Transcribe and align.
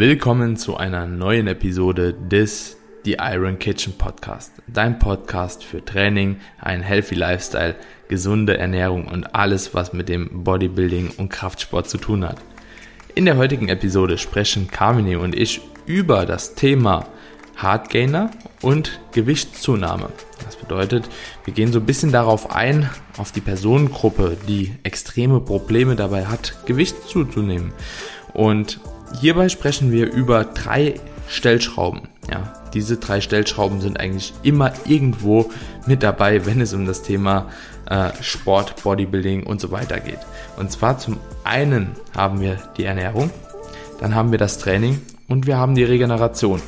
Willkommen 0.00 0.56
zu 0.56 0.78
einer 0.78 1.06
neuen 1.06 1.46
Episode 1.46 2.14
des 2.14 2.78
The 3.04 3.18
Iron 3.20 3.58
Kitchen 3.58 3.92
Podcast. 3.98 4.50
Dein 4.66 4.98
Podcast 4.98 5.62
für 5.62 5.84
Training, 5.84 6.36
einen 6.58 6.82
healthy 6.82 7.16
Lifestyle, 7.16 7.76
gesunde 8.08 8.56
Ernährung 8.56 9.08
und 9.08 9.34
alles, 9.34 9.74
was 9.74 9.92
mit 9.92 10.08
dem 10.08 10.42
Bodybuilding 10.42 11.10
und 11.18 11.28
Kraftsport 11.28 11.90
zu 11.90 11.98
tun 11.98 12.24
hat. 12.24 12.38
In 13.14 13.26
der 13.26 13.36
heutigen 13.36 13.68
Episode 13.68 14.16
sprechen 14.16 14.68
Carmine 14.70 15.18
und 15.18 15.36
ich 15.36 15.60
über 15.84 16.24
das 16.24 16.54
Thema 16.54 17.06
Hardgainer 17.56 18.30
und 18.62 19.00
Gewichtszunahme. 19.12 20.08
Das 20.42 20.56
bedeutet, 20.56 21.10
wir 21.44 21.52
gehen 21.52 21.72
so 21.72 21.78
ein 21.78 21.84
bisschen 21.84 22.10
darauf 22.10 22.52
ein, 22.52 22.88
auf 23.18 23.32
die 23.32 23.42
Personengruppe, 23.42 24.38
die 24.48 24.72
extreme 24.82 25.40
Probleme 25.40 25.94
dabei 25.94 26.24
hat, 26.24 26.64
Gewicht 26.64 27.06
zuzunehmen. 27.06 27.74
Und 28.32 28.80
hierbei 29.18 29.48
sprechen 29.48 29.90
wir 29.90 30.12
über 30.12 30.44
drei 30.44 30.94
Stellschrauben. 31.28 32.02
Ja, 32.30 32.52
diese 32.74 32.96
drei 32.96 33.20
Stellschrauben 33.20 33.80
sind 33.80 33.98
eigentlich 33.98 34.34
immer 34.42 34.72
irgendwo 34.86 35.50
mit 35.86 36.02
dabei, 36.02 36.46
wenn 36.46 36.60
es 36.60 36.72
um 36.72 36.86
das 36.86 37.02
Thema 37.02 37.46
äh, 37.86 38.10
Sport, 38.20 38.82
Bodybuilding 38.82 39.44
und 39.44 39.60
so 39.60 39.70
weiter 39.70 40.00
geht. 40.00 40.20
Und 40.56 40.70
zwar 40.70 40.98
zum 40.98 41.18
einen 41.44 41.92
haben 42.16 42.40
wir 42.40 42.58
die 42.76 42.84
Ernährung, 42.84 43.30
dann 43.98 44.14
haben 44.14 44.30
wir 44.30 44.38
das 44.38 44.58
Training 44.58 45.00
und 45.28 45.46
wir 45.46 45.58
haben 45.58 45.74
die 45.74 45.84
Regeneration. 45.84 46.60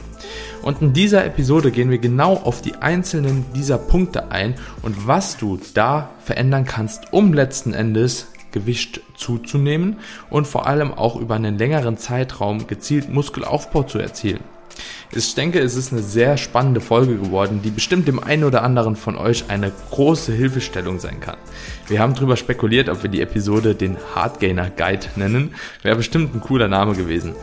Und 0.63 0.81
in 0.81 0.93
dieser 0.93 1.25
Episode 1.25 1.73
gehen 1.73 1.91
wir 1.91 1.99
genau 1.99 2.35
auf 2.35 2.63
die 2.63 2.77
einzelnen 2.77 3.45
dieser 3.55 3.79
Punkte 3.79 4.31
ein 4.31 4.55
und 4.83 5.07
was 5.07 5.37
du 5.37 5.59
da 5.75 6.11
verändern 6.25 6.65
kannst, 6.65 7.13
um 7.13 7.33
letzten 7.33 7.75
Endes 7.75 8.29
Gewicht 8.53 9.01
zuzunehmen 9.17 9.99
und 10.31 10.47
vor 10.47 10.67
allem 10.67 10.93
auch 10.93 11.17
über 11.17 11.35
einen 11.35 11.59
längeren 11.59 11.97
Zeitraum 11.97 12.67
gezielt 12.67 13.09
Muskelaufbau 13.13 13.83
zu 13.83 13.99
erzielen. 13.99 14.41
Ich 15.15 15.35
denke, 15.35 15.59
es 15.59 15.77
ist 15.77 15.93
eine 15.93 16.03
sehr 16.03 16.39
spannende 16.39 16.81
Folge 16.81 17.17
geworden, 17.19 17.61
die 17.63 17.71
bestimmt 17.71 18.09
dem 18.09 18.23
einen 18.23 18.45
oder 18.45 18.63
anderen 18.63 18.97
von 18.97 19.17
euch 19.17 19.45
eine 19.49 19.71
große 19.91 20.33
Hilfestellung 20.33 21.01
sein 21.01 21.21
kann. 21.21 21.37
Wir 21.87 22.01
haben 22.01 22.15
darüber 22.15 22.37
spekuliert, 22.37 22.89
ob 22.89 23.03
wir 23.03 23.11
die 23.11 23.21
Episode 23.21 23.75
den 23.75 23.99
Hardgainer 24.15 24.71
Guide 24.71 25.07
nennen. 25.17 25.55
Wäre 25.83 25.97
bestimmt 25.97 26.35
ein 26.35 26.41
cooler 26.41 26.69
Name 26.69 26.95
gewesen. 26.95 27.35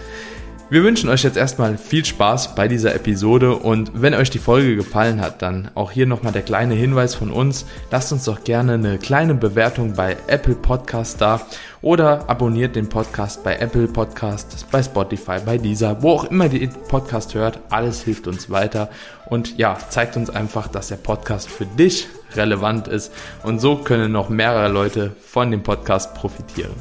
Wir 0.71 0.83
wünschen 0.83 1.09
euch 1.09 1.23
jetzt 1.23 1.35
erstmal 1.35 1.79
viel 1.79 2.05
Spaß 2.05 2.53
bei 2.53 2.67
dieser 2.67 2.93
Episode 2.93 3.55
und 3.55 3.91
wenn 3.95 4.13
euch 4.13 4.29
die 4.29 4.37
Folge 4.37 4.75
gefallen 4.75 5.19
hat, 5.19 5.41
dann 5.41 5.71
auch 5.73 5.89
hier 5.89 6.05
nochmal 6.05 6.31
der 6.31 6.43
kleine 6.43 6.75
Hinweis 6.75 7.15
von 7.15 7.31
uns. 7.31 7.65
Lasst 7.89 8.11
uns 8.11 8.25
doch 8.25 8.43
gerne 8.43 8.73
eine 8.73 8.99
kleine 8.99 9.33
Bewertung 9.33 9.95
bei 9.95 10.15
Apple 10.27 10.53
Podcast 10.53 11.21
da 11.21 11.41
oder 11.81 12.29
abonniert 12.29 12.75
den 12.75 12.87
Podcast 12.87 13.43
bei 13.43 13.57
Apple 13.57 13.87
Podcast, 13.87 14.67
bei 14.69 14.83
Spotify, 14.83 15.39
bei 15.43 15.57
dieser, 15.57 16.03
wo 16.03 16.11
auch 16.11 16.25
immer 16.25 16.53
ihr 16.53 16.69
Podcast 16.69 17.33
hört. 17.33 17.59
Alles 17.71 18.03
hilft 18.03 18.27
uns 18.27 18.51
weiter 18.51 18.91
und 19.25 19.57
ja, 19.57 19.75
zeigt 19.89 20.17
uns 20.17 20.29
einfach, 20.29 20.67
dass 20.67 20.89
der 20.89 20.97
Podcast 20.97 21.49
für 21.49 21.65
dich 21.65 22.07
relevant 22.35 22.87
ist 22.87 23.11
und 23.41 23.59
so 23.59 23.77
können 23.77 24.11
noch 24.11 24.29
mehrere 24.29 24.69
Leute 24.69 25.15
von 25.19 25.49
dem 25.49 25.63
Podcast 25.63 26.13
profitieren. 26.13 26.75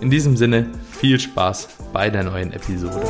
In 0.00 0.10
diesem 0.10 0.36
Sinne 0.36 0.66
viel 0.90 1.20
Spaß 1.20 1.68
bei 1.92 2.10
der 2.10 2.24
neuen 2.24 2.52
Episode. 2.52 3.00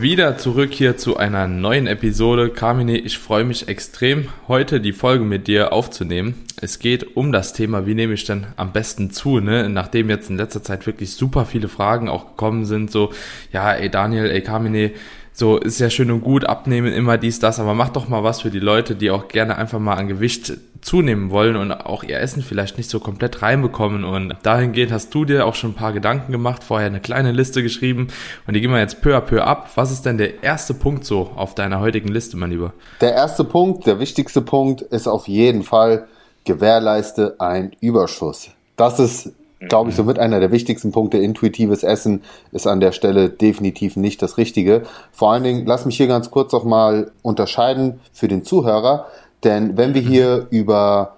Wieder 0.00 0.36
zurück 0.36 0.72
hier 0.72 0.96
zu 0.96 1.16
einer 1.16 1.46
neuen 1.46 1.86
Episode. 1.86 2.50
Carmine, 2.50 2.98
ich 2.98 3.18
freue 3.18 3.44
mich 3.44 3.68
extrem, 3.68 4.28
heute 4.48 4.80
die 4.80 4.92
Folge 4.92 5.24
mit 5.24 5.46
dir 5.46 5.72
aufzunehmen. 5.72 6.34
Es 6.60 6.78
geht 6.78 7.16
um 7.16 7.30
das 7.30 7.52
Thema, 7.52 7.86
wie 7.86 7.94
nehme 7.94 8.14
ich 8.14 8.24
denn 8.24 8.46
am 8.56 8.72
besten 8.72 9.10
zu, 9.12 9.40
ne? 9.40 9.68
Nachdem 9.68 10.10
jetzt 10.10 10.28
in 10.28 10.36
letzter 10.36 10.62
Zeit 10.62 10.86
wirklich 10.86 11.12
super 11.12 11.46
viele 11.46 11.68
Fragen 11.68 12.08
auch 12.08 12.30
gekommen 12.30 12.64
sind, 12.64 12.90
so, 12.90 13.12
ja, 13.52 13.72
ey 13.72 13.90
Daniel, 13.90 14.30
ey 14.30 14.40
Carmine, 14.40 14.90
so 15.32 15.56
ist 15.56 15.80
ja 15.80 15.88
schön 15.88 16.10
und 16.10 16.20
gut, 16.22 16.44
abnehmen, 16.44 16.92
immer 16.92 17.16
dies, 17.16 17.38
das, 17.38 17.58
aber 17.58 17.74
mach 17.74 17.88
doch 17.88 18.08
mal 18.08 18.22
was 18.22 18.42
für 18.42 18.50
die 18.50 18.60
Leute, 18.60 18.94
die 18.94 19.10
auch 19.10 19.28
gerne 19.28 19.56
einfach 19.56 19.78
mal 19.78 19.94
an 19.94 20.08
Gewicht 20.08 20.52
zunehmen 20.82 21.30
wollen 21.30 21.56
und 21.56 21.72
auch 21.72 22.02
ihr 22.02 22.18
Essen 22.18 22.42
vielleicht 22.42 22.76
nicht 22.76 22.90
so 22.90 23.00
komplett 23.00 23.40
reinbekommen. 23.40 24.04
Und 24.04 24.36
dahingehend 24.42 24.92
hast 24.92 25.14
du 25.14 25.24
dir 25.24 25.46
auch 25.46 25.54
schon 25.54 25.70
ein 25.70 25.74
paar 25.74 25.92
Gedanken 25.92 26.32
gemacht, 26.32 26.64
vorher 26.64 26.88
eine 26.88 27.00
kleine 27.00 27.32
Liste 27.32 27.62
geschrieben 27.62 28.08
und 28.46 28.54
die 28.54 28.60
gehen 28.60 28.70
wir 28.70 28.80
jetzt 28.80 29.00
peu 29.00 29.16
à 29.16 29.20
peu 29.20 29.42
ab. 29.42 29.70
Was 29.76 29.90
ist 29.90 30.04
denn 30.04 30.18
der 30.18 30.42
erste 30.42 30.74
Punkt 30.74 31.04
so 31.04 31.30
auf 31.36 31.54
deiner 31.54 31.80
heutigen 31.80 32.08
Liste, 32.08 32.36
mein 32.36 32.50
Lieber? 32.50 32.72
Der 33.00 33.14
erste 33.14 33.44
Punkt, 33.44 33.86
der 33.86 34.00
wichtigste 34.00 34.42
Punkt 34.42 34.82
ist 34.82 35.06
auf 35.06 35.28
jeden 35.28 35.62
Fall, 35.62 36.08
gewährleiste 36.44 37.36
ein 37.38 37.72
Überschuss. 37.80 38.50
Das 38.76 38.98
ist 38.98 39.32
glaube 39.68 39.90
ich, 39.90 39.96
somit 39.96 40.18
einer 40.18 40.40
der 40.40 40.52
wichtigsten 40.52 40.92
Punkte. 40.92 41.18
Intuitives 41.18 41.82
Essen 41.82 42.22
ist 42.52 42.66
an 42.66 42.80
der 42.80 42.92
Stelle 42.92 43.28
definitiv 43.30 43.96
nicht 43.96 44.22
das 44.22 44.38
Richtige. 44.38 44.82
Vor 45.12 45.32
allen 45.32 45.44
Dingen, 45.44 45.66
lass 45.66 45.86
mich 45.86 45.96
hier 45.96 46.06
ganz 46.06 46.30
kurz 46.30 46.52
noch 46.52 46.64
mal 46.64 47.12
unterscheiden 47.22 48.00
für 48.12 48.28
den 48.28 48.44
Zuhörer, 48.44 49.06
denn 49.44 49.76
wenn 49.76 49.94
wir 49.94 50.02
hier 50.02 50.46
über 50.50 51.16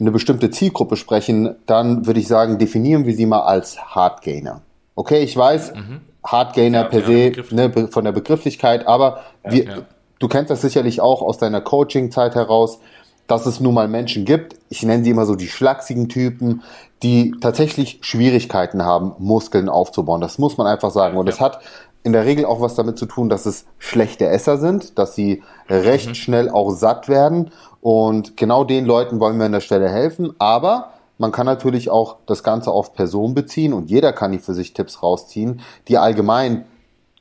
eine 0.00 0.10
bestimmte 0.10 0.50
Zielgruppe 0.50 0.96
sprechen, 0.96 1.54
dann 1.66 2.06
würde 2.06 2.20
ich 2.20 2.26
sagen, 2.26 2.58
definieren 2.58 3.06
wir 3.06 3.14
sie 3.14 3.26
mal 3.26 3.42
als 3.42 3.78
Hardgainer. 3.78 4.62
Okay, 4.94 5.22
ich 5.22 5.36
weiß, 5.36 5.74
mhm. 5.74 6.00
Hardgainer 6.24 6.82
ja, 6.82 6.84
per 6.84 7.02
se 7.02 7.32
ne, 7.50 7.88
von 7.88 8.04
der 8.04 8.12
Begrifflichkeit, 8.12 8.86
aber 8.86 9.22
ja, 9.44 9.52
wir, 9.52 9.64
ja. 9.64 9.78
du 10.18 10.28
kennst 10.28 10.50
das 10.50 10.60
sicherlich 10.60 11.00
auch 11.00 11.22
aus 11.22 11.38
deiner 11.38 11.60
Coaching-Zeit 11.60 12.34
heraus 12.34 12.80
dass 13.26 13.46
es 13.46 13.60
nun 13.60 13.74
mal 13.74 13.88
Menschen 13.88 14.24
gibt, 14.24 14.56
ich 14.68 14.82
nenne 14.82 15.04
sie 15.04 15.10
immer 15.10 15.26
so 15.26 15.34
die 15.34 15.48
schlachsigen 15.48 16.08
Typen, 16.08 16.62
die 17.02 17.32
tatsächlich 17.40 17.98
Schwierigkeiten 18.02 18.84
haben, 18.84 19.12
Muskeln 19.18 19.68
aufzubauen. 19.68 20.20
Das 20.20 20.38
muss 20.38 20.56
man 20.56 20.66
einfach 20.66 20.90
sagen. 20.90 21.16
Und 21.16 21.28
es 21.28 21.38
ja. 21.38 21.46
hat 21.46 21.60
in 22.04 22.12
der 22.12 22.24
Regel 22.24 22.44
auch 22.44 22.60
was 22.60 22.74
damit 22.74 22.98
zu 22.98 23.06
tun, 23.06 23.28
dass 23.28 23.46
es 23.46 23.66
schlechte 23.78 24.26
Esser 24.26 24.58
sind, 24.58 24.98
dass 24.98 25.14
sie 25.14 25.42
recht 25.68 26.08
mhm. 26.08 26.14
schnell 26.14 26.50
auch 26.50 26.70
satt 26.70 27.08
werden. 27.08 27.50
Und 27.80 28.36
genau 28.36 28.64
den 28.64 28.84
Leuten 28.84 29.20
wollen 29.20 29.38
wir 29.38 29.46
an 29.46 29.52
der 29.52 29.60
Stelle 29.60 29.88
helfen. 29.88 30.34
Aber 30.38 30.92
man 31.18 31.32
kann 31.32 31.46
natürlich 31.46 31.90
auch 31.90 32.16
das 32.26 32.42
Ganze 32.42 32.70
auf 32.70 32.94
Personen 32.94 33.34
beziehen 33.34 33.72
und 33.72 33.90
jeder 33.90 34.12
kann 34.12 34.32
die 34.32 34.38
für 34.38 34.54
sich 34.54 34.72
Tipps 34.72 35.02
rausziehen, 35.02 35.60
die 35.88 35.98
allgemein 35.98 36.64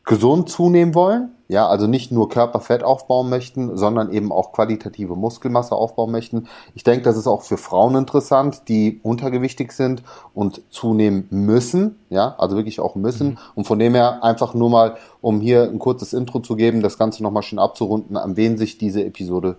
gesund 0.06 0.50
zunehmen 0.50 0.96
wollen, 0.96 1.30
ja, 1.52 1.68
also 1.68 1.86
nicht 1.86 2.14
nur 2.14 2.30
Körperfett 2.30 2.82
aufbauen 2.82 3.30
möchten, 3.30 3.76
sondern 3.76 4.14
eben 4.14 4.32
auch 4.32 4.54
qualitative 4.54 5.18
Muskelmasse 5.18 5.76
aufbauen 5.76 6.10
möchten. 6.10 6.48
Ich 6.76 6.86
denke, 6.86 7.04
das 7.04 7.18
ist 7.18 7.28
auch 7.28 7.42
für 7.42 7.58
Frauen 7.58 7.96
interessant, 7.96 8.70
die 8.70 9.02
untergewichtig 9.04 9.74
sind 9.74 10.02
und 10.34 10.62
zunehmen 10.70 11.28
müssen, 11.30 12.00
ja, 12.10 12.36
also 12.38 12.56
wirklich 12.56 12.80
auch 12.80 12.96
müssen. 12.96 13.32
Mhm. 13.32 13.38
Und 13.56 13.68
von 13.68 13.80
dem 13.80 13.96
her 13.96 14.24
einfach 14.24 14.54
nur 14.54 14.70
mal, 14.70 14.96
um 15.20 15.42
hier 15.42 15.64
ein 15.64 15.78
kurzes 15.78 16.14
Intro 16.14 16.40
zu 16.40 16.56
geben, 16.56 16.82
das 16.82 16.98
Ganze 16.98 17.22
nochmal 17.22 17.44
schön 17.44 17.60
abzurunden, 17.60 18.16
an 18.16 18.38
wen 18.38 18.58
sich 18.58 18.78
diese 18.78 19.04
Episode 19.04 19.58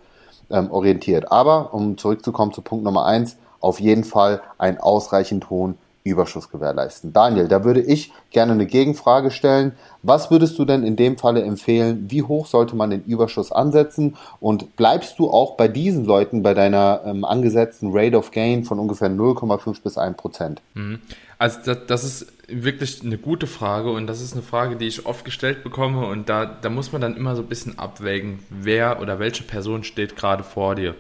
ähm, 0.48 0.70
orientiert. 0.70 1.30
Aber 1.30 1.74
um 1.74 1.98
zurückzukommen 1.98 2.54
zu 2.54 2.62
Punkt 2.62 2.86
Nummer 2.86 3.04
eins, 3.04 3.36
auf 3.60 3.80
jeden 3.80 4.04
Fall 4.04 4.40
einen 4.56 4.78
ausreichend 4.78 5.50
hohen 5.50 5.76
Überschuss 6.04 6.50
gewährleisten. 6.50 7.12
Daniel, 7.12 7.48
da 7.48 7.64
würde 7.64 7.80
ich 7.80 8.12
gerne 8.30 8.52
eine 8.52 8.66
Gegenfrage 8.66 9.30
stellen. 9.30 9.72
Was 10.02 10.30
würdest 10.30 10.58
du 10.58 10.64
denn 10.64 10.82
in 10.82 10.96
dem 10.96 11.16
Falle 11.16 11.42
empfehlen? 11.42 12.06
Wie 12.08 12.22
hoch 12.22 12.46
sollte 12.46 12.74
man 12.74 12.90
den 12.90 13.04
Überschuss 13.04 13.52
ansetzen? 13.52 14.16
Und 14.40 14.76
bleibst 14.76 15.18
du 15.18 15.30
auch 15.30 15.56
bei 15.56 15.68
diesen 15.68 16.04
Leuten 16.04 16.42
bei 16.42 16.54
deiner 16.54 17.02
ähm, 17.04 17.24
angesetzten 17.24 17.90
Rate 17.92 18.16
of 18.16 18.32
Gain 18.32 18.64
von 18.64 18.78
ungefähr 18.78 19.10
0,5 19.10 19.82
bis 19.82 19.96
1 19.96 20.16
Prozent? 20.16 20.60
Mhm. 20.74 20.98
Also 21.38 21.58
das, 21.64 21.78
das, 21.88 22.04
ist 22.04 22.32
wirklich 22.46 23.02
eine 23.02 23.18
gute 23.18 23.48
Frage 23.48 23.90
und 23.90 24.06
das 24.06 24.20
ist 24.20 24.32
eine 24.32 24.42
Frage, 24.42 24.76
die 24.76 24.86
ich 24.86 25.06
oft 25.06 25.24
gestellt 25.24 25.64
bekomme 25.64 26.06
und 26.06 26.28
da, 26.28 26.44
da 26.46 26.70
muss 26.70 26.92
man 26.92 27.00
dann 27.00 27.16
immer 27.16 27.34
so 27.34 27.42
ein 27.42 27.48
bisschen 27.48 27.80
abwägen, 27.80 28.40
wer 28.48 29.00
oder 29.00 29.18
welche 29.18 29.42
Person 29.42 29.82
steht 29.82 30.14
gerade 30.14 30.44
vor 30.44 30.76
dir 30.76 30.94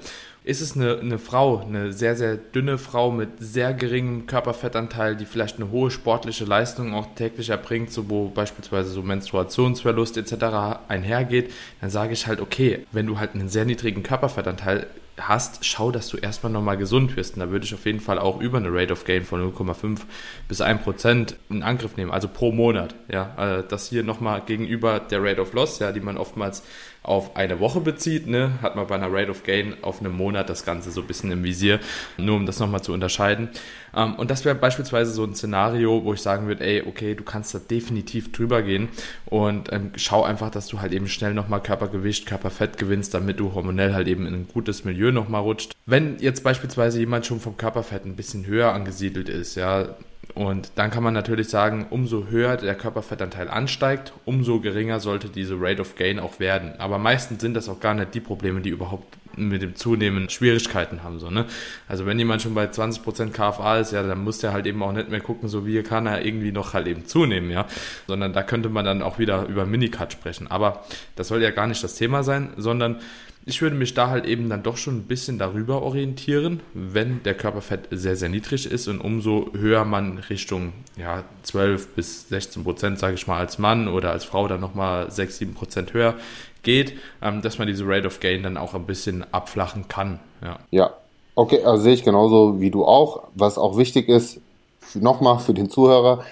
ist 0.44 0.60
es 0.60 0.76
eine, 0.76 0.98
eine 0.98 1.18
Frau, 1.18 1.58
eine 1.58 1.92
sehr, 1.92 2.16
sehr 2.16 2.36
dünne 2.36 2.76
Frau 2.78 3.12
mit 3.12 3.30
sehr 3.38 3.74
geringem 3.74 4.26
Körperfettanteil, 4.26 5.14
die 5.16 5.24
vielleicht 5.24 5.56
eine 5.56 5.70
hohe 5.70 5.90
sportliche 5.90 6.44
Leistung 6.44 6.94
auch 6.94 7.14
täglich 7.14 7.50
erbringt, 7.50 7.92
so 7.92 8.10
wo 8.10 8.28
beispielsweise 8.28 8.90
so 8.90 9.02
Menstruationsverlust 9.02 10.16
etc. 10.16 10.82
einhergeht, 10.88 11.52
dann 11.80 11.90
sage 11.90 12.12
ich 12.12 12.26
halt, 12.26 12.40
okay, 12.40 12.86
wenn 12.90 13.06
du 13.06 13.18
halt 13.18 13.34
einen 13.34 13.48
sehr 13.48 13.64
niedrigen 13.64 14.02
Körperfettanteil 14.02 14.88
hast, 15.20 15.64
schau, 15.64 15.90
dass 15.90 16.08
du 16.08 16.16
erstmal 16.16 16.50
nochmal 16.52 16.76
gesund 16.76 17.16
wirst. 17.16 17.34
Und 17.34 17.40
da 17.40 17.50
würde 17.50 17.64
ich 17.64 17.74
auf 17.74 17.84
jeden 17.86 18.00
Fall 18.00 18.18
auch 18.18 18.40
über 18.40 18.58
eine 18.58 18.72
Rate 18.72 18.92
of 18.92 19.04
Gain 19.04 19.24
von 19.24 19.52
0,5 19.52 20.00
bis 20.48 20.60
1 20.60 20.82
Prozent 20.82 21.36
in 21.50 21.62
Angriff 21.62 21.96
nehmen, 21.96 22.10
also 22.10 22.28
pro 22.28 22.50
Monat. 22.50 22.94
Ja, 23.08 23.58
äh, 23.58 23.64
das 23.68 23.88
hier 23.88 24.02
nochmal 24.02 24.42
gegenüber 24.44 24.98
der 24.98 25.22
Rate 25.22 25.40
of 25.40 25.52
Loss, 25.52 25.78
ja, 25.78 25.92
die 25.92 26.00
man 26.00 26.16
oftmals 26.16 26.62
auf 27.02 27.36
eine 27.36 27.58
Woche 27.58 27.80
bezieht, 27.80 28.28
ne, 28.28 28.52
hat 28.62 28.76
man 28.76 28.86
bei 28.86 28.94
einer 28.94 29.12
Rate 29.12 29.30
of 29.30 29.42
Gain 29.42 29.74
auf 29.82 30.00
einen 30.00 30.16
Monat 30.16 30.48
das 30.48 30.64
Ganze 30.64 30.92
so 30.92 31.00
ein 31.00 31.06
bisschen 31.06 31.32
im 31.32 31.42
Visier, 31.42 31.80
nur 32.16 32.36
um 32.36 32.46
das 32.46 32.60
nochmal 32.60 32.82
zu 32.82 32.92
unterscheiden. 32.92 33.48
Ähm, 33.94 34.14
und 34.14 34.30
das 34.30 34.44
wäre 34.44 34.54
beispielsweise 34.54 35.10
so 35.10 35.24
ein 35.24 35.34
Szenario, 35.34 36.04
wo 36.04 36.14
ich 36.14 36.22
sagen 36.22 36.46
würde, 36.46 36.64
ey, 36.64 36.84
okay, 36.86 37.14
du 37.14 37.24
kannst 37.24 37.54
da 37.54 37.58
definitiv 37.58 38.30
drüber 38.30 38.62
gehen 38.62 38.88
und 39.26 39.72
ähm, 39.72 39.92
schau 39.96 40.22
einfach, 40.22 40.50
dass 40.50 40.68
du 40.68 40.80
halt 40.80 40.92
eben 40.92 41.08
schnell 41.08 41.34
nochmal 41.34 41.60
Körpergewicht, 41.60 42.26
Körperfett 42.26 42.78
gewinnst, 42.78 43.14
damit 43.14 43.40
du 43.40 43.52
hormonell 43.52 43.94
halt 43.94 44.06
eben 44.06 44.26
in 44.26 44.34
ein 44.34 44.48
gutes 44.48 44.84
Milieu 44.84 45.10
nochmal 45.10 45.42
rutscht. 45.42 45.72
Wenn 45.86 46.18
jetzt 46.20 46.44
beispielsweise 46.44 47.00
jemand 47.00 47.26
schon 47.26 47.40
vom 47.40 47.56
Körperfett 47.56 48.04
ein 48.04 48.16
bisschen 48.16 48.46
höher 48.46 48.72
angesiedelt 48.72 49.28
ist, 49.28 49.56
ja, 49.56 49.96
Und 50.34 50.72
dann 50.76 50.90
kann 50.90 51.02
man 51.02 51.14
natürlich 51.14 51.48
sagen, 51.48 51.86
umso 51.90 52.28
höher 52.28 52.56
der 52.56 52.74
Körperfettanteil 52.74 53.48
ansteigt, 53.48 54.12
umso 54.24 54.60
geringer 54.60 55.00
sollte 55.00 55.28
diese 55.28 55.56
Rate 55.60 55.82
of 55.82 55.96
Gain 55.96 56.18
auch 56.18 56.40
werden. 56.40 56.72
Aber 56.78 56.98
meistens 56.98 57.40
sind 57.40 57.54
das 57.54 57.68
auch 57.68 57.80
gar 57.80 57.94
nicht 57.94 58.14
die 58.14 58.20
Probleme, 58.20 58.60
die 58.60 58.70
überhaupt 58.70 59.18
mit 59.36 59.62
dem 59.62 59.74
Zunehmen 59.74 60.28
Schwierigkeiten 60.28 61.02
haben. 61.02 61.18
So, 61.18 61.30
ne? 61.30 61.46
Also 61.88 62.06
wenn 62.06 62.18
jemand 62.18 62.42
schon 62.42 62.54
bei 62.54 62.66
20% 62.66 63.30
KFA 63.30 63.78
ist, 63.78 63.92
ja, 63.92 64.02
dann 64.02 64.22
muss 64.24 64.38
der 64.38 64.52
halt 64.52 64.66
eben 64.66 64.82
auch 64.82 64.92
nicht 64.92 65.10
mehr 65.10 65.20
gucken, 65.20 65.48
so 65.48 65.66
wie 65.66 65.82
kann 65.82 66.06
er 66.06 66.24
irgendwie 66.24 66.52
noch 66.52 66.74
halt 66.74 66.86
eben 66.86 67.06
zunehmen, 67.06 67.50
ja. 67.50 67.66
Sondern 68.06 68.32
da 68.32 68.42
könnte 68.42 68.68
man 68.68 68.84
dann 68.84 69.02
auch 69.02 69.18
wieder 69.18 69.46
über 69.46 69.66
Minicut 69.66 70.12
sprechen. 70.12 70.50
Aber 70.50 70.84
das 71.16 71.28
soll 71.28 71.42
ja 71.42 71.50
gar 71.50 71.66
nicht 71.66 71.82
das 71.82 71.94
Thema 71.94 72.22
sein, 72.22 72.50
sondern 72.56 73.00
ich 73.44 73.60
würde 73.60 73.76
mich 73.76 73.94
da 73.94 74.08
halt 74.08 74.24
eben 74.24 74.48
dann 74.48 74.62
doch 74.62 74.76
schon 74.76 74.98
ein 74.98 75.02
bisschen 75.02 75.38
darüber 75.38 75.82
orientieren, 75.82 76.60
wenn 76.74 77.22
der 77.24 77.34
Körperfett 77.34 77.88
sehr, 77.90 78.16
sehr 78.16 78.28
niedrig 78.28 78.70
ist 78.70 78.86
und 78.88 79.00
umso 79.00 79.52
höher 79.52 79.84
man 79.84 80.18
Richtung 80.18 80.72
ja, 80.96 81.24
12 81.42 81.94
bis 81.94 82.28
16 82.28 82.62
Prozent, 82.64 82.98
sage 82.98 83.14
ich 83.14 83.26
mal, 83.26 83.38
als 83.38 83.58
Mann 83.58 83.88
oder 83.88 84.12
als 84.12 84.24
Frau 84.24 84.46
dann 84.46 84.60
nochmal 84.60 85.10
6, 85.10 85.38
7 85.38 85.54
Prozent 85.54 85.92
höher 85.92 86.14
geht, 86.62 86.94
ähm, 87.20 87.42
dass 87.42 87.58
man 87.58 87.66
diese 87.66 87.84
Rate 87.86 88.06
of 88.06 88.20
Gain 88.20 88.42
dann 88.44 88.56
auch 88.56 88.74
ein 88.74 88.86
bisschen 88.86 89.24
abflachen 89.32 89.88
kann. 89.88 90.20
Ja, 90.42 90.58
ja. 90.70 90.90
okay, 91.34 91.64
also 91.64 91.82
sehe 91.82 91.94
ich 91.94 92.04
genauso 92.04 92.60
wie 92.60 92.70
du 92.70 92.84
auch. 92.84 93.24
Was 93.34 93.58
auch 93.58 93.76
wichtig 93.76 94.08
ist, 94.08 94.40
nochmal 94.94 95.40
für 95.40 95.54
den 95.54 95.70
Zuhörer, 95.70 96.24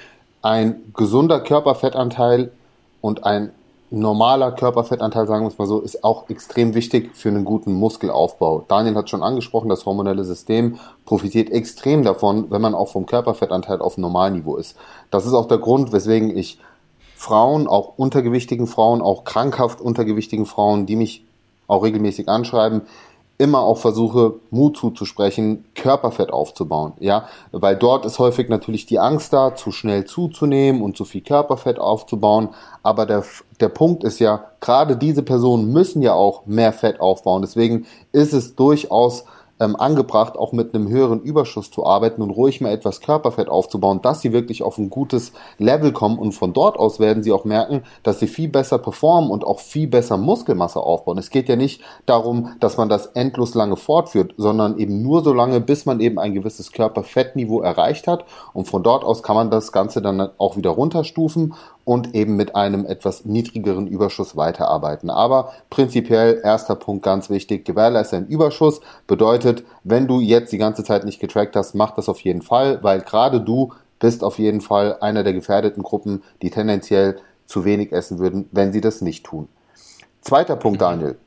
ein 0.42 0.76
gesunder 0.94 1.40
Körperfettanteil 1.40 2.52
und 3.00 3.24
ein 3.24 3.50
normaler 3.90 4.52
Körperfettanteil, 4.52 5.26
sagen 5.26 5.44
wir 5.44 5.48
es 5.48 5.58
mal 5.58 5.66
so, 5.66 5.80
ist 5.80 6.04
auch 6.04 6.30
extrem 6.30 6.74
wichtig 6.74 7.10
für 7.14 7.28
einen 7.28 7.44
guten 7.44 7.74
Muskelaufbau. 7.74 8.64
Daniel 8.68 8.94
hat 8.94 9.10
schon 9.10 9.22
angesprochen, 9.22 9.68
das 9.68 9.84
hormonelle 9.84 10.24
System 10.24 10.78
profitiert 11.04 11.50
extrem 11.50 12.04
davon, 12.04 12.50
wenn 12.50 12.62
man 12.62 12.74
auch 12.74 12.88
vom 12.88 13.06
Körperfettanteil 13.06 13.80
auf 13.80 13.98
Normalniveau 13.98 14.56
ist. 14.56 14.76
Das 15.10 15.26
ist 15.26 15.34
auch 15.34 15.46
der 15.46 15.58
Grund, 15.58 15.92
weswegen 15.92 16.36
ich 16.36 16.58
Frauen, 17.16 17.66
auch 17.66 17.98
untergewichtigen 17.98 18.66
Frauen, 18.66 19.02
auch 19.02 19.24
krankhaft 19.24 19.80
untergewichtigen 19.80 20.46
Frauen, 20.46 20.86
die 20.86 20.96
mich 20.96 21.24
auch 21.66 21.82
regelmäßig 21.82 22.28
anschreiben, 22.28 22.82
immer 23.40 23.60
auch 23.60 23.78
versuche, 23.78 24.34
Mut 24.50 24.76
zuzusprechen, 24.76 25.64
Körperfett 25.74 26.30
aufzubauen, 26.30 26.92
ja, 27.00 27.24
weil 27.52 27.74
dort 27.74 28.04
ist 28.04 28.18
häufig 28.18 28.50
natürlich 28.50 28.84
die 28.84 28.98
Angst 28.98 29.32
da, 29.32 29.54
zu 29.54 29.72
schnell 29.72 30.04
zuzunehmen 30.04 30.82
und 30.82 30.94
zu 30.94 31.06
viel 31.06 31.22
Körperfett 31.22 31.78
aufzubauen, 31.78 32.50
aber 32.82 33.06
der, 33.06 33.24
der 33.58 33.70
Punkt 33.70 34.04
ist 34.04 34.18
ja, 34.18 34.44
gerade 34.60 34.98
diese 34.98 35.22
Personen 35.22 35.72
müssen 35.72 36.02
ja 36.02 36.12
auch 36.12 36.44
mehr 36.44 36.74
Fett 36.74 37.00
aufbauen, 37.00 37.40
deswegen 37.40 37.86
ist 38.12 38.34
es 38.34 38.56
durchaus 38.56 39.24
ähm, 39.60 39.76
angebracht, 39.76 40.36
auch 40.36 40.52
mit 40.52 40.74
einem 40.74 40.88
höheren 40.88 41.20
Überschuss 41.20 41.70
zu 41.70 41.86
arbeiten 41.86 42.22
und 42.22 42.30
ruhig 42.30 42.60
mal 42.60 42.72
etwas 42.72 43.00
Körperfett 43.00 43.48
aufzubauen, 43.48 44.00
dass 44.02 44.22
sie 44.22 44.32
wirklich 44.32 44.62
auf 44.62 44.78
ein 44.78 44.90
gutes 44.90 45.32
Level 45.58 45.92
kommen. 45.92 46.18
Und 46.18 46.32
von 46.32 46.52
dort 46.52 46.78
aus 46.78 46.98
werden 46.98 47.22
sie 47.22 47.32
auch 47.32 47.44
merken, 47.44 47.82
dass 48.02 48.18
sie 48.18 48.26
viel 48.26 48.48
besser 48.48 48.78
performen 48.78 49.30
und 49.30 49.44
auch 49.44 49.60
viel 49.60 49.86
besser 49.86 50.16
Muskelmasse 50.16 50.80
aufbauen. 50.80 51.18
Es 51.18 51.30
geht 51.30 51.48
ja 51.48 51.56
nicht 51.56 51.82
darum, 52.06 52.52
dass 52.60 52.76
man 52.78 52.88
das 52.88 53.06
endlos 53.06 53.54
lange 53.54 53.76
fortführt, 53.76 54.34
sondern 54.38 54.78
eben 54.78 55.02
nur 55.02 55.22
so 55.22 55.32
lange, 55.32 55.60
bis 55.60 55.86
man 55.86 56.00
eben 56.00 56.18
ein 56.18 56.34
gewisses 56.34 56.72
Körperfettniveau 56.72 57.60
erreicht 57.60 58.06
hat. 58.06 58.24
Und 58.54 58.66
von 58.66 58.82
dort 58.82 59.04
aus 59.04 59.22
kann 59.22 59.36
man 59.36 59.50
das 59.50 59.72
Ganze 59.72 60.00
dann 60.00 60.30
auch 60.38 60.56
wieder 60.56 60.70
runterstufen 60.70 61.54
und 61.90 62.14
eben 62.14 62.36
mit 62.36 62.54
einem 62.54 62.86
etwas 62.86 63.24
niedrigeren 63.24 63.88
Überschuss 63.88 64.36
weiterarbeiten. 64.36 65.10
Aber 65.10 65.50
prinzipiell 65.70 66.40
erster 66.44 66.76
Punkt 66.76 67.02
ganz 67.02 67.30
wichtig, 67.30 67.64
gewährleiste 67.64 68.16
einen 68.16 68.28
Überschuss 68.28 68.80
bedeutet, 69.08 69.64
wenn 69.82 70.06
du 70.06 70.20
jetzt 70.20 70.52
die 70.52 70.58
ganze 70.58 70.84
Zeit 70.84 71.04
nicht 71.04 71.18
getrackt 71.18 71.56
hast, 71.56 71.74
mach 71.74 71.90
das 71.90 72.08
auf 72.08 72.20
jeden 72.20 72.42
Fall, 72.42 72.78
weil 72.84 73.00
gerade 73.00 73.40
du 73.40 73.72
bist 73.98 74.22
auf 74.22 74.38
jeden 74.38 74.60
Fall 74.60 74.98
einer 75.00 75.24
der 75.24 75.32
gefährdeten 75.32 75.82
Gruppen, 75.82 76.22
die 76.42 76.50
tendenziell 76.50 77.18
zu 77.46 77.64
wenig 77.64 77.90
essen 77.90 78.20
würden, 78.20 78.48
wenn 78.52 78.72
sie 78.72 78.80
das 78.80 79.00
nicht 79.00 79.26
tun. 79.26 79.48
Zweiter 80.20 80.54
Punkt, 80.54 80.80
Daniel. 80.80 81.18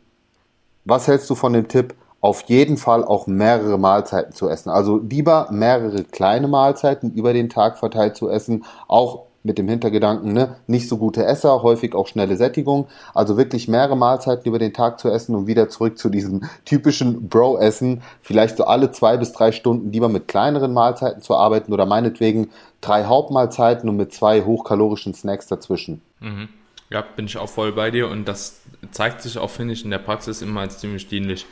Was 0.86 1.10
hältst 1.10 1.30
du 1.30 1.36
von 1.36 1.51
dem 1.51 1.68
Tipp, 1.68 1.94
auf 2.21 2.44
jeden 2.44 2.77
Fall 2.77 3.04
auch 3.04 3.27
mehrere 3.27 3.77
Mahlzeiten 3.77 4.31
zu 4.31 4.48
essen? 4.48 4.69
Also 4.69 5.00
lieber 5.00 5.50
mehrere 5.51 6.06
kleine 6.06 6.48
Mahlzeiten 6.48 7.12
über 7.12 7.33
den 7.33 7.50
Tag 7.50 7.77
verteilt 7.77 8.15
zu 8.15 8.30
essen, 8.30 8.63
auch 8.88 9.25
mit 9.43 9.57
dem 9.57 9.67
Hintergedanken, 9.67 10.33
ne, 10.33 10.55
nicht 10.67 10.87
so 10.87 10.97
gute 10.97 11.25
Esser, 11.25 11.61
häufig 11.61 11.95
auch 11.95 12.07
schnelle 12.07 12.37
Sättigung. 12.37 12.87
Also 13.13 13.37
wirklich 13.37 13.67
mehrere 13.67 13.97
Mahlzeiten 13.97 14.47
über 14.47 14.59
den 14.59 14.73
Tag 14.73 14.99
zu 14.99 15.09
essen 15.09 15.35
und 15.35 15.47
wieder 15.47 15.69
zurück 15.69 15.97
zu 15.97 16.09
diesem 16.09 16.43
typischen 16.65 17.27
Bro-Essen. 17.27 18.01
Vielleicht 18.21 18.57
so 18.57 18.63
alle 18.65 18.91
zwei 18.91 19.17
bis 19.17 19.33
drei 19.33 19.51
Stunden 19.51 19.91
lieber 19.91 20.09
mit 20.09 20.27
kleineren 20.27 20.73
Mahlzeiten 20.73 21.21
zu 21.21 21.35
arbeiten 21.35 21.73
oder 21.73 21.85
meinetwegen 21.85 22.49
drei 22.81 23.05
Hauptmahlzeiten 23.05 23.89
und 23.89 23.97
mit 23.97 24.13
zwei 24.13 24.43
hochkalorischen 24.43 25.13
Snacks 25.13 25.47
dazwischen. 25.47 26.01
Mhm. 26.21 26.49
Ja, 26.89 27.03
bin 27.15 27.25
ich 27.25 27.37
auch 27.37 27.49
voll 27.49 27.71
bei 27.71 27.91
dir 27.91 28.07
und 28.09 28.27
das 28.27 28.61
zeigt 28.91 29.21
sich 29.21 29.37
auch, 29.37 29.49
finde 29.49 29.73
ich, 29.73 29.83
in 29.83 29.91
der 29.91 29.97
Praxis 29.97 30.41
immer 30.41 30.61
als 30.61 30.77
ziemlich 30.77 31.07
dienlich. 31.07 31.45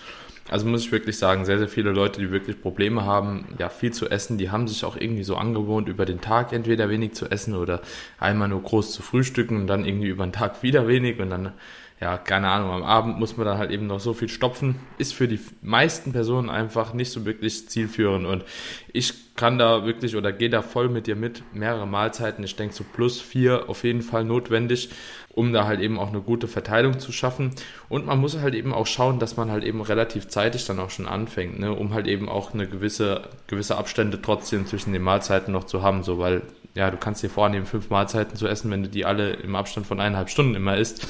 Also 0.51 0.67
muss 0.67 0.81
ich 0.81 0.91
wirklich 0.91 1.17
sagen, 1.17 1.45
sehr, 1.45 1.59
sehr 1.59 1.69
viele 1.69 1.91
Leute, 1.91 2.19
die 2.19 2.29
wirklich 2.29 2.61
Probleme 2.61 3.05
haben, 3.05 3.55
ja, 3.57 3.69
viel 3.69 3.93
zu 3.93 4.09
essen, 4.09 4.37
die 4.37 4.51
haben 4.51 4.67
sich 4.67 4.83
auch 4.83 4.97
irgendwie 4.97 5.23
so 5.23 5.37
angewohnt, 5.37 5.87
über 5.87 6.05
den 6.05 6.19
Tag 6.19 6.51
entweder 6.51 6.89
wenig 6.89 7.13
zu 7.13 7.31
essen 7.31 7.55
oder 7.55 7.81
einmal 8.19 8.49
nur 8.49 8.61
groß 8.61 8.91
zu 8.91 9.01
frühstücken 9.01 9.55
und 9.55 9.67
dann 9.67 9.85
irgendwie 9.85 10.09
über 10.09 10.25
den 10.25 10.33
Tag 10.33 10.61
wieder 10.61 10.89
wenig 10.89 11.21
und 11.21 11.29
dann, 11.29 11.53
ja, 12.01 12.17
keine 12.17 12.49
Ahnung, 12.49 12.71
am 12.71 12.83
Abend 12.83 13.19
muss 13.19 13.37
man 13.37 13.45
dann 13.45 13.57
halt 13.59 13.71
eben 13.71 13.85
noch 13.87 13.99
so 13.99 14.13
viel 14.13 14.27
stopfen. 14.27 14.79
Ist 14.97 15.13
für 15.13 15.27
die 15.27 15.39
meisten 15.61 16.11
Personen 16.11 16.49
einfach 16.49 16.93
nicht 16.93 17.11
so 17.11 17.25
wirklich 17.25 17.69
zielführend 17.69 18.25
und 18.25 18.43
ich 18.91 19.35
kann 19.35 19.57
da 19.57 19.85
wirklich 19.85 20.15
oder 20.15 20.31
gehe 20.31 20.49
da 20.49 20.61
voll 20.61 20.89
mit 20.89 21.07
dir 21.07 21.15
mit, 21.15 21.43
mehrere 21.53 21.87
Mahlzeiten, 21.87 22.43
ich 22.43 22.55
denke 22.55 22.75
so 22.75 22.83
plus 22.83 23.21
vier 23.21 23.69
auf 23.69 23.83
jeden 23.83 24.01
Fall 24.01 24.25
notwendig 24.25 24.89
um 25.33 25.53
da 25.53 25.65
halt 25.65 25.79
eben 25.79 25.99
auch 25.99 26.09
eine 26.09 26.21
gute 26.21 26.47
Verteilung 26.47 26.99
zu 26.99 27.11
schaffen. 27.11 27.51
Und 27.89 28.05
man 28.05 28.19
muss 28.19 28.39
halt 28.39 28.55
eben 28.55 28.73
auch 28.73 28.87
schauen, 28.87 29.19
dass 29.19 29.37
man 29.37 29.51
halt 29.51 29.63
eben 29.63 29.81
relativ 29.81 30.27
zeitig 30.27 30.65
dann 30.65 30.79
auch 30.79 30.89
schon 30.89 31.07
anfängt, 31.07 31.59
ne, 31.59 31.73
um 31.73 31.93
halt 31.93 32.07
eben 32.07 32.29
auch 32.29 32.53
eine 32.53 32.67
gewisse, 32.67 33.23
gewisse 33.47 33.77
Abstände 33.77 34.21
trotzdem 34.21 34.65
zwischen 34.65 34.93
den 34.93 35.01
Mahlzeiten 35.01 35.53
noch 35.53 35.65
zu 35.65 35.81
haben, 35.81 36.03
so 36.03 36.19
weil, 36.19 36.41
ja, 36.75 36.91
du 36.91 36.97
kannst 36.97 37.23
dir 37.23 37.29
vornehmen, 37.29 37.65
fünf 37.65 37.89
Mahlzeiten 37.89 38.35
zu 38.35 38.47
essen, 38.47 38.71
wenn 38.71 38.83
du 38.83 38.89
die 38.89 39.05
alle 39.05 39.33
im 39.33 39.55
Abstand 39.55 39.87
von 39.87 39.99
eineinhalb 39.99 40.29
Stunden 40.29 40.55
immer 40.55 40.77
isst. 40.77 41.07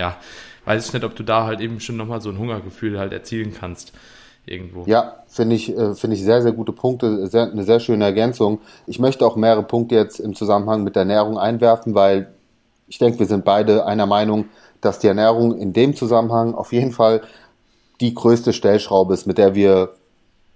Ja, 0.00 0.16
weiß 0.64 0.86
ich 0.86 0.92
nicht, 0.94 1.04
ob 1.04 1.14
du 1.14 1.22
da 1.22 1.44
halt 1.44 1.60
eben 1.60 1.78
schon 1.78 1.98
nochmal 1.98 2.22
so 2.22 2.30
ein 2.30 2.38
Hungergefühl 2.38 2.98
halt 2.98 3.12
erzielen 3.12 3.52
kannst. 3.52 3.92
Irgendwo. 4.46 4.84
Ja, 4.86 5.16
finde 5.28 5.54
ich, 5.54 5.76
äh, 5.76 5.94
finde 5.94 6.16
ich 6.16 6.24
sehr, 6.24 6.40
sehr 6.40 6.52
gute 6.52 6.72
Punkte, 6.72 7.26
sehr, 7.26 7.52
eine 7.52 7.64
sehr 7.64 7.78
schöne 7.78 8.04
Ergänzung. 8.06 8.60
Ich 8.86 8.98
möchte 8.98 9.26
auch 9.26 9.36
mehrere 9.36 9.62
Punkte 9.62 9.96
jetzt 9.96 10.18
im 10.18 10.34
Zusammenhang 10.34 10.82
mit 10.82 10.96
der 10.96 11.02
Ernährung 11.02 11.38
einwerfen, 11.38 11.94
weil 11.94 12.32
ich 12.88 12.96
denke, 12.96 13.18
wir 13.18 13.26
sind 13.26 13.44
beide 13.44 13.84
einer 13.84 14.06
Meinung, 14.06 14.46
dass 14.80 14.98
die 14.98 15.08
Ernährung 15.08 15.58
in 15.58 15.74
dem 15.74 15.94
Zusammenhang 15.94 16.54
auf 16.54 16.72
jeden 16.72 16.92
Fall 16.92 17.20
die 18.00 18.14
größte 18.14 18.54
Stellschraube 18.54 19.12
ist, 19.12 19.26
mit 19.26 19.36
der 19.36 19.54
wir 19.54 19.92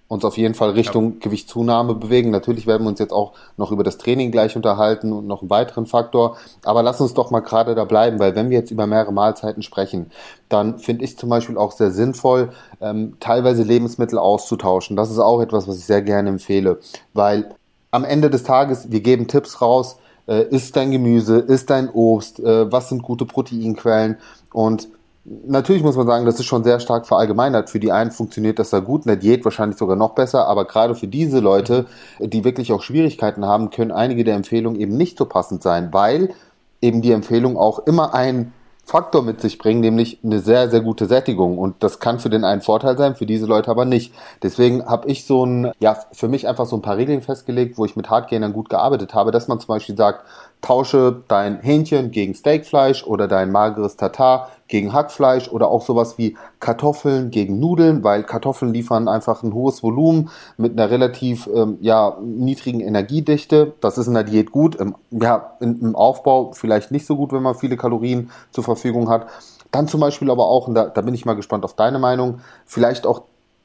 uns 0.06 0.24
auf 0.24 0.36
jeden 0.36 0.54
Fall 0.54 0.70
Richtung 0.70 1.14
ja. 1.14 1.18
Gewichtszunahme 1.20 1.94
bewegen. 1.94 2.30
Natürlich 2.30 2.66
werden 2.66 2.84
wir 2.84 2.88
uns 2.88 2.98
jetzt 2.98 3.12
auch 3.12 3.32
noch 3.56 3.72
über 3.72 3.82
das 3.82 3.98
Training 3.98 4.30
gleich 4.30 4.54
unterhalten 4.54 5.12
und 5.12 5.26
noch 5.26 5.40
einen 5.40 5.50
weiteren 5.50 5.86
Faktor. 5.86 6.36
Aber 6.64 6.82
lass 6.82 7.00
uns 7.00 7.14
doch 7.14 7.30
mal 7.30 7.40
gerade 7.40 7.74
da 7.74 7.84
bleiben, 7.84 8.18
weil 8.18 8.34
wenn 8.34 8.50
wir 8.50 8.58
jetzt 8.58 8.70
über 8.70 8.86
mehrere 8.86 9.12
Mahlzeiten 9.12 9.62
sprechen, 9.62 10.10
dann 10.48 10.78
finde 10.78 11.04
ich 11.04 11.16
zum 11.16 11.30
Beispiel 11.30 11.56
auch 11.56 11.72
sehr 11.72 11.90
sinnvoll, 11.90 12.50
ähm, 12.80 13.16
teilweise 13.18 13.62
Lebensmittel 13.62 14.18
auszutauschen. 14.18 14.96
Das 14.96 15.10
ist 15.10 15.18
auch 15.18 15.40
etwas, 15.40 15.66
was 15.66 15.78
ich 15.78 15.86
sehr 15.86 16.02
gerne 16.02 16.28
empfehle, 16.28 16.78
weil 17.14 17.54
am 17.90 18.04
Ende 18.04 18.28
des 18.28 18.42
Tages, 18.42 18.90
wir 18.90 19.00
geben 19.00 19.26
Tipps 19.26 19.62
raus, 19.62 19.96
äh, 20.26 20.48
isst 20.48 20.76
dein 20.76 20.90
Gemüse, 20.90 21.38
isst 21.38 21.70
dein 21.70 21.88
Obst, 21.88 22.40
äh, 22.40 22.70
was 22.70 22.88
sind 22.88 23.02
gute 23.02 23.24
Proteinquellen 23.24 24.18
und 24.52 24.88
Natürlich 25.24 25.82
muss 25.82 25.96
man 25.96 26.06
sagen, 26.06 26.26
das 26.26 26.38
ist 26.38 26.44
schon 26.44 26.64
sehr 26.64 26.80
stark 26.80 27.06
verallgemeinert. 27.06 27.70
Für 27.70 27.80
die 27.80 27.92
einen 27.92 28.10
funktioniert 28.10 28.58
das 28.58 28.70
da 28.70 28.80
gut, 28.80 29.06
in 29.06 29.08
der 29.08 29.16
Diät 29.16 29.42
wahrscheinlich 29.44 29.78
sogar 29.78 29.96
noch 29.96 30.14
besser, 30.14 30.46
aber 30.46 30.66
gerade 30.66 30.94
für 30.94 31.06
diese 31.06 31.40
Leute, 31.40 31.86
die 32.20 32.44
wirklich 32.44 32.72
auch 32.72 32.82
Schwierigkeiten 32.82 33.46
haben, 33.46 33.70
können 33.70 33.90
einige 33.90 34.24
der 34.24 34.36
Empfehlungen 34.36 34.78
eben 34.78 34.96
nicht 34.98 35.16
so 35.16 35.24
passend 35.24 35.62
sein, 35.62 35.88
weil 35.92 36.34
eben 36.82 37.00
die 37.00 37.12
Empfehlung 37.12 37.56
auch 37.56 37.78
immer 37.86 38.14
ein 38.14 38.52
Faktor 38.84 39.22
mit 39.22 39.40
sich 39.40 39.56
bringen, 39.56 39.80
nämlich 39.80 40.18
eine 40.22 40.40
sehr, 40.40 40.68
sehr 40.68 40.82
gute 40.82 41.06
Sättigung. 41.06 41.56
Und 41.56 41.82
das 41.82 42.00
kann 42.00 42.18
für 42.18 42.28
den 42.28 42.44
einen 42.44 42.60
Vorteil 42.60 42.98
sein, 42.98 43.16
für 43.16 43.24
diese 43.24 43.46
Leute 43.46 43.70
aber 43.70 43.86
nicht. 43.86 44.12
Deswegen 44.42 44.84
habe 44.84 45.08
ich 45.08 45.24
so 45.24 45.46
ein, 45.46 45.72
ja, 45.78 45.96
für 46.12 46.28
mich 46.28 46.46
einfach 46.46 46.66
so 46.66 46.76
ein 46.76 46.82
paar 46.82 46.98
Regeln 46.98 47.22
festgelegt, 47.22 47.78
wo 47.78 47.86
ich 47.86 47.96
mit 47.96 48.10
Hardgainern 48.10 48.52
gut 48.52 48.68
gearbeitet 48.68 49.14
habe, 49.14 49.30
dass 49.30 49.48
man 49.48 49.58
zum 49.58 49.68
Beispiel 49.68 49.96
sagt, 49.96 50.26
tausche 50.64 51.22
dein 51.28 51.60
Hähnchen 51.60 52.10
gegen 52.10 52.34
Steakfleisch 52.34 53.04
oder 53.04 53.28
dein 53.28 53.52
mageres 53.52 53.96
Tatar 53.96 54.48
gegen 54.66 54.94
Hackfleisch 54.94 55.50
oder 55.50 55.68
auch 55.68 55.82
sowas 55.82 56.16
wie 56.16 56.38
Kartoffeln 56.58 57.30
gegen 57.30 57.60
Nudeln, 57.60 58.02
weil 58.02 58.22
Kartoffeln 58.22 58.72
liefern 58.72 59.06
einfach 59.06 59.42
ein 59.42 59.52
hohes 59.52 59.82
Volumen 59.82 60.30
mit 60.56 60.72
einer 60.72 60.90
relativ 60.90 61.50
ähm, 61.54 61.76
ja, 61.82 62.16
niedrigen 62.22 62.80
Energiedichte. 62.80 63.74
Das 63.82 63.98
ist 63.98 64.06
in 64.06 64.14
der 64.14 64.24
Diät 64.24 64.52
gut, 64.52 64.76
im, 64.76 64.94
ja, 65.10 65.52
im 65.60 65.94
Aufbau 65.94 66.52
vielleicht 66.54 66.90
nicht 66.90 67.04
so 67.04 67.14
gut, 67.16 67.34
wenn 67.34 67.42
man 67.42 67.54
viele 67.54 67.76
Kalorien 67.76 68.30
zur 68.50 68.64
Verfügung 68.64 69.10
hat. 69.10 69.26
Dann 69.70 69.86
zum 69.86 70.00
Beispiel 70.00 70.30
aber 70.30 70.46
auch, 70.46 70.66
und 70.66 70.74
da, 70.74 70.86
da 70.86 71.02
bin 71.02 71.12
ich 71.12 71.26
mal 71.26 71.36
gespannt 71.36 71.64
auf 71.64 71.74
deine 71.74 71.98
Meinung, 71.98 72.40
vielleicht 72.64 73.06
auch 73.06 73.24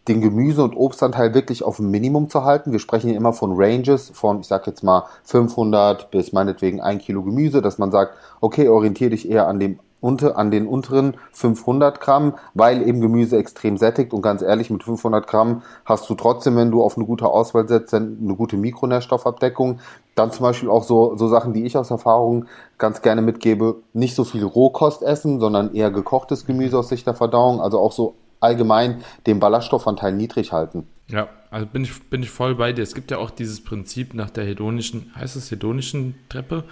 den 0.09 0.21
Gemüse- 0.21 0.63
und 0.63 0.75
Obstanteil 0.75 1.33
wirklich 1.33 1.63
auf 1.63 1.79
ein 1.79 1.91
Minimum 1.91 2.29
zu 2.29 2.43
halten. 2.43 2.71
Wir 2.71 2.79
sprechen 2.79 3.09
hier 3.09 3.17
immer 3.17 3.31
von 3.31 3.53
Ranges 3.55 4.09
von, 4.09 4.41
ich 4.41 4.47
sag 4.47 4.65
jetzt 4.67 4.83
mal 4.83 5.05
500 5.23 6.09
bis 6.11 6.33
meinetwegen 6.33 6.81
ein 6.81 6.97
Kilo 6.97 7.21
Gemüse, 7.21 7.61
dass 7.61 7.77
man 7.77 7.91
sagt, 7.91 8.15
okay, 8.41 8.67
orientiere 8.67 9.11
dich 9.11 9.29
eher 9.29 9.47
an 9.47 9.59
dem 9.59 9.79
unter, 10.01 10.37
an 10.37 10.49
den 10.49 10.65
unteren 10.65 11.17
500 11.33 11.99
Gramm, 11.99 12.35
weil 12.53 12.87
eben 12.87 13.01
Gemüse 13.01 13.37
extrem 13.37 13.77
sättigt 13.77 14.13
und 14.13 14.21
ganz 14.21 14.41
ehrlich, 14.41 14.69
mit 14.69 14.83
500 14.83 15.27
Gramm 15.27 15.61
hast 15.85 16.09
du 16.09 16.15
trotzdem, 16.15 16.55
wenn 16.55 16.71
du 16.71 16.81
auf 16.81 16.97
eine 16.97 17.05
gute 17.05 17.27
Auswahl 17.27 17.67
setzt, 17.67 17.93
eine 17.93 18.35
gute 18.35 18.57
Mikronährstoffabdeckung. 18.57 19.79
Dann 20.15 20.31
zum 20.31 20.43
Beispiel 20.43 20.69
auch 20.69 20.83
so, 20.83 21.17
so 21.17 21.27
Sachen, 21.27 21.53
die 21.53 21.65
ich 21.65 21.77
aus 21.77 21.91
Erfahrung 21.91 22.45
ganz 22.77 23.01
gerne 23.01 23.21
mitgebe, 23.21 23.81
nicht 23.93 24.15
so 24.15 24.23
viel 24.23 24.43
Rohkost 24.43 25.03
essen, 25.03 25.39
sondern 25.39 25.73
eher 25.73 25.91
gekochtes 25.91 26.45
Gemüse 26.45 26.79
aus 26.79 26.89
Sicht 26.89 27.05
der 27.05 27.13
Verdauung, 27.13 27.61
also 27.61 27.79
auch 27.79 27.91
so 27.91 28.15
allgemein 28.39 29.03
den 29.27 29.39
Ballaststoffanteil 29.39 30.13
niedrig 30.13 30.51
halten. 30.51 30.87
Ja, 31.11 31.27
also 31.49 31.65
bin 31.65 31.83
ich, 31.83 32.03
bin 32.03 32.21
ich 32.21 32.29
voll 32.29 32.53
bei 32.53 32.71
dir. 32.71 32.83
Es 32.83 32.93
gibt 32.93 33.09
ja 33.09 33.17
auch 33.17 33.31
dieses 33.31 33.63
Prinzip 33.63 34.13
nach 34.13 34.29
der 34.29 34.45
hedonischen, 34.45 35.11
heißt 35.15 35.35
es 35.35 35.49
hedonischen 35.49 36.13
Treppe? 36.29 36.63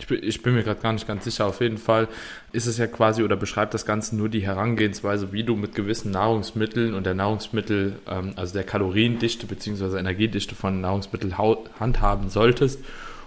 Ich 0.00 0.08
bin, 0.08 0.18
ich 0.22 0.42
bin 0.42 0.54
mir 0.54 0.64
gerade 0.64 0.80
gar 0.80 0.92
nicht 0.92 1.06
ganz 1.06 1.24
sicher. 1.24 1.46
Auf 1.46 1.60
jeden 1.60 1.78
Fall 1.78 2.08
ist 2.52 2.66
es 2.66 2.78
ja 2.78 2.88
quasi 2.88 3.22
oder 3.22 3.36
beschreibt 3.36 3.74
das 3.74 3.86
Ganze 3.86 4.16
nur 4.16 4.28
die 4.28 4.44
Herangehensweise, 4.44 5.32
wie 5.32 5.44
du 5.44 5.54
mit 5.54 5.76
gewissen 5.76 6.10
Nahrungsmitteln 6.10 6.94
und 6.94 7.06
der 7.06 7.14
Nahrungsmittel, 7.14 8.00
ähm, 8.08 8.32
also 8.34 8.54
der 8.54 8.64
Kaloriendichte 8.64 9.46
bzw. 9.46 9.98
Energiedichte 9.98 10.56
von 10.56 10.80
Nahrungsmitteln 10.80 11.38
handhaben 11.38 12.28
solltest, 12.28 12.80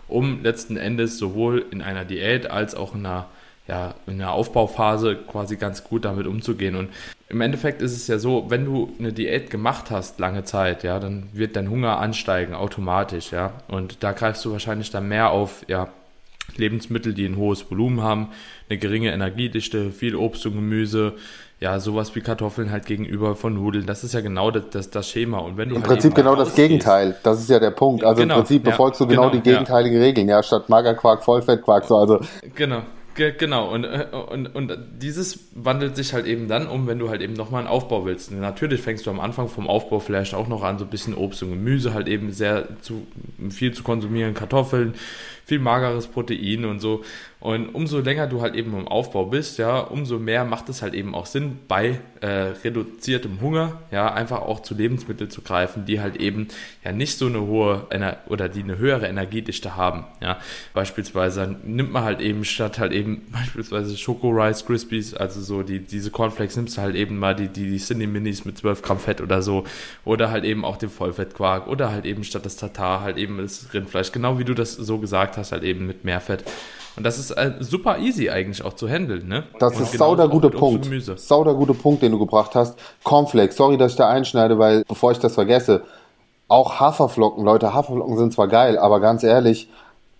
um 0.09 0.43
letzten 0.43 0.75
Endes 0.75 1.17
sowohl 1.17 1.65
in 1.71 1.81
einer 1.81 2.03
Diät 2.03 2.51
als 2.51 2.75
auch 2.75 2.93
in 2.95 3.05
einer 3.05 3.27
ja, 3.69 3.93
in 4.07 4.17
der 4.17 4.31
Aufbauphase 4.31 5.15
quasi 5.15 5.55
ganz 5.55 5.83
gut 5.83 6.03
damit 6.03 6.25
umzugehen. 6.25 6.75
Und 6.75 6.89
im 7.29 7.41
Endeffekt 7.41 7.81
ist 7.83 7.95
es 7.95 8.07
ja 8.07 8.17
so, 8.17 8.45
wenn 8.49 8.65
du 8.65 8.91
eine 8.97 9.13
Diät 9.13 9.51
gemacht 9.51 9.91
hast, 9.91 10.19
lange 10.19 10.43
Zeit, 10.43 10.83
ja, 10.83 10.99
dann 10.99 11.29
wird 11.31 11.55
dein 11.55 11.69
Hunger 11.69 11.99
ansteigen, 11.99 12.55
automatisch, 12.55 13.31
ja. 13.31 13.53
Und 13.67 14.03
da 14.03 14.13
greifst 14.13 14.43
du 14.45 14.51
wahrscheinlich 14.51 14.89
dann 14.89 15.07
mehr 15.07 15.29
auf, 15.29 15.63
ja, 15.67 15.89
Lebensmittel, 16.57 17.13
die 17.13 17.25
ein 17.25 17.37
hohes 17.37 17.69
Volumen 17.69 18.01
haben, 18.01 18.29
eine 18.67 18.79
geringe 18.79 19.11
Energiedichte, 19.11 19.91
viel 19.91 20.15
Obst 20.15 20.47
und 20.47 20.55
Gemüse, 20.55 21.13
ja, 21.59 21.79
sowas 21.79 22.15
wie 22.15 22.21
Kartoffeln 22.21 22.71
halt 22.71 22.87
gegenüber 22.87 23.35
von 23.35 23.53
Nudeln. 23.53 23.85
Das 23.85 24.03
ist 24.03 24.13
ja 24.13 24.21
genau 24.21 24.49
das, 24.49 24.63
das, 24.71 24.89
das 24.89 25.07
Schema. 25.09 25.37
Und 25.39 25.57
wenn 25.57 25.69
du 25.69 25.75
Im 25.75 25.81
halt 25.81 25.91
Prinzip 25.91 26.15
genau 26.15 26.35
das 26.35 26.55
Gegenteil. 26.55 27.15
Das 27.21 27.39
ist 27.39 27.49
ja 27.49 27.59
der 27.59 27.71
Punkt. 27.71 28.03
Also 28.03 28.21
genau, 28.21 28.35
im 28.35 28.39
Prinzip 28.39 28.63
befolgst 28.63 28.99
ja, 29.01 29.05
du 29.05 29.09
genau, 29.09 29.29
genau 29.29 29.33
die 29.33 29.41
gegenteiligen 29.41 29.99
ja. 29.99 30.03
Regeln. 30.03 30.29
Ja, 30.29 30.41
statt 30.41 30.69
Magerquark, 30.69 31.23
Vollfettquark, 31.23 31.85
so, 31.85 31.97
also. 31.97 32.21
Genau, 32.55 32.81
genau, 33.37 33.73
und, 33.73 33.83
äh, 33.83 34.07
und, 34.11 34.47
und 34.47 34.77
dieses 35.01 35.39
wandelt 35.53 35.95
sich 35.95 36.13
halt 36.13 36.25
eben 36.25 36.47
dann 36.47 36.67
um, 36.67 36.87
wenn 36.87 36.99
du 36.99 37.09
halt 37.09 37.21
eben 37.21 37.33
nochmal 37.33 37.61
einen 37.61 37.69
Aufbau 37.69 38.05
willst. 38.05 38.31
Natürlich 38.31 38.81
fängst 38.81 39.05
du 39.05 39.09
am 39.09 39.19
Anfang 39.19 39.47
vom 39.47 39.67
Aufbau 39.67 39.99
vielleicht 39.99 40.33
auch 40.33 40.47
noch 40.47 40.63
an, 40.63 40.77
so 40.77 40.85
ein 40.85 40.89
bisschen 40.89 41.13
Obst 41.13 41.43
und 41.43 41.49
Gemüse 41.49 41.93
halt 41.93 42.07
eben 42.07 42.31
sehr 42.31 42.67
zu, 42.81 43.05
viel 43.49 43.73
zu 43.73 43.83
konsumieren, 43.83 44.33
Kartoffeln, 44.33 44.93
viel 45.49 45.59
mageres 45.59 46.07
Protein 46.07 46.65
und 46.65 46.79
so. 46.79 47.03
Und 47.41 47.69
umso 47.69 47.99
länger 47.99 48.27
du 48.27 48.41
halt 48.41 48.53
eben 48.55 48.77
im 48.77 48.87
Aufbau 48.87 49.25
bist, 49.25 49.59
ja, 49.59 49.79
umso 49.79 50.19
mehr 50.19 50.43
macht 50.43 50.67
es 50.67 50.81
halt 50.81 50.93
eben 50.93 51.15
auch 51.15 51.25
Sinn, 51.25 51.59
bei 51.69 51.99
äh, 52.19 52.27
reduziertem 52.27 53.39
Hunger, 53.39 53.79
ja, 53.91 54.13
einfach 54.13 54.41
auch 54.41 54.59
zu 54.61 54.75
Lebensmitteln 54.75 55.29
zu 55.29 55.41
greifen, 55.41 55.85
die 55.85 56.01
halt 56.01 56.17
eben 56.17 56.49
ja 56.83 56.91
nicht 56.91 57.17
so 57.17 57.27
eine 57.27 57.39
hohe 57.39 57.87
oder 58.27 58.49
die 58.49 58.61
eine 58.61 58.77
höhere 58.77 59.07
Energiedichte 59.07 59.77
haben, 59.77 60.03
ja. 60.21 60.37
Beispielsweise 60.73 61.55
nimmt 61.63 61.93
man 61.93 62.03
halt 62.03 62.19
eben 62.19 62.43
statt 62.43 62.77
halt 62.77 62.91
eben 62.91 63.27
beispielsweise 63.31 63.95
Schoko 63.95 64.31
Rice 64.31 64.65
Krispies, 64.65 65.13
also 65.13 65.39
so 65.39 65.63
die 65.63 65.79
diese 65.79 66.11
Cornflakes 66.11 66.57
nimmst 66.57 66.77
du 66.77 66.81
halt 66.81 66.95
eben 66.95 67.17
mal 67.17 67.35
die 67.35 67.47
die, 67.47 67.71
die 67.71 67.77
Cindy 67.77 68.05
Minis 68.05 68.43
mit 68.43 68.57
12 68.57 68.81
Gramm 68.81 68.99
Fett 68.99 69.21
oder 69.21 69.41
so 69.41 69.63
oder 70.03 70.29
halt 70.29 70.43
eben 70.43 70.65
auch 70.65 70.75
den 70.75 70.89
Vollfettquark 70.89 71.67
oder 71.67 71.89
halt 71.89 72.05
eben 72.05 72.25
statt 72.25 72.45
das 72.45 72.57
Tatar 72.57 72.99
halt 72.99 73.15
eben 73.15 73.37
das 73.37 73.73
Rindfleisch, 73.73 74.11
genau 74.11 74.39
wie 74.39 74.43
du 74.43 74.53
das 74.53 74.73
so 74.73 74.97
gesagt 74.97 75.37
hast, 75.37 75.38
halt 75.51 75.63
eben 75.63 75.87
mit 75.87 76.03
mehr 76.05 76.21
Fett. 76.21 76.43
Und 76.95 77.03
das 77.05 77.17
ist 77.17 77.31
äh, 77.31 77.53
super 77.59 77.99
easy 77.99 78.29
eigentlich 78.29 78.63
auch 78.63 78.73
zu 78.73 78.87
handeln, 78.87 79.27
ne? 79.27 79.45
Das 79.59 79.75
und 79.77 79.83
ist 79.83 79.93
genau 79.93 80.09
sau 80.09 80.15
der 80.15 80.27
gute 80.27 80.49
Punkt. 80.49 80.89
Sau 81.17 81.43
der 81.43 81.53
gute 81.53 81.73
Punkt, 81.73 82.01
den 82.01 82.11
du 82.11 82.19
gebracht 82.19 82.55
hast. 82.55 82.77
Cornflakes, 83.03 83.55
sorry, 83.55 83.77
dass 83.77 83.91
ich 83.91 83.97
da 83.97 84.09
einschneide, 84.09 84.59
weil 84.59 84.83
bevor 84.87 85.11
ich 85.11 85.19
das 85.19 85.35
vergesse, 85.35 85.83
auch 86.49 86.79
Haferflocken, 86.79 87.45
Leute, 87.45 87.73
Haferflocken 87.73 88.17
sind 88.17 88.33
zwar 88.33 88.47
geil, 88.47 88.77
aber 88.77 88.99
ganz 88.99 89.23
ehrlich, 89.23 89.69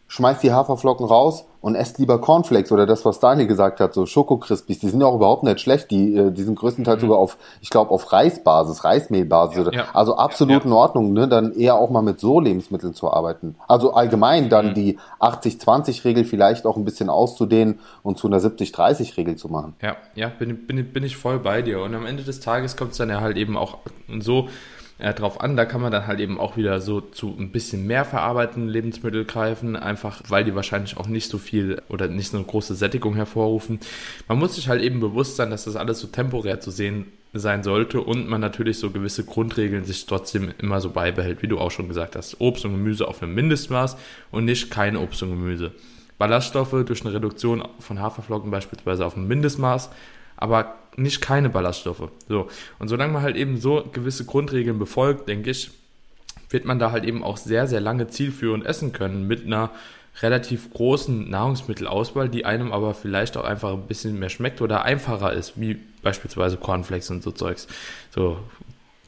schmeißt 0.10 0.42
die 0.42 0.52
Haferflocken 0.52 1.06
raus 1.06 1.46
und 1.62 1.76
esst 1.76 2.00
lieber 2.00 2.20
Cornflakes 2.20 2.72
oder 2.72 2.86
das, 2.86 3.06
was 3.06 3.20
Daniel 3.20 3.48
gesagt 3.48 3.80
hat, 3.80 3.94
so 3.94 4.08
Schokokrispies, 4.08 4.80
die 4.80 4.90
sind 4.90 5.02
ja 5.02 5.08
auch 5.08 5.16
überhaupt 5.16 5.44
nicht 5.44 5.60
schlecht, 5.60 5.92
die, 5.92 6.16
äh, 6.16 6.32
die 6.32 6.42
sind 6.42 6.58
größtenteils 6.58 6.98
mhm. 6.98 7.08
sogar 7.08 7.20
auf, 7.20 7.38
ich 7.62 7.70
glaube, 7.70 7.92
auf 7.92 8.12
Reisbasis, 8.12 8.84
Reismehlbasis, 8.84 9.68
ja, 9.68 9.72
ja. 9.72 9.86
also 9.94 10.16
absolut 10.18 10.64
ja, 10.64 10.66
in 10.66 10.72
Ordnung, 10.72 11.14
ne, 11.14 11.28
dann 11.28 11.54
eher 11.54 11.76
auch 11.76 11.92
mal 11.92 12.02
mit 12.02 12.20
so 12.20 12.40
Lebensmitteln 12.40 12.96
zu 12.96 13.12
arbeiten. 13.14 13.56
Also 13.68 13.94
allgemein 13.94 14.50
dann 14.50 14.70
mhm. 14.70 14.74
die 14.74 15.00
80-20-Regel 15.20 16.26
vielleicht 16.26 16.66
auch 16.66 16.76
ein 16.76 16.86
bisschen 16.86 17.10
auszudehnen 17.10 17.80
und 18.02 18.18
zu 18.18 18.28
einer 18.28 18.40
70-30-Regel 18.40 19.36
zu 19.36 19.48
machen. 19.48 19.76
Ja, 19.82 19.96
ja, 20.16 20.30
bin, 20.30 20.66
bin, 20.66 20.92
bin 20.92 21.04
ich 21.04 21.18
voll 21.18 21.38
bei 21.38 21.62
dir 21.62 21.82
und 21.82 21.94
am 21.94 22.08
Ende 22.08 22.24
des 22.24 22.40
Tages 22.40 22.76
kommt 22.76 22.92
es 22.92 22.98
dann 22.98 23.10
ja 23.10 23.22
halt 23.22 23.38
eben 23.38 23.56
auch 23.56 23.78
so, 24.20 24.48
äh, 25.00 25.14
drauf 25.14 25.42
an. 25.42 25.58
Da 25.58 25.66
kann 25.66 25.82
man 25.82 25.92
dann 25.92 26.08
halt 26.08 26.20
eben 26.20 26.40
auch 26.40 26.58
wieder 26.58 26.82
so 26.82 27.02
zu 27.02 27.36
ein 27.38 27.52
bisschen 27.52 27.88
mehr 27.88 28.06
verarbeitenden 28.06 28.70
Lebensmitteln 28.70 29.26
greifen, 29.26 29.76
einfach 29.76 30.22
weil 30.28 30.44
die 30.44 30.56
wahrscheinlich 30.56 30.98
auch 30.98 31.08
nicht 31.08 31.30
so 31.30 31.38
viel 31.38 31.82
oder 31.90 32.08
nicht 32.08 32.30
so 32.30 32.38
eine 32.38 32.46
große 32.46 32.76
Sättigung 32.76 33.16
hervorrufen. 33.16 33.80
Man 34.28 34.38
muss 34.38 34.56
sich 34.56 34.70
halt 34.70 34.82
eben 34.82 35.00
bewusst 35.00 35.38
sein, 35.38 35.50
dass 35.50 35.66
das 35.66 35.76
alles 35.76 36.00
so 36.00 36.08
temporär 36.08 36.60
zu 36.60 36.70
sehen 36.70 37.06
sein 37.32 37.64
sollte 37.64 38.02
und 38.02 38.28
man 38.28 38.42
natürlich 38.42 38.80
so 38.80 38.90
gewisse 38.90 39.24
Grundregeln 39.24 39.86
sich 39.86 40.06
trotzdem 40.06 40.52
immer 40.58 40.82
so 40.82 40.90
beibehält, 40.90 41.42
wie 41.44 41.48
du 41.48 41.60
auch 41.60 41.72
schon 41.72 41.88
gesagt 41.88 42.16
hast. 42.16 42.42
Obst 42.42 42.66
und 42.66 42.72
Gemüse 42.72 43.08
auf 43.08 43.22
einem 43.22 43.36
Mindestmaß 43.36 43.98
und 44.32 44.46
nicht 44.46 44.72
kein 44.72 44.98
Obst 44.98 45.22
und 45.24 45.30
Gemüse. 45.30 45.72
Ballaststoffe 46.18 46.76
durch 46.86 47.06
eine 47.06 47.14
Reduktion 47.14 47.64
von 47.80 48.00
Haferflocken 48.00 48.52
beispielsweise 48.52 49.06
auf 49.06 49.16
ein 49.16 49.28
Mindestmaß, 49.28 49.92
aber 50.38 50.79
nicht 51.02 51.22
keine 51.22 51.50
Ballaststoffe. 51.50 52.10
So. 52.28 52.48
Und 52.80 52.88
solange 52.88 53.14
man 53.14 53.22
halt 53.22 53.36
eben 53.36 53.58
so 53.58 53.84
gewisse 53.92 54.26
Grundregeln 54.26 54.80
befolgt, 54.80 55.28
denke 55.28 55.52
ich, 55.52 55.72
wird 56.50 56.66
man 56.66 56.80
da 56.80 56.92
halt 56.92 57.04
eben 57.04 57.24
auch 57.24 57.38
sehr, 57.38 57.68
sehr 57.68 57.80
lange 57.80 58.08
zielführend 58.08 58.66
essen 58.66 58.92
können 58.92 59.28
mit 59.28 59.46
einer 59.46 59.72
relativ 60.22 60.72
großen 60.72 61.30
Nahrungsmittelauswahl, 61.30 62.30
die 62.30 62.46
einem 62.46 62.72
aber 62.72 62.94
vielleicht 62.94 63.38
auch 63.38 63.46
einfach 63.46 63.74
ein 63.74 63.88
bisschen 63.88 64.20
mehr 64.20 64.30
schmeckt 64.30 64.62
oder 64.62 64.84
einfacher 64.84 65.34
ist, 65.34 65.60
wie 65.60 65.80
beispielsweise 66.02 66.58
Cornflakes 66.58 67.10
und 67.10 67.24
so 67.24 67.32
Zeugs. 67.32 67.68
So 68.12 68.40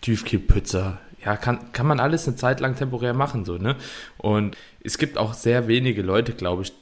Tiefkühlpizza, 0.02 1.00
ja, 1.24 1.38
kann, 1.38 1.72
kann 1.72 1.86
man 1.86 2.00
alles 2.00 2.28
eine 2.28 2.36
Zeit 2.36 2.60
lang 2.60 2.76
temporär 2.76 3.14
machen, 3.14 3.46
so, 3.46 3.58
ne? 3.58 3.76
Und 4.18 4.58
es 4.84 4.98
gibt 4.98 5.18
auch 5.18 5.34
sehr 5.34 5.68
wenige 5.68 6.02
Leute, 6.02 6.34
glaube 6.34 6.64
ich, 6.64 6.74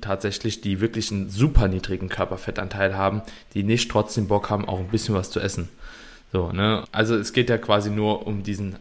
tatsächlich, 0.00 0.60
die 0.62 0.80
wirklich 0.80 1.10
einen 1.10 1.28
super 1.28 1.68
niedrigen 1.68 2.08
Körperfettanteil 2.08 2.96
haben, 2.96 3.22
die 3.54 3.62
nicht 3.62 3.90
trotzdem 3.90 4.28
Bock 4.28 4.48
haben, 4.48 4.66
auch 4.66 4.78
ein 4.78 4.88
bisschen 4.88 5.14
was 5.14 5.30
zu 5.30 5.40
essen. 5.40 5.68
So, 6.32 6.50
ne? 6.52 6.84
Also 6.92 7.16
es 7.16 7.32
geht 7.34 7.50
ja 7.50 7.58
quasi 7.58 7.90
nur 7.90 8.26
um 8.26 8.42
diesen, 8.42 8.76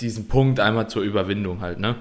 diesen 0.00 0.28
Punkt 0.28 0.60
einmal 0.60 0.88
zur 0.88 1.02
Überwindung 1.02 1.62
halt, 1.62 1.80
ne? 1.80 1.96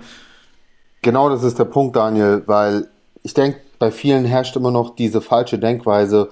Genau 1.01 1.29
das 1.29 1.43
ist 1.43 1.57
der 1.57 1.65
Punkt, 1.65 1.95
Daniel, 1.95 2.43
weil 2.45 2.89
ich 3.23 3.33
denke, 3.33 3.61
bei 3.79 3.91
vielen 3.91 4.25
herrscht 4.25 4.57
immer 4.57 4.71
noch 4.71 4.95
diese 4.95 5.21
falsche 5.21 5.57
Denkweise, 5.57 6.31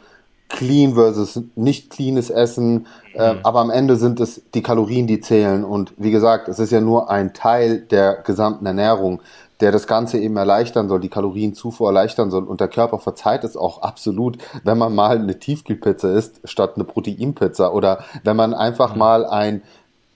clean 0.49 0.93
versus 0.93 1.41
nicht 1.55 1.89
cleanes 1.89 2.29
Essen. 2.29 2.87
Äh, 3.13 3.33
mhm. 3.33 3.39
aber 3.43 3.59
am 3.59 3.69
Ende 3.69 3.95
sind 3.95 4.19
es 4.19 4.41
die 4.53 4.61
Kalorien, 4.61 5.07
die 5.07 5.19
zählen. 5.19 5.63
Und 5.63 5.93
wie 5.97 6.11
gesagt, 6.11 6.47
es 6.47 6.59
ist 6.59 6.71
ja 6.71 6.81
nur 6.81 7.09
ein 7.09 7.33
Teil 7.33 7.79
der 7.79 8.15
gesamten 8.15 8.65
Ernährung, 8.65 9.21
der 9.59 9.71
das 9.71 9.87
Ganze 9.87 10.19
eben 10.19 10.37
erleichtern 10.37 10.87
soll, 10.87 10.99
die 10.99 11.09
Kalorienzufuhr 11.09 11.89
erleichtern 11.89 12.29
soll. 12.29 12.43
Und 12.43 12.61
der 12.61 12.67
Körper 12.67 12.99
verzeiht 12.99 13.43
es 13.43 13.57
auch 13.57 13.81
absolut, 13.81 14.37
wenn 14.63 14.77
man 14.77 14.93
mal 14.93 15.17
eine 15.17 15.39
Tiefkühlpizza 15.39 16.09
isst, 16.13 16.41
statt 16.43 16.73
eine 16.75 16.83
Proteinpizza. 16.83 17.71
Oder 17.71 18.03
wenn 18.23 18.35
man 18.35 18.53
einfach 18.53 18.93
mhm. 18.93 18.99
mal 18.99 19.25
ein 19.25 19.63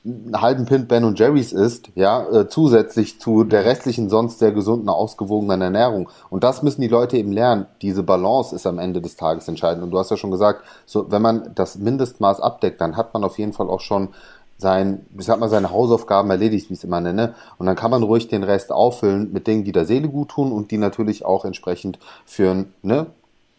einen 0.03 0.41
halben 0.41 0.65
Pint 0.65 0.88
Ben 0.88 1.03
und 1.03 1.20
Jerry's 1.20 1.53
isst, 1.53 1.89
ja, 1.93 2.27
äh, 2.31 2.48
zusätzlich 2.48 3.20
zu 3.20 3.43
der 3.43 3.65
restlichen 3.65 4.10
sonst 4.10 4.39
sehr 4.39 4.51
gesunden, 4.51 4.89
ausgewogenen 4.89 5.62
Ernährung. 5.62 6.10
Und 6.29 6.43
das 6.43 6.63
müssen 6.63 6.81
die 6.81 6.88
Leute 6.88 7.17
eben 7.17 7.31
lernen. 7.31 7.67
Diese 7.84 8.01
Balance 8.01 8.55
ist 8.55 8.65
am 8.65 8.79
Ende 8.79 9.01
des 9.01 9.15
Tages 9.15 9.48
entscheidend. 9.48 9.84
Und 9.84 9.91
du 9.91 10.00
hast 10.00 10.10
ja 10.10 10.17
schon 10.17 10.31
gesagt, 10.31 10.63
so, 10.88 11.12
wenn 11.12 11.22
man 11.22 11.51
das 11.53 11.77
Mindestmaß 11.77 12.41
abdeckt, 12.41 12.81
dann 12.81 12.98
hat 12.98 13.13
man 13.13 13.24
auf 13.24 13.38
jeden 13.38 13.53
Fall 13.53 13.70
auch 13.70 13.81
schon 13.81 14.10
sein, 14.58 15.05
ich 15.17 15.25
sag 15.25 15.39
mal, 15.39 15.50
seine 15.50 15.72
Hausaufgaben 15.72 16.29
erledigt, 16.29 16.70
wie 16.70 16.74
ich 16.74 16.79
es 16.79 16.84
immer 16.84 17.01
nenne. 17.01 17.36
Und 17.58 17.67
dann 17.67 17.75
kann 17.75 17.91
man 17.91 18.03
ruhig 18.03 18.27
den 18.27 18.43
Rest 18.43 18.72
auffüllen 18.72 19.31
mit 19.31 19.46
Dingen, 19.46 19.65
die 19.65 19.72
der 19.72 19.86
Seele 19.86 20.08
gut 20.10 20.29
tun 20.29 20.51
und 20.51 20.72
die 20.72 20.77
natürlich 20.77 21.25
auch 21.25 21.46
entsprechend 21.46 22.00
für, 22.25 22.65
ne, 22.81 23.08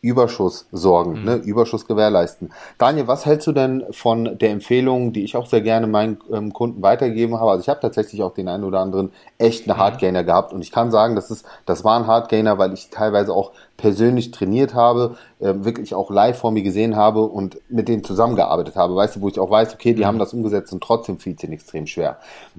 Überschuss 0.03 0.67
sorgen, 0.73 1.21
mhm. 1.21 1.25
ne? 1.25 1.35
Überschuss 1.37 1.87
gewährleisten. 1.87 2.53
Daniel, 2.77 3.07
was 3.07 3.25
hältst 3.25 3.47
du 3.47 3.53
denn 3.53 3.85
von 3.93 4.37
der 4.37 4.51
Empfehlung, 4.51 5.13
die 5.13 5.23
ich 5.23 5.37
auch 5.37 5.47
sehr 5.47 5.61
gerne 5.61 5.87
meinen 5.87 6.19
ähm, 6.33 6.53
Kunden 6.53 6.83
weitergegeben 6.83 7.39
habe? 7.39 7.53
Also 7.53 7.63
ich 7.63 7.69
habe 7.69 7.79
tatsächlich 7.79 8.21
auch 8.25 8.35
den 8.35 8.49
einen 8.49 8.65
oder 8.65 8.81
anderen 8.81 9.13
echten 9.39 9.71
mhm. 9.71 9.77
Hardgainer 9.77 10.25
gehabt 10.25 10.53
und 10.53 10.61
ich 10.61 10.73
kann 10.73 10.91
sagen, 10.91 11.15
das 11.15 11.31
ist, 11.31 11.47
das 11.67 11.85
war 11.85 11.97
ein 11.97 12.09
Hardgainer, 12.09 12.59
weil 12.59 12.73
ich 12.73 12.91
teilweise 12.91 13.33
auch 13.33 13.53
persönlich 13.77 14.33
trainiert 14.33 14.75
habe, 14.75 15.17
äh, 15.39 15.55
wirklich 15.59 15.95
auch 15.95 16.11
live 16.11 16.37
vor 16.37 16.51
mir 16.51 16.63
gesehen 16.63 16.97
habe 16.97 17.23
und 17.23 17.59
mit 17.69 17.87
denen 17.87 18.03
zusammengearbeitet 18.03 18.75
habe. 18.75 18.97
Weißt 18.97 19.15
du, 19.15 19.21
wo 19.21 19.29
ich 19.29 19.39
auch 19.39 19.51
weiß, 19.51 19.73
okay, 19.73 19.95
die 19.95 20.03
mhm. 20.03 20.07
haben 20.07 20.19
das 20.19 20.35
umgesetzt 20.35 20.73
und 20.73 20.83
trotzdem 20.83 21.21
fiel 21.21 21.37
es 21.37 21.45
ihnen 21.45 21.53
extrem 21.53 21.87
schwer. 21.87 22.19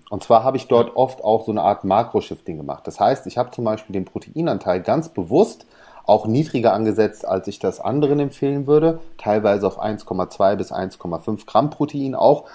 Und 0.09 0.23
zwar 0.23 0.45
habe 0.45 0.55
ich 0.55 0.69
dort 0.69 0.95
oft 0.95 1.21
auch 1.21 1.45
so 1.45 1.51
eine 1.51 1.61
Art 1.61 1.83
Makro-Shifting 1.83 2.55
gemacht. 2.55 2.87
Das 2.87 3.01
heißt, 3.01 3.27
ich 3.27 3.37
habe 3.37 3.51
zum 3.51 3.65
Beispiel 3.65 3.91
den 3.91 4.05
Proteinanteil 4.05 4.79
ganz 4.79 5.09
bewusst 5.09 5.65
auch 6.05 6.27
niedriger 6.27 6.73
angesetzt, 6.73 7.25
als 7.25 7.47
ich 7.47 7.59
das 7.59 7.79
anderen 7.79 8.19
empfehlen 8.19 8.67
würde, 8.67 8.99
teilweise 9.17 9.67
auf 9.67 9.81
1,2 9.81 10.55
bis 10.55 10.71
1,5 10.71 11.45
Gramm 11.45 11.69
Protein 11.69 12.15
auch 12.15 12.45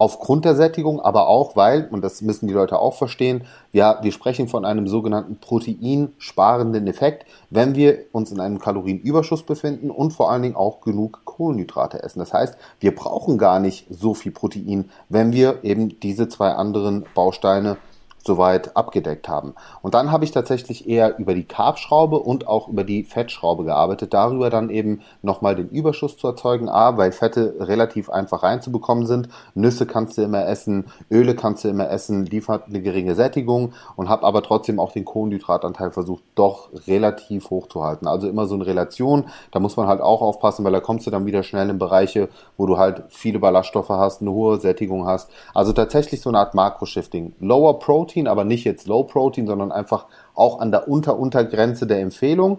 aufgrund 0.00 0.46
der 0.46 0.54
Sättigung, 0.54 0.98
aber 0.98 1.28
auch 1.28 1.56
weil, 1.56 1.86
und 1.90 2.02
das 2.02 2.22
müssen 2.22 2.46
die 2.46 2.54
Leute 2.54 2.78
auch 2.78 2.94
verstehen, 2.94 3.44
ja, 3.70 3.98
wir 4.02 4.12
sprechen 4.12 4.48
von 4.48 4.64
einem 4.64 4.88
sogenannten 4.88 5.36
proteinsparenden 5.36 6.86
Effekt, 6.86 7.26
wenn 7.50 7.74
wir 7.74 8.06
uns 8.12 8.32
in 8.32 8.40
einem 8.40 8.58
Kalorienüberschuss 8.58 9.42
befinden 9.42 9.90
und 9.90 10.12
vor 10.12 10.30
allen 10.30 10.40
Dingen 10.40 10.56
auch 10.56 10.80
genug 10.80 11.20
Kohlenhydrate 11.26 12.02
essen. 12.02 12.18
Das 12.18 12.32
heißt, 12.32 12.56
wir 12.80 12.94
brauchen 12.94 13.36
gar 13.36 13.60
nicht 13.60 13.86
so 13.90 14.14
viel 14.14 14.32
Protein, 14.32 14.88
wenn 15.10 15.34
wir 15.34 15.64
eben 15.64 16.00
diese 16.00 16.30
zwei 16.30 16.52
anderen 16.52 17.04
Bausteine 17.14 17.76
soweit 18.24 18.76
abgedeckt 18.76 19.28
haben. 19.28 19.54
Und 19.82 19.94
dann 19.94 20.12
habe 20.12 20.24
ich 20.24 20.30
tatsächlich 20.30 20.88
eher 20.88 21.18
über 21.18 21.34
die 21.34 21.44
Carbschraube 21.44 22.18
und 22.18 22.46
auch 22.46 22.68
über 22.68 22.84
die 22.84 23.04
Fettschraube 23.04 23.64
gearbeitet, 23.64 24.14
darüber 24.14 24.50
dann 24.50 24.70
eben 24.70 25.00
nochmal 25.22 25.56
den 25.56 25.68
Überschuss 25.68 26.16
zu 26.16 26.26
erzeugen. 26.26 26.68
A, 26.68 26.96
weil 26.96 27.12
Fette 27.12 27.54
relativ 27.58 28.10
einfach 28.10 28.42
reinzubekommen 28.42 29.06
sind. 29.06 29.28
Nüsse 29.54 29.86
kannst 29.86 30.18
du 30.18 30.22
immer 30.22 30.46
essen, 30.46 30.86
Öle 31.10 31.34
kannst 31.34 31.64
du 31.64 31.68
immer 31.68 31.90
essen, 31.90 32.26
liefert 32.26 32.64
eine 32.68 32.82
geringe 32.82 33.14
Sättigung 33.14 33.72
und 33.96 34.08
habe 34.08 34.24
aber 34.24 34.42
trotzdem 34.42 34.78
auch 34.78 34.92
den 34.92 35.04
Kohlenhydratanteil 35.04 35.90
versucht, 35.90 36.22
doch 36.34 36.68
relativ 36.86 37.50
hoch 37.50 37.68
zu 37.68 37.82
halten. 37.82 38.06
Also 38.06 38.28
immer 38.28 38.46
so 38.46 38.54
eine 38.54 38.66
Relation, 38.66 39.26
da 39.50 39.60
muss 39.60 39.76
man 39.76 39.86
halt 39.86 40.00
auch 40.00 40.20
aufpassen, 40.20 40.64
weil 40.64 40.72
da 40.72 40.80
kommst 40.80 41.06
du 41.06 41.10
dann 41.10 41.26
wieder 41.26 41.42
schnell 41.42 41.70
in 41.70 41.78
Bereiche, 41.78 42.28
wo 42.56 42.66
du 42.66 42.76
halt 42.76 43.04
viele 43.08 43.38
Ballaststoffe 43.38 43.88
hast, 43.88 44.20
eine 44.20 44.32
hohe 44.32 44.58
Sättigung 44.60 45.06
hast. 45.06 45.30
Also 45.54 45.72
tatsächlich 45.72 46.20
so 46.20 46.30
eine 46.30 46.38
Art 46.38 46.54
Makro-Shifting. 46.54 47.34
Lower 47.40 47.78
Protein 47.78 48.09
Protein, 48.10 48.26
aber 48.26 48.44
nicht 48.44 48.64
jetzt 48.64 48.88
Low 48.88 49.04
Protein, 49.04 49.46
sondern 49.46 49.72
einfach 49.72 50.06
auch 50.34 50.60
an 50.60 50.70
der 50.70 50.88
Unter-Untergrenze 50.88 51.86
der 51.86 52.00
Empfehlung, 52.00 52.58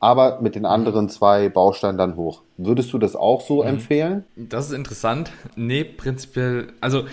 aber 0.00 0.40
mit 0.40 0.54
den 0.54 0.64
anderen 0.64 1.08
zwei 1.08 1.48
Bausteinen 1.48 1.98
dann 1.98 2.16
hoch. 2.16 2.42
Würdest 2.56 2.92
du 2.92 2.98
das 2.98 3.16
auch 3.16 3.40
so 3.40 3.62
mhm. 3.62 3.68
empfehlen? 3.68 4.24
Das 4.36 4.66
ist 4.66 4.72
interessant. 4.72 5.30
Nee, 5.56 5.84
prinzipiell, 5.84 6.72
also 6.80 7.04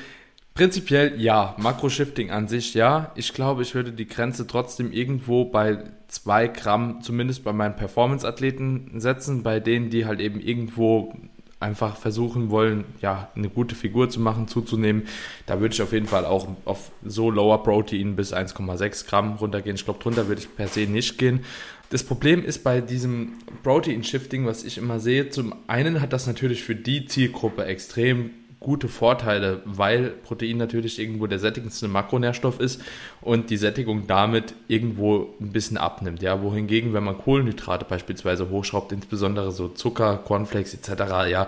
prinzipiell 0.54 1.20
ja, 1.20 1.56
Makro-Shifting 1.58 2.32
an 2.32 2.48
sich 2.48 2.74
ja. 2.74 3.12
Ich 3.16 3.34
glaube, 3.34 3.62
ich 3.64 3.76
würde 3.76 3.92
die 3.92 4.08
Grenze 4.08 4.48
trotzdem 4.48 4.92
irgendwo 4.92 5.46
bei 5.46 5.84
zwei 6.08 6.48
Gramm, 6.48 7.02
zumindest 7.02 7.44
bei 7.44 7.54
meinen 7.54 7.76
Performance-Athleten 7.76 9.00
setzen, 9.00 9.44
bei 9.44 9.60
denen, 9.60 9.90
die 9.90 10.06
halt 10.06 10.20
eben 10.20 10.40
irgendwo 10.40 11.14
einfach 11.60 11.98
versuchen 11.98 12.50
wollen, 12.50 12.86
ja, 13.02 13.30
eine 13.36 13.50
gute 13.50 13.76
Figur 13.76 14.10
zu 14.10 14.20
machen, 14.20 14.48
zuzunehmen, 14.48 15.04
da 15.46 15.60
würde 15.60 15.74
ich 15.74 15.82
auf 15.82 15.92
jeden 15.92 16.08
Fall 16.08 16.26
auch 16.26 16.48
auf 16.66 16.92
so 17.04 17.30
Lower 17.30 17.64
Protein 17.64 18.16
bis 18.16 18.34
1,6 18.34 19.08
Gramm 19.08 19.34
runtergehen. 19.34 19.76
Ich 19.76 19.84
glaube, 19.84 20.02
drunter 20.02 20.28
würde 20.28 20.42
ich 20.42 20.56
per 20.56 20.68
se 20.68 20.82
nicht 20.82 21.18
gehen. 21.18 21.42
Das 21.90 22.04
Problem 22.04 22.46
ist 22.46 22.64
bei 22.64 22.82
diesem 22.82 23.34
Protein 23.64 24.04
Shifting, 24.04 24.46
was 24.46 24.64
ich 24.64 24.78
immer 24.78 25.00
sehe, 25.00 25.30
zum 25.30 25.56
einen 25.68 26.02
hat 26.02 26.14
das 26.14 26.28
natürlich 26.28 26.64
für 26.64 26.76
die 26.76 27.06
Zielgruppe 27.06 27.66
extrem 27.66 28.30
gute 28.60 28.90
Vorteile, 28.90 29.62
weil 29.66 30.10
Protein 30.10 30.58
natürlich 30.58 31.00
irgendwo 31.00 31.28
der 31.28 31.40
sättigendste 31.40 31.88
Makronährstoff 31.88 32.60
ist 32.60 32.82
und 33.22 33.50
die 33.50 33.58
Sättigung 33.58 34.06
damit 34.08 34.54
irgendwo 34.68 35.34
ein 35.40 35.52
bisschen 35.52 35.78
abnimmt. 35.78 36.22
Ja, 36.22 36.42
wohingegen, 36.42 36.94
wenn 36.94 37.04
man 37.04 37.18
Kohlenhydrate 37.18 37.86
beispielsweise 37.86 38.50
hochschraubt, 38.50 38.92
insbesondere 38.92 39.52
so 39.52 39.70
Zucker, 39.70 40.18
Cornflakes 40.18 40.74
etc., 40.74 40.90
ja, 41.30 41.48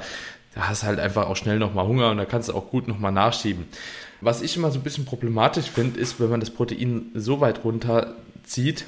da 0.55 0.67
hast 0.67 0.83
du 0.83 0.87
halt 0.87 0.99
einfach 0.99 1.27
auch 1.27 1.35
schnell 1.35 1.59
nochmal 1.59 1.87
Hunger 1.87 2.11
und 2.11 2.17
da 2.17 2.25
kannst 2.25 2.49
du 2.49 2.53
auch 2.53 2.69
gut 2.69 2.87
nochmal 2.87 3.11
nachschieben. 3.11 3.65
Was 4.21 4.41
ich 4.41 4.55
immer 4.55 4.71
so 4.71 4.79
ein 4.79 4.83
bisschen 4.83 5.05
problematisch 5.05 5.69
finde, 5.69 5.99
ist, 5.99 6.19
wenn 6.19 6.29
man 6.29 6.39
das 6.39 6.51
Protein 6.51 7.07
so 7.13 7.41
weit 7.41 7.63
runterzieht, 7.63 8.85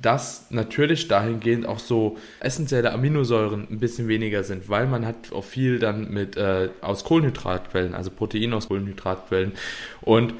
dass 0.00 0.46
natürlich 0.50 1.08
dahingehend 1.08 1.66
auch 1.66 1.78
so 1.78 2.18
essentielle 2.40 2.92
Aminosäuren 2.92 3.66
ein 3.70 3.78
bisschen 3.78 4.08
weniger 4.08 4.44
sind, 4.44 4.68
weil 4.68 4.86
man 4.86 5.06
hat 5.06 5.32
auch 5.32 5.44
viel 5.44 5.78
dann 5.78 6.10
mit 6.10 6.36
äh, 6.36 6.70
aus 6.80 7.04
Kohlenhydratquellen, 7.04 7.94
also 7.94 8.10
Protein 8.10 8.52
aus 8.52 8.68
Kohlenhydratquellen. 8.68 9.52
Und 10.00 10.34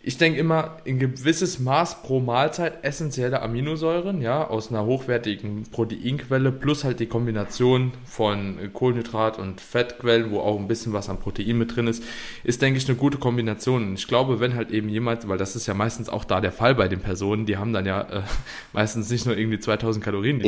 ich 0.00 0.16
denke 0.16 0.38
immer, 0.38 0.76
ein 0.86 0.98
gewisses 0.98 1.58
Maß 1.58 2.02
pro 2.02 2.20
Mahlzeit 2.20 2.84
essentielle 2.84 3.42
Aminosäuren, 3.42 4.22
ja, 4.22 4.46
aus 4.46 4.70
einer 4.70 4.86
hochwertigen 4.86 5.64
Proteinquelle 5.64 6.52
plus 6.52 6.84
halt 6.84 7.00
die 7.00 7.06
Kombination 7.06 7.92
von 8.04 8.58
Kohlenhydrat- 8.72 9.38
und 9.38 9.60
Fettquellen, 9.60 10.30
wo 10.30 10.38
auch 10.38 10.58
ein 10.58 10.68
bisschen 10.68 10.92
was 10.92 11.08
an 11.08 11.18
Protein 11.18 11.58
mit 11.58 11.74
drin 11.74 11.88
ist, 11.88 12.04
ist, 12.44 12.62
denke 12.62 12.78
ich, 12.78 12.88
eine 12.88 12.96
gute 12.96 13.18
Kombination. 13.18 13.88
Und 13.88 13.94
ich 13.94 14.06
glaube, 14.06 14.38
wenn 14.38 14.54
halt 14.54 14.70
eben 14.70 14.88
jemand, 14.88 15.28
weil 15.28 15.36
das 15.36 15.56
ist 15.56 15.66
ja 15.66 15.74
meistens 15.74 16.08
auch 16.08 16.24
da 16.24 16.40
der 16.40 16.52
Fall 16.52 16.76
bei 16.76 16.86
den 16.86 17.00
Personen, 17.00 17.44
die 17.44 17.56
haben 17.56 17.72
dann 17.72 17.84
ja 17.84 18.02
äh, 18.02 18.22
meistens 18.72 19.10
nicht 19.10 19.26
nur 19.26 19.36
irgendwie 19.36 19.58
2000 19.58 20.04
Kalorien, 20.04 20.38
die. 20.38 20.44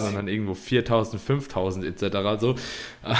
Machen, 0.00 0.14
sondern 0.16 0.28
irgendwo 0.28 0.54
4000, 0.54 1.22
5000 1.22 1.84
etc. 1.84 2.40
So, 2.40 2.52
äh, 3.04 3.14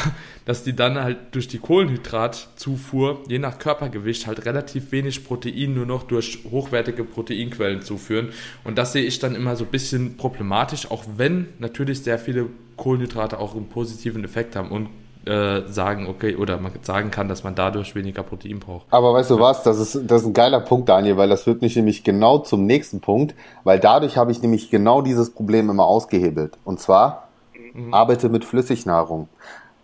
dass 0.45 0.65
die 0.65 0.75
dann 0.75 0.99
halt 0.99 1.19
durch 1.33 1.47
die 1.47 1.59
Kohlenhydratzufuhr, 1.59 3.23
je 3.29 3.39
nach 3.39 3.59
Körpergewicht, 3.59 4.27
halt 4.27 4.45
relativ 4.45 4.93
wenig 4.93 5.25
Protein 5.25 5.68
nur 5.75 5.87
noch 5.87 6.03
durch 6.03 6.41
hochwertige 6.51 7.05
Proteinquellen 7.05 7.83
zuführen. 7.83 8.31
Und 8.65 8.79
das 8.79 8.93
sehe 8.93 9.05
ich 9.05 9.19
dann 9.19 9.35
immer 9.35 9.57
so 9.57 9.65
ein 9.65 9.71
bisschen 9.71 10.17
problematisch, 10.17 10.91
auch 10.91 11.05
wenn 11.17 11.49
natürlich 11.59 12.03
sehr 12.03 12.19
viele 12.19 12.47
Kohlenhydrate 12.77 13.39
auch 13.39 13.55
einen 13.55 13.69
positiven 13.69 14.25
Effekt 14.25 14.57
haben 14.57 14.71
und 14.71 14.89
äh, 15.29 15.67
sagen, 15.69 16.07
okay, 16.07 16.37
oder 16.37 16.59
man 16.59 16.73
sagen 16.83 17.11
kann, 17.11 17.29
dass 17.29 17.45
man 17.45 17.55
dadurch 17.55 17.95
weniger 17.95 18.23
Protein 18.23 18.61
braucht. 18.61 18.87
Aber 18.91 19.13
weißt 19.13 19.31
du 19.31 19.39
was, 19.39 19.63
das 19.63 19.79
ist, 19.79 20.01
das 20.07 20.23
ist 20.23 20.29
ein 20.29 20.33
geiler 20.33 20.61
Punkt, 20.61 20.89
Daniel, 20.89 21.17
weil 21.17 21.29
das 21.29 21.43
führt 21.43 21.61
mich 21.61 21.77
nämlich 21.77 22.03
genau 22.03 22.39
zum 22.39 22.65
nächsten 22.65 23.01
Punkt, 23.01 23.35
weil 23.65 23.79
dadurch 23.79 24.17
habe 24.17 24.33
ich 24.33 24.41
nämlich 24.41 24.71
genau 24.71 25.03
dieses 25.03 25.31
Problem 25.31 25.69
immer 25.69 25.85
ausgehebelt. 25.85 26.57
Und 26.65 26.81
zwar, 26.81 27.29
mhm. 27.75 27.93
arbeite 27.93 28.29
mit 28.29 28.45
Flüssignahrung. 28.45 29.29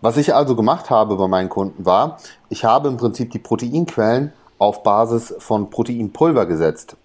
Was 0.00 0.16
ich 0.16 0.34
also 0.34 0.54
gemacht 0.54 0.90
habe 0.90 1.16
bei 1.16 1.28
meinen 1.28 1.48
Kunden 1.48 1.84
war, 1.86 2.18
ich 2.48 2.64
habe 2.64 2.88
im 2.88 2.96
Prinzip 2.96 3.30
die 3.30 3.38
Proteinquellen 3.38 4.32
auf 4.58 4.82
Basis 4.82 5.34
von 5.38 5.70
Proteinpulver 5.70 6.46
gesetzt. 6.46 6.96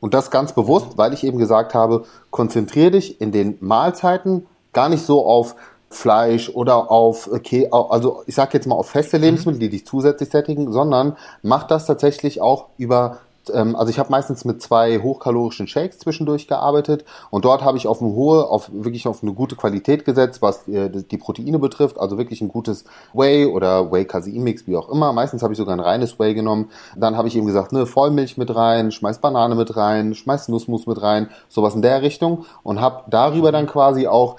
Und 0.00 0.14
das 0.14 0.30
ganz 0.30 0.52
bewusst, 0.52 0.96
weil 0.96 1.12
ich 1.12 1.24
eben 1.24 1.38
gesagt 1.38 1.74
habe, 1.74 2.04
konzentriere 2.30 2.92
dich 2.92 3.20
in 3.20 3.32
den 3.32 3.58
Mahlzeiten 3.60 4.46
gar 4.72 4.88
nicht 4.88 5.04
so 5.04 5.26
auf 5.26 5.56
Fleisch 5.90 6.50
oder 6.50 6.90
auf, 6.90 7.28
okay, 7.32 7.68
also 7.70 8.22
ich 8.26 8.34
sage 8.34 8.50
jetzt 8.52 8.66
mal 8.66 8.74
auf 8.74 8.90
feste 8.90 9.16
Lebensmittel, 9.16 9.58
die 9.58 9.70
dich 9.70 9.86
zusätzlich 9.86 10.28
sättigen, 10.28 10.70
sondern 10.70 11.16
mach 11.42 11.64
das 11.64 11.86
tatsächlich 11.86 12.42
auch 12.42 12.66
über 12.76 13.18
ähm, 13.54 13.76
also 13.76 13.90
ich 13.90 13.98
habe 13.98 14.10
meistens 14.10 14.44
mit 14.44 14.62
zwei 14.62 14.98
hochkalorischen 14.98 15.66
Shakes 15.66 15.98
zwischendurch 15.98 16.48
gearbeitet 16.48 17.04
und 17.30 17.44
dort 17.44 17.62
habe 17.62 17.76
ich 17.76 17.86
auf 17.86 18.00
eine 18.00 18.10
hohe, 18.12 18.48
auf 18.48 18.70
wirklich 18.72 19.06
auf 19.06 19.22
eine 19.22 19.32
gute 19.32 19.56
Qualität 19.56 20.04
gesetzt, 20.04 20.42
was 20.42 20.66
äh, 20.68 20.90
die 20.90 21.16
Proteine 21.18 21.58
betrifft, 21.58 21.98
also 21.98 22.18
wirklich 22.18 22.40
ein 22.40 22.48
gutes 22.48 22.84
Whey 23.12 23.46
oder 23.46 23.90
Whey 23.90 24.04
Casein 24.04 24.42
Mix, 24.42 24.66
wie 24.66 24.76
auch 24.76 24.88
immer. 24.88 25.12
Meistens 25.12 25.42
habe 25.42 25.52
ich 25.52 25.58
sogar 25.58 25.74
ein 25.74 25.80
reines 25.80 26.18
Whey 26.18 26.34
genommen. 26.34 26.70
Dann 26.96 27.16
habe 27.16 27.28
ich 27.28 27.36
eben 27.36 27.46
gesagt, 27.46 27.72
ne, 27.72 27.86
Vollmilch 27.86 28.36
mit 28.36 28.54
rein, 28.54 28.92
schmeiß 28.92 29.18
Banane 29.18 29.54
mit 29.54 29.76
rein, 29.76 30.14
schmeiß 30.14 30.48
Nussmus 30.48 30.86
mit 30.86 31.00
rein, 31.02 31.28
sowas 31.48 31.74
in 31.74 31.82
der 31.82 32.02
Richtung 32.02 32.44
und 32.62 32.80
habe 32.80 33.04
darüber 33.08 33.52
dann 33.52 33.66
quasi 33.66 34.06
auch 34.06 34.36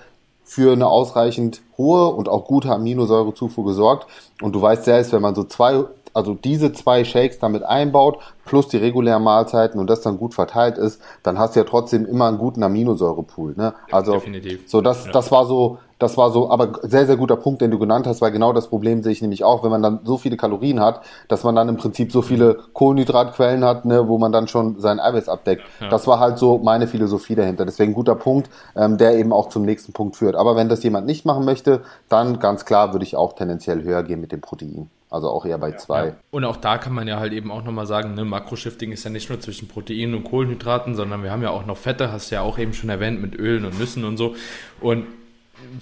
für 0.50 0.74
eine 0.74 0.88
ausreichend 0.88 1.62
hohe 1.78 2.08
und 2.08 2.28
auch 2.28 2.45
gute 2.45 2.72
Aminosäurezufuhr 2.72 3.65
gesorgt. 3.65 4.08
Und 4.41 4.54
du 4.56 4.62
weißt 4.62 4.84
selbst, 4.84 5.13
wenn 5.13 5.22
man 5.22 5.36
so 5.36 5.43
zwei 5.43 5.84
also 6.19 6.34
diese 6.34 6.73
zwei 6.73 7.03
Shakes 7.03 7.39
damit 7.39 7.63
einbaut, 7.63 8.19
plus 8.45 8.67
die 8.67 8.77
regulären 8.77 9.23
Mahlzeiten 9.23 9.79
und 9.79 9.89
das 9.89 10.01
dann 10.01 10.17
gut 10.17 10.34
verteilt 10.34 10.77
ist, 10.77 11.01
dann 11.23 11.39
hast 11.39 11.55
du 11.55 11.60
ja 11.62 11.65
trotzdem 11.65 12.05
immer 12.05 12.27
einen 12.27 12.38
guten 12.38 12.63
Aminosäurepool. 12.63 13.53
Ne? 13.55 13.73
Also 13.91 14.13
Definitiv. 14.13 14.62
so 14.65 14.82
das, 14.82 15.05
ja. 15.05 15.12
das 15.12 15.32
war 15.32 15.45
so, 15.45 15.77
das 15.99 16.17
war 16.17 16.32
so, 16.32 16.49
aber 16.49 16.79
sehr, 16.82 17.05
sehr 17.05 17.17
guter 17.17 17.36
Punkt, 17.36 17.62
den 17.62 17.71
du 17.71 17.77
genannt 17.77 18.08
hast, 18.08 18.21
weil 18.21 18.32
genau 18.32 18.51
das 18.53 18.67
Problem 18.67 19.03
sehe 19.03 19.12
ich 19.12 19.21
nämlich 19.21 19.43
auch, 19.43 19.63
wenn 19.63 19.69
man 19.69 19.84
dann 19.84 19.99
so 20.03 20.17
viele 20.17 20.36
Kalorien 20.38 20.79
hat, 20.79 21.01
dass 21.27 21.43
man 21.43 21.55
dann 21.55 21.69
im 21.69 21.77
Prinzip 21.77 22.12
so 22.12 22.21
viele 22.21 22.58
Kohlenhydratquellen 22.73 23.63
hat, 23.63 23.86
ne, 23.86 24.08
wo 24.08 24.17
man 24.17 24.32
dann 24.32 24.47
schon 24.47 24.79
sein 24.79 24.99
Eiweiß 24.99 25.29
abdeckt. 25.29 25.63
Ja. 25.79 25.89
Das 25.89 26.08
war 26.08 26.19
halt 26.19 26.39
so 26.39 26.58
meine 26.58 26.88
Philosophie 26.88 27.36
dahinter. 27.36 27.65
Deswegen 27.65 27.93
guter 27.93 28.15
Punkt, 28.15 28.49
ähm, 28.75 28.97
der 28.97 29.15
eben 29.17 29.32
auch 29.32 29.49
zum 29.49 29.63
nächsten 29.63 29.93
Punkt 29.93 30.15
führt. 30.15 30.36
Aber 30.36 30.55
wenn 30.55 30.69
das 30.69 30.82
jemand 30.84 31.05
nicht 31.05 31.25
machen 31.25 31.45
möchte, 31.45 31.82
dann 32.08 32.39
ganz 32.39 32.65
klar 32.65 32.93
würde 32.93 33.05
ich 33.05 33.15
auch 33.15 33.34
tendenziell 33.34 33.84
höher 33.84 34.03
gehen 34.03 34.21
mit 34.21 34.32
dem 34.32 34.41
Protein. 34.41 34.89
Also 35.10 35.30
auch 35.30 35.45
eher 35.45 35.58
bei 35.58 35.72
zwei. 35.72 36.08
Ja. 36.08 36.15
Und 36.30 36.45
auch 36.45 36.58
da 36.58 36.78
kann 36.78 36.93
man 36.93 37.08
ja 37.08 37.19
halt 37.19 37.34
eben 37.34 37.52
auch 37.52 37.63
nochmal 37.63 37.88
sagen, 37.88 38.13
ne, 38.13 38.26
Makroshifting 38.26 38.91
ist 38.91 39.04
ja 39.04 39.10
nicht 39.10 39.30
nur 39.30 39.39
zwischen 39.39 39.67
Proteinen 39.67 40.13
und 40.13 40.24
Kohlenhydraten, 40.24 40.95
sondern 40.95 41.24
wir 41.24 41.32
haben 41.32 41.41
ja 41.41 41.50
auch 41.50 41.65
noch 41.65 41.78
Fette, 41.78 42.12
hast 42.12 42.30
du 42.30 42.36
ja 42.36 42.41
auch 42.41 42.60
eben 42.60 42.74
schon 42.74 42.89
erwähnt, 42.89 43.19
mit 43.19 43.36
Ölen 43.36 43.65
und 43.65 43.80
Nüssen 43.80 44.06
und 44.06 44.17
so. 44.17 44.36
Und 44.80 45.08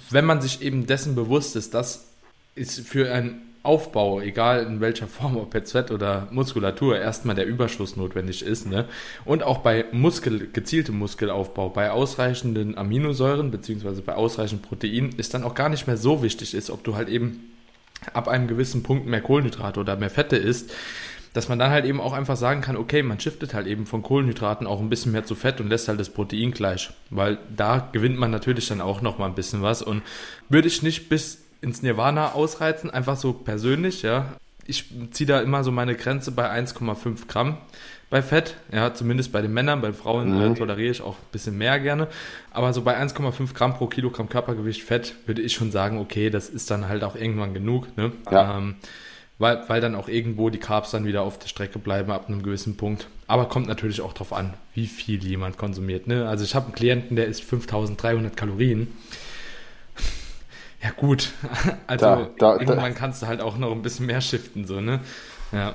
wenn 0.08 0.24
man 0.24 0.40
sich 0.40 0.62
eben 0.62 0.86
dessen 0.86 1.14
bewusst 1.14 1.56
ist, 1.56 1.74
dass 1.74 2.08
es 2.54 2.78
für 2.78 3.12
einen 3.12 3.42
Aufbau, 3.62 4.20
egal 4.20 4.64
in 4.64 4.80
welcher 4.80 5.08
Form, 5.08 5.36
ob 5.36 5.54
jetzt 5.54 5.72
Fett 5.72 5.90
oder 5.90 6.28
Muskulatur, 6.30 6.98
erstmal 6.98 7.34
der 7.34 7.46
Überschuss 7.46 7.96
notwendig 7.96 8.42
ist. 8.42 8.66
Ne? 8.66 8.86
Und 9.26 9.42
auch 9.42 9.58
bei 9.58 9.84
Muskel, 9.92 10.48
gezieltem 10.50 10.98
Muskelaufbau, 10.98 11.68
bei 11.68 11.90
ausreichenden 11.90 12.78
Aminosäuren 12.78 13.50
beziehungsweise 13.50 14.00
bei 14.00 14.14
ausreichend 14.14 14.62
Protein, 14.62 15.10
ist 15.18 15.34
dann 15.34 15.42
auch 15.42 15.54
gar 15.54 15.68
nicht 15.68 15.86
mehr 15.86 15.98
so 15.98 16.22
wichtig 16.22 16.54
ist, 16.54 16.70
ob 16.70 16.82
du 16.82 16.96
halt 16.96 17.08
eben 17.10 17.47
ab 18.12 18.28
einem 18.28 18.48
gewissen 18.48 18.82
Punkt 18.82 19.06
mehr 19.06 19.20
Kohlenhydrate 19.20 19.80
oder 19.80 19.96
mehr 19.96 20.10
Fette 20.10 20.36
isst, 20.36 20.72
dass 21.32 21.48
man 21.48 21.58
dann 21.58 21.70
halt 21.70 21.84
eben 21.84 22.00
auch 22.00 22.12
einfach 22.12 22.36
sagen 22.36 22.60
kann, 22.60 22.76
okay, 22.76 23.02
man 23.02 23.20
shiftet 23.20 23.54
halt 23.54 23.66
eben 23.66 23.86
von 23.86 24.02
Kohlenhydraten 24.02 24.66
auch 24.66 24.80
ein 24.80 24.88
bisschen 24.88 25.12
mehr 25.12 25.24
zu 25.24 25.34
Fett 25.34 25.60
und 25.60 25.68
lässt 25.68 25.88
halt 25.88 26.00
das 26.00 26.10
Protein 26.10 26.52
gleich, 26.52 26.90
weil 27.10 27.38
da 27.54 27.88
gewinnt 27.92 28.18
man 28.18 28.30
natürlich 28.30 28.68
dann 28.68 28.80
auch 28.80 29.02
noch 29.02 29.18
mal 29.18 29.26
ein 29.26 29.34
bisschen 29.34 29.62
was 29.62 29.82
und 29.82 30.02
würde 30.48 30.68
ich 30.68 30.82
nicht 30.82 31.08
bis 31.08 31.42
ins 31.60 31.82
Nirvana 31.82 32.32
ausreizen, 32.32 32.90
einfach 32.90 33.16
so 33.16 33.32
persönlich, 33.32 34.02
ja. 34.02 34.32
Ich 34.66 34.84
ziehe 35.10 35.26
da 35.26 35.40
immer 35.40 35.64
so 35.64 35.72
meine 35.72 35.94
Grenze 35.94 36.30
bei 36.30 36.50
1,5 36.50 37.26
Gramm 37.26 37.56
bei 38.10 38.22
Fett, 38.22 38.56
ja, 38.72 38.94
zumindest 38.94 39.32
bei 39.32 39.42
den 39.42 39.52
Männern, 39.52 39.80
bei 39.80 39.92
Frauen 39.92 40.34
mhm. 40.34 40.52
äh, 40.52 40.54
toleriere 40.54 40.90
ich 40.90 41.02
auch 41.02 41.14
ein 41.14 41.30
bisschen 41.32 41.58
mehr 41.58 41.78
gerne, 41.78 42.08
aber 42.50 42.72
so 42.72 42.82
bei 42.82 42.98
1,5 42.98 43.54
Gramm 43.54 43.74
pro 43.74 43.86
Kilogramm 43.86 44.28
Körpergewicht 44.28 44.82
Fett 44.82 45.14
würde 45.26 45.42
ich 45.42 45.52
schon 45.52 45.70
sagen, 45.70 45.98
okay, 45.98 46.30
das 46.30 46.48
ist 46.48 46.70
dann 46.70 46.88
halt 46.88 47.04
auch 47.04 47.16
irgendwann 47.16 47.52
genug, 47.52 47.96
ne? 47.96 48.12
Ja. 48.30 48.56
Ähm, 48.56 48.76
weil, 49.38 49.62
weil 49.68 49.80
dann 49.80 49.94
auch 49.94 50.08
irgendwo 50.08 50.50
die 50.50 50.58
Carbs 50.58 50.90
dann 50.90 51.04
wieder 51.04 51.22
auf 51.22 51.38
der 51.38 51.48
Strecke 51.48 51.78
bleiben 51.78 52.10
ab 52.10 52.28
einem 52.28 52.42
gewissen 52.42 52.76
Punkt. 52.76 53.06
Aber 53.28 53.48
kommt 53.48 53.68
natürlich 53.68 54.00
auch 54.00 54.12
darauf 54.12 54.32
an, 54.32 54.54
wie 54.74 54.86
viel 54.86 55.22
jemand 55.22 55.58
konsumiert. 55.58 56.06
Ne? 56.06 56.28
Also 56.28 56.44
ich 56.44 56.54
habe 56.54 56.66
einen 56.66 56.74
Klienten, 56.74 57.16
der 57.16 57.26
isst 57.26 57.44
5300 57.44 58.36
Kalorien. 58.36 58.88
Ja 60.82 60.90
gut, 60.90 61.32
also 61.86 62.04
da, 62.04 62.30
da, 62.38 62.52
irgendwann 62.54 62.78
da. 62.78 62.98
kannst 62.98 63.22
du 63.22 63.26
halt 63.26 63.40
auch 63.40 63.58
noch 63.58 63.72
ein 63.72 63.82
bisschen 63.82 64.06
mehr 64.06 64.20
shiften, 64.20 64.64
so, 64.64 64.80
ne? 64.80 65.00
Ja. 65.52 65.74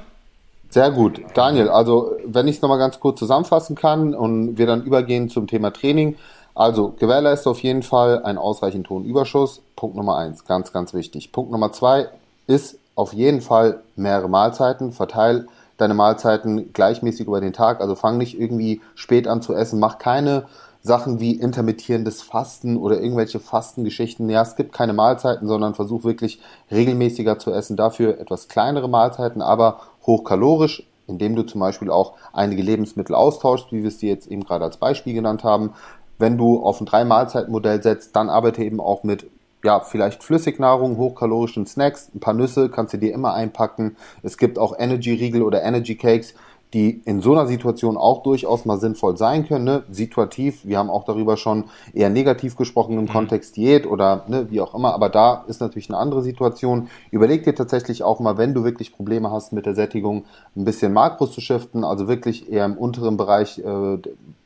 Sehr 0.74 0.90
gut. 0.90 1.22
Daniel, 1.36 1.70
also 1.70 2.16
wenn 2.26 2.48
ich 2.48 2.56
es 2.56 2.62
nochmal 2.64 2.80
ganz 2.80 3.00
kurz 3.00 3.20
zusammenfassen 3.20 3.76
kann 3.76 4.16
und 4.16 4.58
wir 4.58 4.66
dann 4.66 4.82
übergehen 4.82 5.30
zum 5.30 5.46
Thema 5.46 5.72
Training. 5.72 6.16
Also 6.56 6.96
gewährleiste 6.98 7.48
auf 7.48 7.62
jeden 7.62 7.84
Fall 7.84 8.24
einen 8.24 8.40
ausreichenden 8.40 8.84
Tonüberschuss. 8.84 9.62
Punkt 9.76 9.96
Nummer 9.96 10.18
eins, 10.18 10.46
ganz, 10.46 10.74
ganz 10.74 10.96
wichtig. 10.96 11.32
Punkt 11.32 11.52
Nummer 11.52 11.72
zwei 11.74 12.08
ist 12.48 12.80
auf 12.96 13.14
jeden 13.14 13.42
Fall 13.42 13.82
mehrere 13.96 14.30
Mahlzeiten. 14.30 14.92
Verteil 14.92 15.48
deine 15.78 15.94
Mahlzeiten 15.94 16.74
gleichmäßig 16.74 17.28
über 17.28 17.40
den 17.40 17.54
Tag. 17.54 17.80
Also 17.80 17.94
fang 17.94 18.18
nicht 18.18 18.40
irgendwie 18.40 18.82
spät 18.96 19.28
an 19.28 19.44
zu 19.44 19.54
essen. 19.54 19.80
Mach 19.80 20.00
keine 20.00 20.46
Sachen 20.82 21.20
wie 21.20 21.34
intermittierendes 21.34 22.24
Fasten 22.24 22.78
oder 22.78 23.00
irgendwelche 23.00 23.40
Fastengeschichten. 23.40 24.30
Ja, 24.30 24.42
es 24.42 24.56
gibt 24.56 24.74
keine 24.74 24.94
Mahlzeiten, 24.94 25.48
sondern 25.48 25.76
versuch 25.76 26.04
wirklich 26.04 26.42
regelmäßiger 26.72 27.38
zu 27.38 27.54
essen. 27.54 27.78
Dafür 27.78 28.20
etwas 28.20 28.50
kleinere 28.50 28.90
Mahlzeiten, 28.90 29.42
aber 29.42 29.80
hochkalorisch, 30.06 30.84
indem 31.08 31.36
du 31.36 31.44
zum 31.44 31.60
Beispiel 31.60 31.90
auch 31.90 32.14
einige 32.32 32.62
Lebensmittel 32.62 33.16
austauschst, 33.16 33.72
wie 33.72 33.82
wir 33.82 33.88
es 33.88 33.98
dir 33.98 34.10
jetzt 34.10 34.28
eben 34.28 34.44
gerade 34.44 34.66
als 34.66 34.78
Beispiel 34.78 35.14
genannt 35.14 35.44
haben. 35.44 35.74
Wenn 36.18 36.38
du 36.38 36.64
auf 36.64 36.80
ein 36.80 36.86
Drei-Mahlzeiten-Modell 36.86 37.82
setzt, 37.82 38.16
dann 38.16 38.30
arbeite 38.30 38.64
eben 38.64 38.80
auch 38.80 39.04
mit 39.04 39.28
ja, 39.64 39.80
vielleicht 39.80 40.24
Flüssignahrung, 40.24 40.98
hochkalorischen 40.98 41.66
Snacks, 41.66 42.12
ein 42.14 42.20
paar 42.20 42.34
Nüsse 42.34 42.70
kannst 42.70 42.94
du 42.94 42.98
dir 42.98 43.14
immer 43.14 43.34
einpacken. 43.34 43.96
Es 44.22 44.38
gibt 44.38 44.60
auch 44.60 44.78
Energy-Riegel 44.78 45.42
oder 45.42 45.64
Energy-Cakes, 45.64 46.34
die 46.74 47.02
in 47.06 47.22
so 47.22 47.32
einer 47.32 47.46
Situation 47.46 47.98
auch 47.98 48.24
durchaus 48.24 48.66
mal 48.66 48.80
sinnvoll 48.80 49.16
sein 49.18 49.48
können. 49.48 49.64
Ne? 49.64 49.84
Situativ, 49.92 50.66
wir 50.66 50.80
haben 50.80 50.90
auch 50.90 51.06
darüber 51.06 51.38
schon 51.38 51.66
eher 51.94 52.10
negativ 52.10 52.56
gesprochen 52.56 52.98
im 52.98 53.06
mhm. 53.06 53.10
Kontext 53.10 53.56
Diät 53.56 53.86
oder 53.86 54.24
ne, 54.28 54.48
wie 54.50 54.60
auch 54.62 54.74
immer, 54.74 54.94
aber 54.94 55.10
da 55.10 55.44
ist 55.48 55.62
natürlich 55.62 55.90
eine 55.90 56.00
andere 56.00 56.24
Situation. 56.24 56.90
Überleg 57.12 57.44
dir 57.44 57.56
tatsächlich 57.56 58.04
auch 58.04 58.20
mal, 58.20 58.38
wenn 58.38 58.54
du 58.54 58.64
wirklich 58.64 58.96
Probleme 58.96 59.32
hast 59.32 59.54
mit 59.54 59.66
der 59.66 59.76
Sättigung, 59.76 60.26
ein 60.56 60.66
bisschen 60.66 60.94
Makros 60.94 61.32
zu 61.32 61.42
shiften, 61.42 61.84
also 61.84 62.08
wirklich 62.08 62.52
eher 62.52 62.66
im 62.66 62.78
unteren 62.78 63.18
Bereich 63.18 63.60
äh, 63.60 63.98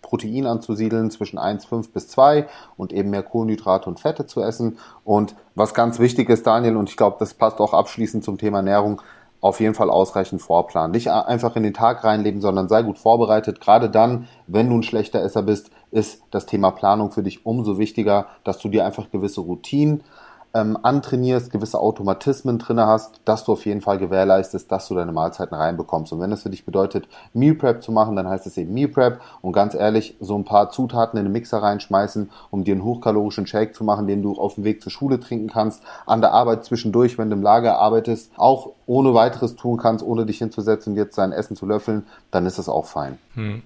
Protein 0.01 0.45
anzusiedeln 0.45 1.11
zwischen 1.11 1.37
1,5 1.37 1.91
bis 1.93 2.07
2 2.07 2.47
und 2.77 2.93
eben 2.93 3.09
mehr 3.09 3.23
Kohlenhydrate 3.23 3.89
und 3.89 3.99
Fette 3.99 4.25
zu 4.25 4.41
essen. 4.41 4.77
Und 5.03 5.35
was 5.53 5.73
ganz 5.73 5.99
wichtig 5.99 6.29
ist, 6.29 6.47
Daniel, 6.47 6.77
und 6.77 6.89
ich 6.89 6.97
glaube, 6.97 7.17
das 7.19 7.33
passt 7.33 7.59
auch 7.59 7.73
abschließend 7.73 8.23
zum 8.23 8.37
Thema 8.37 8.59
Ernährung, 8.59 9.01
auf 9.39 9.59
jeden 9.59 9.75
Fall 9.75 9.89
ausreichend 9.89 10.41
Vorplan. 10.41 10.91
Nicht 10.91 11.09
einfach 11.09 11.55
in 11.55 11.63
den 11.63 11.73
Tag 11.73 12.03
reinleben, 12.03 12.41
sondern 12.41 12.67
sei 12.67 12.81
gut 12.81 12.97
vorbereitet. 12.97 13.61
Gerade 13.61 13.89
dann, 13.89 14.27
wenn 14.47 14.69
du 14.69 14.75
ein 14.75 14.83
schlechter 14.83 15.21
Esser 15.21 15.43
bist, 15.43 15.69
ist 15.91 16.23
das 16.31 16.45
Thema 16.45 16.71
Planung 16.71 17.11
für 17.11 17.23
dich 17.23 17.45
umso 17.45 17.77
wichtiger, 17.77 18.27
dass 18.43 18.57
du 18.59 18.69
dir 18.69 18.85
einfach 18.85 19.11
gewisse 19.11 19.41
Routinen 19.41 20.03
ähm, 20.57 20.77
antrainierst, 20.81 21.51
gewisse 21.51 21.79
Automatismen 21.79 22.57
drin 22.57 22.79
hast, 22.79 23.21
dass 23.25 23.45
du 23.45 23.53
auf 23.53 23.65
jeden 23.65 23.81
Fall 23.81 23.99
gewährleistest, 23.99 24.71
dass 24.71 24.87
du 24.87 24.95
deine 24.95 25.11
Mahlzeiten 25.11 25.55
reinbekommst. 25.55 26.11
Und 26.11 26.19
wenn 26.19 26.31
das 26.31 26.43
für 26.43 26.49
dich 26.49 26.65
bedeutet, 26.65 27.07
Meal 27.33 27.53
Prep 27.53 27.83
zu 27.83 27.91
machen, 27.91 28.15
dann 28.15 28.27
heißt 28.27 28.47
es 28.47 28.57
eben 28.57 28.73
Meal 28.73 28.87
Prep 28.87 29.21
und 29.41 29.53
ganz 29.53 29.75
ehrlich, 29.75 30.15
so 30.19 30.35
ein 30.35 30.45
paar 30.45 30.71
Zutaten 30.71 31.19
in 31.19 31.25
den 31.25 31.31
Mixer 31.31 31.61
reinschmeißen, 31.61 32.31
um 32.49 32.63
dir 32.63 32.73
einen 32.73 32.83
hochkalorischen 32.83 33.45
Shake 33.45 33.75
zu 33.75 33.83
machen, 33.83 34.07
den 34.07 34.23
du 34.23 34.33
auf 34.33 34.55
dem 34.55 34.63
Weg 34.63 34.81
zur 34.81 34.91
Schule 34.91 35.19
trinken 35.19 35.49
kannst, 35.49 35.83
an 36.05 36.21
der 36.21 36.31
Arbeit 36.31 36.65
zwischendurch, 36.65 37.17
wenn 37.17 37.29
du 37.29 37.35
im 37.35 37.43
Lager 37.43 37.77
arbeitest, 37.77 38.31
auch 38.37 38.71
ohne 38.87 39.13
weiteres 39.13 39.55
tun 39.55 39.77
kannst, 39.77 40.03
ohne 40.03 40.25
dich 40.25 40.39
hinzusetzen 40.39 40.93
und 40.93 40.97
jetzt 40.97 41.17
dein 41.17 41.31
Essen 41.31 41.55
zu 41.55 41.65
löffeln, 41.67 42.07
dann 42.31 42.45
ist 42.45 42.57
das 42.57 42.67
auch 42.67 42.85
fein. 42.85 43.19
Hm. 43.35 43.61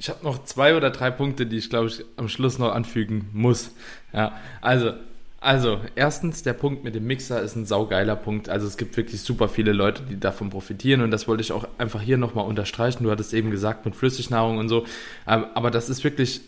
Ich 0.00 0.08
habe 0.08 0.22
noch 0.22 0.44
zwei 0.44 0.76
oder 0.76 0.90
drei 0.90 1.10
Punkte, 1.10 1.46
die 1.46 1.56
ich 1.56 1.70
glaube 1.70 1.88
ich 1.88 2.04
am 2.16 2.28
Schluss 2.28 2.60
noch 2.60 2.72
anfügen 2.72 3.28
muss. 3.32 3.72
Ja, 4.12 4.32
also 4.60 4.92
also, 5.40 5.80
erstens, 5.94 6.42
der 6.42 6.52
Punkt 6.52 6.82
mit 6.82 6.96
dem 6.96 7.06
Mixer 7.06 7.40
ist 7.40 7.54
ein 7.54 7.64
saugeiler 7.64 8.16
Punkt. 8.16 8.48
Also 8.48 8.66
es 8.66 8.76
gibt 8.76 8.96
wirklich 8.96 9.20
super 9.20 9.48
viele 9.48 9.72
Leute, 9.72 10.02
die 10.02 10.18
davon 10.18 10.50
profitieren 10.50 11.00
und 11.00 11.12
das 11.12 11.28
wollte 11.28 11.42
ich 11.42 11.52
auch 11.52 11.68
einfach 11.78 12.00
hier 12.00 12.18
nochmal 12.18 12.44
unterstreichen. 12.46 13.04
Du 13.04 13.10
hattest 13.10 13.32
eben 13.32 13.52
gesagt 13.52 13.84
mit 13.84 13.94
Flüssignahrung 13.94 14.58
und 14.58 14.68
so, 14.68 14.84
ähm, 15.28 15.46
aber 15.54 15.70
das 15.70 15.88
ist 15.88 16.02
wirklich 16.02 16.40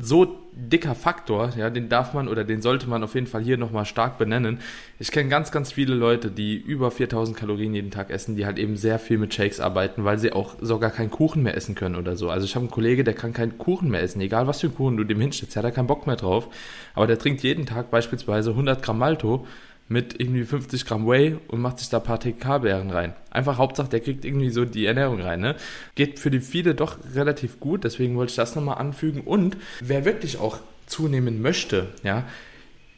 so 0.00 0.38
dicker 0.52 0.94
Faktor, 0.94 1.50
ja, 1.56 1.68
den 1.68 1.88
darf 1.88 2.14
man 2.14 2.28
oder 2.28 2.44
den 2.44 2.62
sollte 2.62 2.88
man 2.88 3.04
auf 3.04 3.14
jeden 3.14 3.26
Fall 3.26 3.42
hier 3.42 3.58
nochmal 3.58 3.84
stark 3.84 4.16
benennen. 4.16 4.60
Ich 4.98 5.12
kenne 5.12 5.28
ganz, 5.28 5.52
ganz 5.52 5.72
viele 5.72 5.94
Leute, 5.94 6.30
die 6.30 6.56
über 6.56 6.90
4000 6.90 7.36
Kalorien 7.36 7.74
jeden 7.74 7.90
Tag 7.90 8.10
essen, 8.10 8.36
die 8.36 8.46
halt 8.46 8.58
eben 8.58 8.76
sehr 8.76 8.98
viel 8.98 9.18
mit 9.18 9.34
Shakes 9.34 9.60
arbeiten, 9.60 10.04
weil 10.04 10.18
sie 10.18 10.32
auch 10.32 10.54
sogar 10.60 10.90
keinen 10.90 11.10
Kuchen 11.10 11.42
mehr 11.42 11.56
essen 11.56 11.74
können 11.74 11.96
oder 11.96 12.16
so. 12.16 12.30
Also 12.30 12.46
ich 12.46 12.54
habe 12.54 12.64
einen 12.64 12.70
Kollege, 12.70 13.04
der 13.04 13.14
kann 13.14 13.34
keinen 13.34 13.58
Kuchen 13.58 13.90
mehr 13.90 14.02
essen, 14.02 14.20
egal 14.20 14.46
was 14.46 14.60
für 14.60 14.68
einen 14.68 14.76
Kuchen 14.76 14.96
du 14.96 15.04
dem 15.04 15.20
hinstellst, 15.20 15.54
der 15.54 15.62
hat 15.62 15.70
da 15.70 15.74
keinen 15.74 15.88
Bock 15.88 16.06
mehr 16.06 16.16
drauf, 16.16 16.48
aber 16.94 17.06
der 17.06 17.18
trinkt 17.18 17.42
jeden 17.42 17.66
Tag 17.66 17.90
beispielsweise 17.90 18.50
100 18.50 18.82
Gramm 18.82 18.98
Malto 18.98 19.46
mit 19.88 20.20
irgendwie 20.20 20.44
50 20.44 20.84
Gramm 20.84 21.06
Whey 21.06 21.38
und 21.48 21.60
macht 21.60 21.78
sich 21.78 21.88
da 21.88 21.98
ein 21.98 22.02
paar 22.02 22.18
TK-Beeren 22.18 22.90
rein. 22.90 23.14
Einfach 23.30 23.58
Hauptsache, 23.58 23.88
der 23.88 24.00
kriegt 24.00 24.24
irgendwie 24.24 24.50
so 24.50 24.64
die 24.64 24.86
Ernährung 24.86 25.20
rein. 25.20 25.40
Ne? 25.40 25.56
Geht 25.94 26.18
für 26.18 26.30
die 26.30 26.40
viele 26.40 26.74
doch 26.74 26.98
relativ 27.14 27.60
gut, 27.60 27.84
deswegen 27.84 28.16
wollte 28.16 28.30
ich 28.30 28.36
das 28.36 28.56
nochmal 28.56 28.78
anfügen. 28.78 29.20
Und 29.20 29.56
wer 29.80 30.04
wirklich 30.04 30.38
auch 30.38 30.58
zunehmen 30.86 31.40
möchte, 31.40 31.88
ja, 32.02 32.24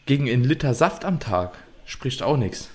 gegen 0.07 0.29
einen 0.29 0.45
Liter 0.45 0.73
Saft 0.73 1.05
am 1.05 1.21
Tag 1.21 1.59
spricht 1.85 2.23
auch 2.23 2.37
nichts. 2.37 2.71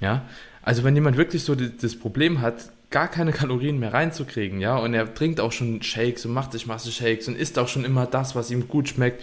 Ja, 0.00 0.22
also 0.62 0.82
wenn 0.82 0.94
jemand 0.94 1.16
wirklich 1.16 1.44
so 1.44 1.54
das 1.54 1.96
Problem 1.96 2.40
hat, 2.40 2.70
gar 2.90 3.08
keine 3.08 3.32
Kalorien 3.32 3.78
mehr 3.78 3.92
reinzukriegen, 3.92 4.60
ja, 4.60 4.76
und 4.76 4.94
er 4.94 5.14
trinkt 5.14 5.40
auch 5.40 5.52
schon 5.52 5.82
Shakes 5.82 6.26
und 6.26 6.32
macht 6.32 6.52
sich 6.52 6.66
Masse 6.66 6.90
Shakes 6.90 7.28
und 7.28 7.36
isst 7.36 7.58
auch 7.58 7.68
schon 7.68 7.84
immer 7.84 8.06
das, 8.06 8.34
was 8.34 8.50
ihm 8.50 8.68
gut 8.68 8.88
schmeckt 8.88 9.22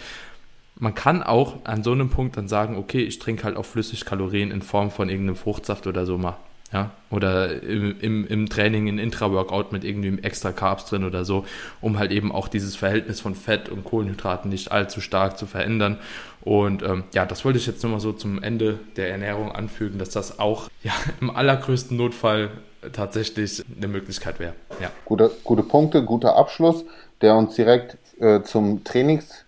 man 0.82 0.96
kann 0.96 1.22
auch 1.22 1.58
an 1.62 1.84
so 1.84 1.92
einem 1.92 2.10
Punkt 2.10 2.36
dann 2.36 2.48
sagen, 2.48 2.76
okay, 2.76 3.02
ich 3.02 3.20
trinke 3.20 3.44
halt 3.44 3.56
auch 3.56 3.64
Flüssigkalorien 3.64 4.50
in 4.50 4.62
Form 4.62 4.90
von 4.90 5.08
irgendeinem 5.08 5.36
Fruchtsaft 5.36 5.86
oder 5.86 6.04
so 6.06 6.18
mal. 6.18 6.36
Ja, 6.72 6.90
oder 7.10 7.62
im, 7.62 8.00
im, 8.00 8.26
im 8.26 8.48
Training 8.48 8.88
in 8.88 8.98
Intra-Workout 8.98 9.72
mit 9.72 9.84
irgendwie 9.84 10.20
extra 10.22 10.52
Carbs 10.52 10.86
drin 10.86 11.04
oder 11.04 11.24
so, 11.24 11.44
um 11.82 11.98
halt 11.98 12.10
eben 12.10 12.32
auch 12.32 12.48
dieses 12.48 12.76
Verhältnis 12.76 13.20
von 13.20 13.34
Fett 13.34 13.68
und 13.68 13.84
Kohlenhydraten 13.84 14.50
nicht 14.50 14.72
allzu 14.72 15.00
stark 15.00 15.38
zu 15.38 15.46
verändern. 15.46 15.98
Und 16.40 16.82
ähm, 16.82 17.04
ja, 17.12 17.26
das 17.26 17.44
wollte 17.44 17.58
ich 17.58 17.66
jetzt 17.66 17.84
nochmal 17.84 18.00
so 18.00 18.12
zum 18.12 18.42
Ende 18.42 18.80
der 18.96 19.10
Ernährung 19.10 19.52
anfügen, 19.52 19.98
dass 19.98 20.10
das 20.10 20.40
auch 20.40 20.68
ja, 20.82 20.94
im 21.20 21.30
allergrößten 21.30 21.96
Notfall 21.96 22.50
tatsächlich 22.92 23.62
eine 23.76 23.86
Möglichkeit 23.86 24.40
wäre. 24.40 24.54
Ja. 24.80 24.90
Gute, 25.04 25.30
gute 25.44 25.62
Punkte, 25.62 26.04
guter 26.04 26.34
Abschluss, 26.34 26.84
der 27.20 27.36
uns 27.36 27.54
direkt 27.54 27.98
äh, 28.18 28.42
zum 28.42 28.82
Trainings 28.82 29.44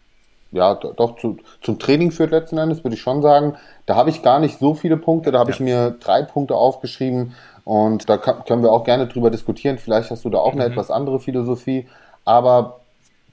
ja, 0.55 0.75
doch 0.75 1.17
zu, 1.17 1.37
zum 1.61 1.79
Training 1.79 2.11
führt 2.11 2.31
letzten 2.31 2.59
Endes, 2.59 2.85
würde 2.85 2.95
ich 2.95 3.03
schon 3.03 3.23
sagen. 3.23 3.57
Da 3.87 3.97
habe 3.97 4.11
ich 4.11 4.23
gar 4.23 4.38
nicht 4.38 4.59
so 4.59 4.75
viele 4.75 4.97
Punkte, 4.97 5.33
da 5.33 5.40
habe 5.40 5.51
ja. 5.51 5.55
ich 5.55 5.61
mir 5.61 5.90
drei 6.01 6.23
Punkte 6.23 6.55
aufgeschrieben 6.55 7.35
und 7.64 8.09
da 8.09 8.17
kann, 8.17 8.45
können 8.45 8.62
wir 8.62 8.73
auch 8.73 8.85
gerne 8.85 9.07
drüber 9.07 9.31
diskutieren. 9.31 9.79
Vielleicht 9.79 10.11
hast 10.11 10.25
du 10.25 10.31
da 10.31 10.38
auch 10.38 10.53
eine 10.53 10.64
mhm. 10.64 10.73
etwas 10.73 10.90
andere 10.90 11.19
Philosophie, 11.21 11.87
aber 12.25 12.81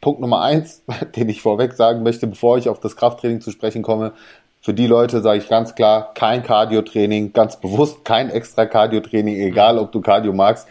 Punkt 0.02 0.20
Nummer 0.20 0.42
eins, 0.42 0.84
den 1.16 1.30
ich 1.30 1.42
vorweg 1.42 1.74
sagen 1.74 2.04
möchte, 2.04 2.28
bevor 2.28 2.58
ich 2.58 2.68
auf 2.68 2.80
das 2.80 2.96
Krafttraining 2.96 3.42
zu 3.42 3.52
sprechen 3.52 3.84
komme, 3.84 4.14
für 4.64 4.76
die 4.76 4.86
Leute 4.86 5.22
sage 5.22 5.40
ich 5.40 5.50
ganz 5.50 5.74
klar, 5.74 6.14
kein 6.14 6.44
Cardio-Training, 6.44 7.34
ganz 7.34 7.60
bewusst 7.60 8.06
kein 8.06 8.30
extra 8.30 8.68
Cardio-Training, 8.68 9.36
egal 9.36 9.80
ob 9.80 9.92
du 9.92 10.02
Cardio 10.02 10.34
magst 10.34 10.68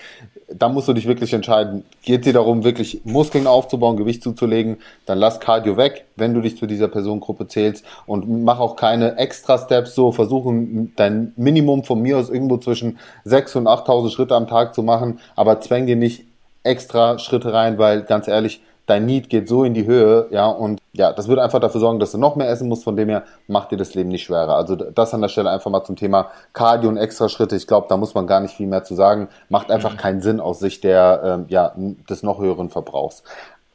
da 0.55 0.69
musst 0.69 0.89
du 0.89 0.93
dich 0.93 1.07
wirklich 1.07 1.33
entscheiden. 1.33 1.85
Geht 2.03 2.25
dir 2.25 2.33
darum, 2.33 2.65
wirklich 2.65 3.01
Muskeln 3.05 3.47
aufzubauen, 3.47 3.97
Gewicht 3.97 4.23
zuzulegen, 4.23 4.79
dann 5.07 5.19
lass 5.19 5.41
Cardio 5.41 5.77
weg, 5.77 6.07
wenn 6.17 6.35
du 6.35 6.41
dich 6.41 6.57
zu 6.59 6.67
dieser 6.67 6.89
Personengruppe 6.89 7.47
zählst. 7.47 7.85
Und 8.07 8.45
mach 8.45 8.59
auch 8.59 8.77
keine 8.77 9.17
extra 9.17 9.59
Steps 9.59 9.95
so, 9.95 10.13
versuchen 10.13 10.93
dein 10.97 11.33
Minimum 11.37 11.85
von 11.85 12.03
mir 12.03 12.19
aus 12.19 12.31
irgendwo 12.31 12.57
zwischen 12.59 12.99
6 13.25 13.57
und 13.57 13.67
8000 13.67 14.13
Schritte 14.13 14.35
am 14.35 14.49
Tag 14.49 14.75
zu 14.75 14.83
machen, 14.83 15.21
aber 15.37 15.61
zwäng 15.61 15.87
dir 15.87 15.97
nicht 15.97 16.25
extra 16.63 17.19
Schritte 17.19 17.53
rein, 17.53 17.79
weil 17.79 18.03
ganz 18.03 18.29
ehrlich, 18.29 18.61
dein 18.87 19.07
Need 19.07 19.29
geht 19.29 19.49
so 19.49 19.65
in 19.65 19.75
die 19.75 19.87
Höhe, 19.87 20.27
ja, 20.31 20.49
und 20.49 20.81
ja, 20.93 21.13
das 21.13 21.29
würde 21.29 21.43
einfach 21.43 21.61
dafür 21.61 21.81
sorgen, 21.81 22.01
dass 22.01 22.13
du 22.13 22.19
noch 22.19 22.37
mehr 22.37 22.49
essen 22.49 22.69
musst, 22.69 22.85
von 22.85 22.97
dem 22.97 23.09
her 23.09 23.23
macht 23.47 23.71
dir 23.71 23.77
das 23.77 23.95
Leben 23.95 24.09
nicht 24.09 24.25
schwerer. 24.25 24.57
Also 24.57 24.75
das 24.75 25.15
an 25.15 25.21
der 25.21 25.29
Stelle 25.29 25.51
einfach 25.51 25.71
mal 25.71 25.85
zum 25.85 25.97
Thema 25.97 26.31
Cardio 26.53 26.89
und 26.89 26.97
Extraschritte. 26.97 27.57
Ich 27.57 27.67
glaube, 27.67 27.87
da 27.89 27.97
muss 27.97 28.15
man 28.15 28.27
gar 28.27 28.41
nicht 28.41 28.55
viel 28.55 28.67
mehr 28.67 28.83
zu 28.83 28.95
sagen. 28.95 29.29
Macht 29.49 29.71
einfach 29.71 29.93
mhm. 29.93 29.99
keinen 29.99 30.21
Sinn 30.21 30.41
aus 30.41 30.59
Sicht 30.59 30.83
der, 30.85 31.21
ähm, 31.25 31.45
ja, 31.49 31.73
des 32.09 32.23
noch 32.23 32.41
höheren 32.41 32.71
Verbrauchs. 32.71 33.23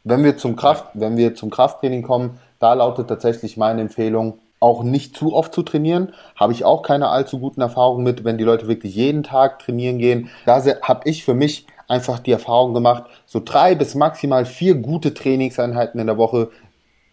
Wenn 0.03 0.23
wir 0.23 0.37
zum 0.37 0.55
Kraft, 0.55 0.85
wenn 0.93 1.17
wir 1.17 1.33
zum 1.35 1.49
Krafttraining 1.49 2.03
kommen, 2.03 2.39
da 2.59 2.73
lautet 2.73 3.07
tatsächlich 3.07 3.57
meine 3.57 3.81
Empfehlung, 3.81 4.39
auch 4.59 4.83
nicht 4.83 5.15
zu 5.15 5.33
oft 5.33 5.53
zu 5.53 5.63
trainieren. 5.63 6.13
Habe 6.35 6.53
ich 6.53 6.65
auch 6.65 6.81
keine 6.81 7.09
allzu 7.09 7.39
guten 7.39 7.61
Erfahrungen 7.61 8.03
mit, 8.03 8.23
wenn 8.23 8.37
die 8.37 8.43
Leute 8.43 8.67
wirklich 8.67 8.95
jeden 8.95 9.23
Tag 9.23 9.59
trainieren 9.59 9.99
gehen. 9.99 10.29
Da 10.45 10.63
habe 10.81 11.01
ich 11.09 11.23
für 11.23 11.33
mich 11.33 11.67
einfach 11.87 12.19
die 12.19 12.31
Erfahrung 12.31 12.73
gemacht, 12.73 13.05
so 13.25 13.41
drei 13.43 13.75
bis 13.75 13.95
maximal 13.95 14.45
vier 14.45 14.75
gute 14.75 15.13
Trainingseinheiten 15.13 15.99
in 15.99 16.07
der 16.07 16.17
Woche 16.17 16.49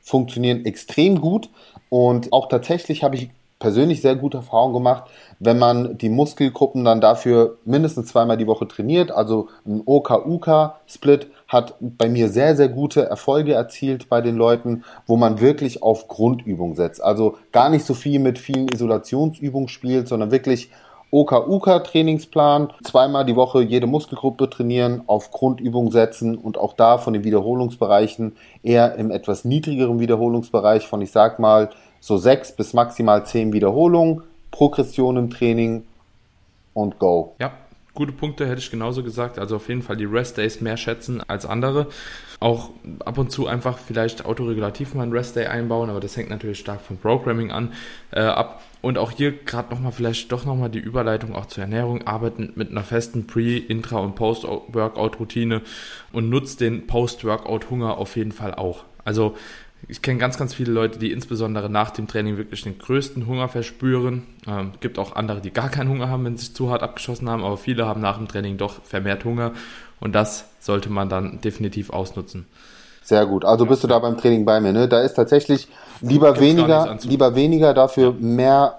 funktionieren 0.00 0.64
extrem 0.64 1.20
gut. 1.20 1.50
Und 1.88 2.32
auch 2.32 2.48
tatsächlich 2.48 3.04
habe 3.04 3.16
ich 3.16 3.30
persönlich 3.62 4.02
sehr 4.02 4.16
gute 4.16 4.38
Erfahrungen 4.38 4.74
gemacht, 4.74 5.04
wenn 5.38 5.56
man 5.56 5.96
die 5.96 6.08
Muskelgruppen 6.08 6.84
dann 6.84 7.00
dafür 7.00 7.58
mindestens 7.64 8.08
zweimal 8.08 8.36
die 8.36 8.48
Woche 8.48 8.66
trainiert. 8.66 9.12
Also 9.12 9.48
ein 9.64 9.82
OK-UK-Split 9.86 11.28
hat 11.46 11.74
bei 11.80 12.08
mir 12.08 12.28
sehr, 12.28 12.56
sehr 12.56 12.68
gute 12.68 13.04
Erfolge 13.04 13.52
erzielt 13.52 14.08
bei 14.08 14.20
den 14.20 14.34
Leuten, 14.36 14.82
wo 15.06 15.16
man 15.16 15.40
wirklich 15.40 15.80
auf 15.80 16.08
Grundübung 16.08 16.74
setzt. 16.74 17.04
Also 17.04 17.36
gar 17.52 17.70
nicht 17.70 17.86
so 17.86 17.94
viel 17.94 18.18
mit 18.18 18.40
vielen 18.40 18.66
Isolationsübungen 18.66 19.68
spielt, 19.68 20.08
sondern 20.08 20.32
wirklich 20.32 20.70
OKUK-Trainingsplan, 21.12 22.72
zweimal 22.82 23.26
die 23.26 23.36
Woche 23.36 23.62
jede 23.62 23.86
Muskelgruppe 23.86 24.48
trainieren, 24.48 25.02
auf 25.06 25.30
Grundübung 25.30 25.92
setzen 25.92 26.38
und 26.38 26.56
auch 26.56 26.72
da 26.72 26.96
von 26.96 27.12
den 27.12 27.22
Wiederholungsbereichen 27.22 28.34
eher 28.62 28.94
im 28.94 29.10
etwas 29.10 29.44
niedrigeren 29.44 30.00
Wiederholungsbereich 30.00 30.88
von, 30.88 31.02
ich 31.02 31.12
sag 31.12 31.38
mal, 31.38 31.68
so 32.00 32.16
sechs 32.16 32.52
bis 32.52 32.72
maximal 32.72 33.26
zehn 33.26 33.52
Wiederholungen, 33.52 34.22
Progression 34.50 35.18
im 35.18 35.28
Training 35.28 35.84
und 36.72 36.98
go. 36.98 37.34
Ja, 37.38 37.52
gute 37.94 38.12
Punkte 38.12 38.46
hätte 38.46 38.60
ich 38.60 38.70
genauso 38.70 39.02
gesagt. 39.02 39.38
Also 39.38 39.56
auf 39.56 39.68
jeden 39.68 39.82
Fall 39.82 39.96
die 39.96 40.04
Rest 40.04 40.38
Days 40.38 40.60
mehr 40.60 40.76
schätzen 40.76 41.22
als 41.26 41.46
andere. 41.46 41.88
Auch 42.40 42.70
ab 43.04 43.18
und 43.18 43.30
zu 43.30 43.46
einfach 43.46 43.78
vielleicht 43.78 44.24
autoregulativ 44.24 44.94
mal 44.94 45.04
einen 45.04 45.12
Rest 45.12 45.36
Day 45.36 45.46
einbauen, 45.46 45.90
aber 45.90 46.00
das 46.00 46.16
hängt 46.16 46.30
natürlich 46.30 46.58
stark 46.58 46.80
vom 46.80 46.96
Programming 46.96 47.52
an 47.52 47.72
äh, 48.10 48.20
ab. 48.20 48.62
Und 48.80 48.98
auch 48.98 49.12
hier 49.12 49.30
gerade 49.30 49.72
nochmal 49.72 49.92
vielleicht 49.92 50.32
doch 50.32 50.44
nochmal 50.44 50.68
die 50.68 50.80
Überleitung 50.80 51.36
auch 51.36 51.46
zur 51.46 51.62
Ernährung. 51.62 52.04
Arbeiten 52.04 52.52
mit 52.56 52.70
einer 52.70 52.82
festen 52.82 53.28
Pre-, 53.28 53.58
Intra- 53.58 54.00
und 54.00 54.16
Post-Workout-Routine 54.16 55.62
und 56.12 56.30
nutzt 56.30 56.60
den 56.60 56.88
Post-Workout-Hunger 56.88 57.96
auf 57.96 58.16
jeden 58.16 58.32
Fall 58.32 58.54
auch. 58.54 58.84
Also 59.04 59.36
ich 59.88 60.02
kenne 60.02 60.18
ganz, 60.18 60.38
ganz 60.38 60.54
viele 60.54 60.72
Leute, 60.72 60.98
die 60.98 61.12
insbesondere 61.12 61.68
nach 61.68 61.90
dem 61.90 62.06
Training 62.06 62.36
wirklich 62.36 62.62
den 62.62 62.78
größten 62.78 63.26
Hunger 63.26 63.48
verspüren. 63.48 64.24
Ähm, 64.46 64.72
gibt 64.80 64.98
auch 64.98 65.16
andere, 65.16 65.40
die 65.40 65.50
gar 65.50 65.68
keinen 65.68 65.90
Hunger 65.90 66.08
haben, 66.08 66.24
wenn 66.24 66.36
sie 66.36 66.46
sich 66.46 66.54
zu 66.54 66.70
hart 66.70 66.82
abgeschossen 66.82 67.28
haben, 67.28 67.44
aber 67.44 67.56
viele 67.56 67.86
haben 67.86 68.00
nach 68.00 68.18
dem 68.18 68.28
Training 68.28 68.56
doch 68.56 68.82
vermehrt 68.82 69.24
Hunger 69.24 69.52
und 70.00 70.14
das 70.14 70.44
sollte 70.60 70.90
man 70.90 71.08
dann 71.08 71.40
definitiv 71.40 71.90
ausnutzen. 71.90 72.46
Sehr 73.02 73.26
gut. 73.26 73.44
Also 73.44 73.66
bist 73.66 73.82
du 73.82 73.88
da 73.88 73.98
beim 73.98 74.16
Training 74.16 74.44
bei 74.44 74.60
mir, 74.60 74.72
ne? 74.72 74.86
Da 74.86 75.00
ist 75.00 75.14
tatsächlich 75.14 75.66
lieber 76.00 76.38
weniger, 76.38 76.96
lieber 77.02 77.34
weniger, 77.34 77.74
dafür 77.74 78.12
mehr 78.12 78.78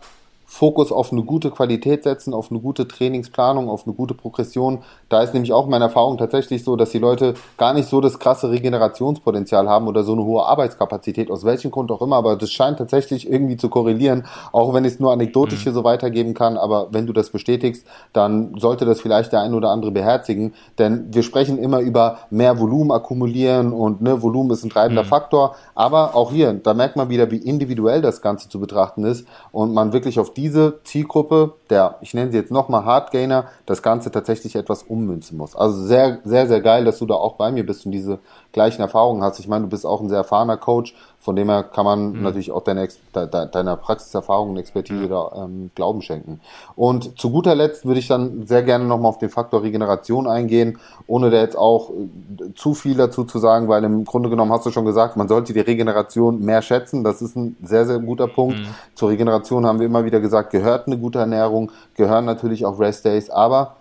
Fokus 0.53 0.91
auf 0.91 1.11
eine 1.11 1.23
gute 1.23 1.49
Qualität 1.49 2.03
setzen, 2.03 2.31
auf 2.31 2.51
eine 2.51 2.59
gute 2.59 2.87
Trainingsplanung, 2.87 3.69
auf 3.69 3.87
eine 3.87 3.95
gute 3.95 4.13
Progression. 4.13 4.83
Da 5.09 5.23
ist 5.23 5.33
nämlich 5.33 5.51
auch 5.51 5.65
meine 5.65 5.85
Erfahrung 5.85 6.19
tatsächlich 6.19 6.63
so, 6.63 6.75
dass 6.75 6.91
die 6.91 6.99
Leute 6.99 7.33
gar 7.57 7.73
nicht 7.73 7.89
so 7.89 8.01
das 8.01 8.19
krasse 8.19 8.51
Regenerationspotenzial 8.51 9.67
haben 9.67 9.87
oder 9.87 10.03
so 10.03 10.13
eine 10.13 10.23
hohe 10.23 10.45
Arbeitskapazität, 10.45 11.31
aus 11.31 11.43
welchem 11.43 11.71
Grund 11.71 11.91
auch 11.91 12.03
immer, 12.03 12.17
aber 12.17 12.35
das 12.35 12.51
scheint 12.51 12.77
tatsächlich 12.77 13.27
irgendwie 13.27 13.57
zu 13.57 13.67
korrelieren, 13.67 14.27
auch 14.51 14.75
wenn 14.75 14.85
ich 14.85 14.93
es 14.93 14.99
nur 14.99 15.11
anekdotisch 15.11 15.61
mhm. 15.61 15.63
hier 15.63 15.73
so 15.73 15.83
weitergeben 15.83 16.35
kann, 16.35 16.57
aber 16.57 16.89
wenn 16.91 17.07
du 17.07 17.13
das 17.13 17.31
bestätigst, 17.31 17.87
dann 18.13 18.53
sollte 18.59 18.85
das 18.85 19.01
vielleicht 19.01 19.33
der 19.33 19.41
ein 19.41 19.55
oder 19.55 19.71
andere 19.71 19.89
beherzigen, 19.89 20.53
denn 20.77 21.07
wir 21.11 21.23
sprechen 21.23 21.57
immer 21.57 21.79
über 21.79 22.19
mehr 22.29 22.59
Volumen 22.59 22.91
akkumulieren 22.91 23.73
und 23.73 24.03
ne, 24.03 24.21
Volumen 24.21 24.51
ist 24.51 24.63
ein 24.63 24.69
treibender 24.69 25.03
mhm. 25.03 25.07
Faktor, 25.07 25.55
aber 25.73 26.13
auch 26.13 26.31
hier, 26.31 26.53
da 26.53 26.75
merkt 26.75 26.95
man 26.95 27.09
wieder, 27.09 27.31
wie 27.31 27.37
individuell 27.37 28.03
das 28.03 28.21
Ganze 28.21 28.49
zu 28.49 28.59
betrachten 28.59 29.03
ist 29.03 29.25
und 29.51 29.73
man 29.73 29.93
wirklich 29.93 30.19
auf 30.19 30.31
die 30.31 30.42
diese 30.43 30.81
Zielgruppe, 30.83 31.53
der, 31.69 31.95
ich 32.01 32.13
nenne 32.13 32.29
sie 32.29 32.37
jetzt 32.37 32.51
nochmal 32.51 32.83
Hardgainer, 32.83 33.45
das 33.65 33.81
Ganze 33.81 34.11
tatsächlich 34.11 34.57
etwas 34.57 34.83
ummünzen 34.83 35.37
muss. 35.37 35.55
Also 35.55 35.81
sehr, 35.85 36.19
sehr, 36.25 36.47
sehr 36.47 36.59
geil, 36.59 36.83
dass 36.83 36.99
du 36.99 37.05
da 37.05 37.13
auch 37.13 37.35
bei 37.35 37.49
mir 37.49 37.65
bist 37.65 37.85
und 37.85 37.93
diese 37.93 38.19
gleichen 38.51 38.81
Erfahrungen 38.81 39.23
hast. 39.23 39.39
Ich 39.39 39.47
meine, 39.47 39.63
du 39.63 39.69
bist 39.69 39.85
auch 39.85 40.01
ein 40.01 40.09
sehr 40.09 40.17
erfahrener 40.17 40.57
Coach, 40.57 40.95
von 41.23 41.37
dem 41.37 41.49
her 41.49 41.63
kann 41.63 41.85
man 41.85 42.11
mhm. 42.11 42.21
natürlich 42.21 42.51
auch 42.51 42.63
deine, 42.65 42.85
de, 43.15 43.27
deiner 43.49 43.77
Praxiserfahrung 43.77 44.49
und 44.49 44.57
Expertise 44.57 45.05
mhm. 45.05 45.09
da 45.09 45.31
ähm, 45.37 45.71
Glauben 45.73 46.01
schenken. 46.01 46.41
Und 46.75 47.17
zu 47.17 47.31
guter 47.31 47.55
Letzt 47.55 47.85
würde 47.85 48.01
ich 48.01 48.09
dann 48.09 48.45
sehr 48.45 48.61
gerne 48.61 48.83
nochmal 48.83 49.07
auf 49.07 49.19
den 49.19 49.29
Faktor 49.29 49.63
Regeneration 49.63 50.27
eingehen, 50.27 50.79
ohne 51.07 51.29
da 51.29 51.37
jetzt 51.37 51.57
auch 51.57 51.91
äh, 51.91 52.53
zu 52.55 52.73
viel 52.73 52.95
dazu 52.95 53.23
zu 53.23 53.39
sagen, 53.39 53.69
weil 53.69 53.85
im 53.85 54.03
Grunde 54.03 54.29
genommen 54.29 54.51
hast 54.51 54.65
du 54.65 54.71
schon 54.71 54.83
gesagt, 54.83 55.15
man 55.15 55.29
sollte 55.29 55.53
die 55.53 55.61
Regeneration 55.61 56.41
mehr 56.41 56.61
schätzen. 56.61 57.05
Das 57.05 57.21
ist 57.21 57.37
ein 57.37 57.55
sehr, 57.63 57.85
sehr 57.85 57.99
guter 57.99 58.27
Punkt. 58.27 58.59
Mhm. 58.59 58.65
Zur 58.93 59.09
Regeneration 59.09 59.65
haben 59.65 59.79
wir 59.79 59.85
immer 59.85 60.03
wieder 60.03 60.19
gesagt, 60.19 60.51
gehört 60.51 60.87
eine 60.87 60.97
gute 60.97 61.19
Ernährung, 61.19 61.71
gehören 61.95 62.25
natürlich 62.25 62.65
auch 62.65 62.77
Rest 62.81 63.05
Days, 63.05 63.29
aber 63.29 63.77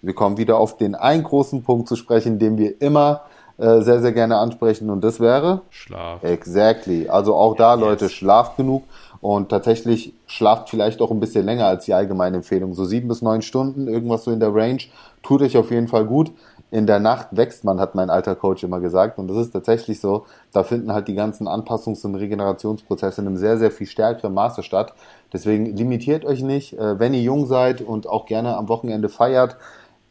wir 0.00 0.14
kommen 0.14 0.36
wieder 0.36 0.58
auf 0.58 0.76
den 0.76 0.94
einen 0.94 1.24
großen 1.24 1.64
Punkt 1.64 1.88
zu 1.88 1.96
sprechen, 1.96 2.38
den 2.38 2.56
wir 2.56 2.80
immer 2.80 3.22
äh, 3.58 3.82
sehr, 3.82 4.00
sehr 4.00 4.12
gerne 4.12 4.38
ansprechen 4.38 4.90
und 4.90 5.02
das 5.02 5.20
wäre 5.20 5.62
Schlaf. 5.70 6.24
Exactly. 6.24 7.08
Also 7.08 7.34
auch 7.34 7.54
da, 7.54 7.74
yes. 7.74 7.80
Leute, 7.80 8.08
schlaft 8.08 8.56
genug 8.56 8.84
und 9.20 9.48
tatsächlich 9.48 10.12
schlaft 10.26 10.70
vielleicht 10.70 11.00
auch 11.00 11.10
ein 11.10 11.20
bisschen 11.20 11.46
länger 11.46 11.66
als 11.66 11.84
die 11.84 11.94
allgemeine 11.94 12.38
Empfehlung. 12.38 12.74
So 12.74 12.84
sieben 12.84 13.08
bis 13.08 13.22
neun 13.22 13.42
Stunden, 13.42 13.88
irgendwas 13.88 14.24
so 14.24 14.30
in 14.30 14.40
der 14.40 14.54
Range, 14.54 14.80
tut 15.22 15.40
euch 15.40 15.56
auf 15.56 15.70
jeden 15.70 15.88
Fall 15.88 16.04
gut. 16.04 16.32
In 16.70 16.88
der 16.88 16.98
Nacht 16.98 17.28
wächst 17.30 17.62
man, 17.62 17.78
hat 17.78 17.94
mein 17.94 18.10
alter 18.10 18.34
Coach 18.34 18.64
immer 18.64 18.80
gesagt. 18.80 19.18
Und 19.18 19.28
das 19.28 19.36
ist 19.36 19.52
tatsächlich 19.52 20.00
so. 20.00 20.26
Da 20.52 20.64
finden 20.64 20.92
halt 20.92 21.06
die 21.06 21.14
ganzen 21.14 21.46
Anpassungs- 21.46 22.04
und 22.04 22.16
Regenerationsprozesse 22.16 23.20
in 23.20 23.28
einem 23.28 23.36
sehr, 23.36 23.58
sehr 23.58 23.70
viel 23.70 23.86
stärkeren 23.86 24.34
Maße 24.34 24.64
statt. 24.64 24.92
Deswegen 25.32 25.66
limitiert 25.76 26.24
euch 26.24 26.42
nicht. 26.42 26.76
Äh, 26.76 26.98
wenn 26.98 27.14
ihr 27.14 27.22
jung 27.22 27.46
seid 27.46 27.80
und 27.80 28.08
auch 28.08 28.26
gerne 28.26 28.56
am 28.56 28.68
Wochenende 28.68 29.08
feiert, 29.08 29.56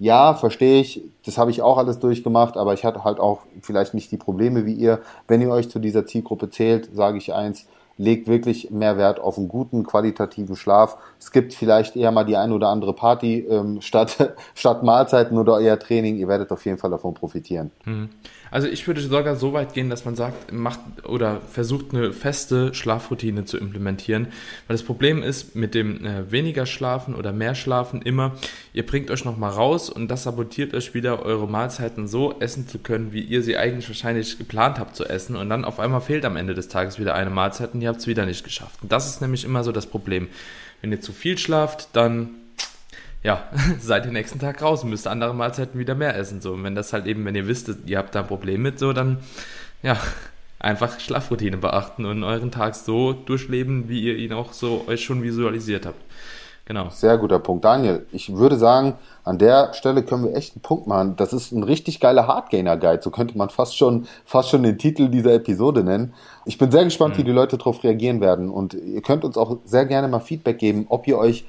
ja, 0.03 0.33
verstehe 0.33 0.81
ich, 0.81 1.01
das 1.25 1.37
habe 1.37 1.49
ich 1.49 1.61
auch 1.61 1.77
alles 1.77 1.97
durchgemacht, 1.97 2.57
aber 2.57 2.73
ich 2.73 2.83
hatte 2.83 3.05
halt 3.05 3.21
auch 3.21 3.39
vielleicht 3.61 3.93
nicht 3.93 4.11
die 4.11 4.17
Probleme 4.17 4.65
wie 4.65 4.73
ihr. 4.73 4.99
Wenn 5.29 5.39
ihr 5.41 5.49
euch 5.49 5.69
zu 5.69 5.79
dieser 5.79 6.05
Zielgruppe 6.05 6.49
zählt, 6.49 6.89
sage 6.93 7.17
ich 7.17 7.33
eins, 7.33 7.67
legt 7.95 8.27
wirklich 8.27 8.69
mehr 8.69 8.97
Wert 8.97 9.21
auf 9.21 9.37
einen 9.37 9.47
guten, 9.47 9.85
qualitativen 9.85 10.57
Schlaf. 10.57 10.97
Es 11.21 11.31
gibt 11.31 11.53
vielleicht 11.53 11.95
eher 11.95 12.11
mal 12.11 12.25
die 12.25 12.35
ein 12.35 12.51
oder 12.51 12.67
andere 12.67 12.91
Party 12.91 13.47
ähm, 13.49 13.79
statt, 13.79 14.33
statt 14.55 14.83
Mahlzeiten 14.83 15.37
oder 15.37 15.61
eher 15.61 15.79
Training. 15.79 16.17
Ihr 16.17 16.27
werdet 16.27 16.51
auf 16.51 16.65
jeden 16.65 16.77
Fall 16.77 16.91
davon 16.91 17.13
profitieren. 17.13 17.71
Mhm. 17.85 18.09
Also 18.53 18.67
ich 18.67 18.85
würde 18.85 19.01
sogar 19.01 19.35
so 19.35 19.53
weit 19.53 19.73
gehen, 19.73 19.89
dass 19.89 20.05
man 20.05 20.15
sagt, 20.15 20.53
macht 20.53 20.79
oder 21.05 21.41
versucht 21.41 21.91
eine 21.91 22.13
feste 22.13 22.71
Schlafroutine 22.75 23.45
zu 23.45 23.57
implementieren. 23.57 24.27
Weil 24.67 24.75
das 24.75 24.83
Problem 24.83 25.23
ist 25.23 25.55
mit 25.55 25.73
dem 25.73 26.05
äh, 26.05 26.31
weniger 26.31 26.67
Schlafen 26.67 27.15
oder 27.15 27.31
mehr 27.31 27.55
Schlafen 27.55 28.03
immer, 28.03 28.33
ihr 28.71 28.85
bringt 28.85 29.09
euch 29.09 29.25
nochmal 29.25 29.49
raus 29.49 29.89
und 29.89 30.07
das 30.07 30.21
sabotiert 30.21 30.75
euch 30.75 30.93
wieder, 30.93 31.25
eure 31.25 31.47
Mahlzeiten 31.47 32.07
so 32.07 32.39
essen 32.41 32.67
zu 32.67 32.77
können, 32.77 33.11
wie 33.11 33.21
ihr 33.21 33.41
sie 33.41 33.57
eigentlich 33.57 33.87
wahrscheinlich 33.87 34.37
geplant 34.37 34.77
habt 34.77 34.95
zu 34.95 35.05
essen. 35.05 35.35
Und 35.35 35.49
dann 35.49 35.65
auf 35.65 35.79
einmal 35.79 36.01
fehlt 36.01 36.23
am 36.23 36.37
Ende 36.37 36.53
des 36.53 36.67
Tages 36.67 36.99
wieder 36.99 37.15
eine 37.15 37.31
Mahlzeit 37.31 37.73
und 37.73 37.81
ihr 37.81 37.89
habt 37.89 38.01
es 38.01 38.05
wieder 38.07 38.27
nicht 38.27 38.43
geschafft. 38.43 38.83
Und 38.83 38.91
das 38.91 39.09
ist 39.09 39.19
nämlich 39.19 39.45
immer 39.45 39.63
so 39.63 39.71
das 39.71 39.87
Problem. 39.87 40.27
Wenn 40.81 40.91
ihr 40.91 41.01
zu 41.01 41.11
viel 41.11 41.39
schlaft, 41.39 41.89
dann 41.93 42.29
ja, 43.23 43.43
seid 43.79 44.05
den 44.05 44.13
nächsten 44.13 44.39
Tag 44.39 44.61
raus 44.61 44.83
und 44.83 44.89
müsst 44.89 45.07
andere 45.07 45.33
Mahlzeiten 45.33 45.79
wieder 45.79 45.95
mehr 45.95 46.15
essen. 46.15 46.41
So. 46.41 46.53
Und 46.53 46.63
wenn 46.63 46.75
das 46.75 46.93
halt 46.93 47.07
eben, 47.07 47.25
wenn 47.25 47.35
ihr 47.35 47.47
wisst, 47.47 47.71
ihr 47.85 47.97
habt 47.97 48.13
da 48.13 48.21
ein 48.21 48.27
Problem 48.27 48.61
mit, 48.61 48.79
so, 48.79 48.93
dann 48.93 49.19
ja, 49.81 49.97
einfach 50.59 50.99
Schlafroutine 50.99 51.57
beachten 51.57 52.05
und 52.05 52.23
euren 52.23 52.51
Tag 52.51 52.75
so 52.75 53.13
durchleben, 53.13 53.89
wie 53.89 54.01
ihr 54.01 54.15
ihn 54.17 54.33
auch 54.33 54.53
so 54.53 54.85
euch 54.87 55.03
schon 55.03 55.23
visualisiert 55.23 55.85
habt. 55.85 55.99
Genau. 56.65 56.87
Sehr 56.89 57.17
guter 57.17 57.39
Punkt. 57.39 57.65
Daniel, 57.65 58.05
ich 58.13 58.33
würde 58.33 58.55
sagen, 58.55 58.93
an 59.25 59.37
der 59.37 59.73
Stelle 59.73 60.01
können 60.01 60.23
wir 60.23 60.33
echt 60.33 60.55
einen 60.55 60.61
Punkt 60.61 60.87
machen. 60.87 61.17
Das 61.17 61.33
ist 61.33 61.51
ein 61.51 61.61
richtig 61.61 61.99
geiler 61.99 62.25
Hardgainer-Guide. 62.27 63.01
So 63.01 63.11
könnte 63.11 63.37
man 63.37 63.49
fast 63.49 63.77
schon, 63.77 64.07
fast 64.23 64.49
schon 64.49 64.63
den 64.63 64.77
Titel 64.77 65.09
dieser 65.09 65.33
Episode 65.33 65.83
nennen. 65.83 66.13
Ich 66.45 66.57
bin 66.57 66.71
sehr 66.71 66.85
gespannt, 66.85 67.15
mhm. 67.15 67.19
wie 67.19 67.23
die 67.25 67.31
Leute 67.31 67.57
darauf 67.57 67.83
reagieren 67.83 68.21
werden. 68.21 68.49
Und 68.49 68.75
ihr 68.75 69.01
könnt 69.01 69.25
uns 69.25 69.35
auch 69.35 69.57
sehr 69.65 69.85
gerne 69.85 70.07
mal 70.07 70.21
Feedback 70.21 70.57
geben, 70.57 70.85
ob 70.87 71.05
ihr 71.05 71.17
euch 71.17 71.43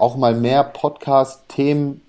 auch 0.00 0.16
mal 0.16 0.34
mehr 0.34 0.64
Podcast-Themen 0.64 2.02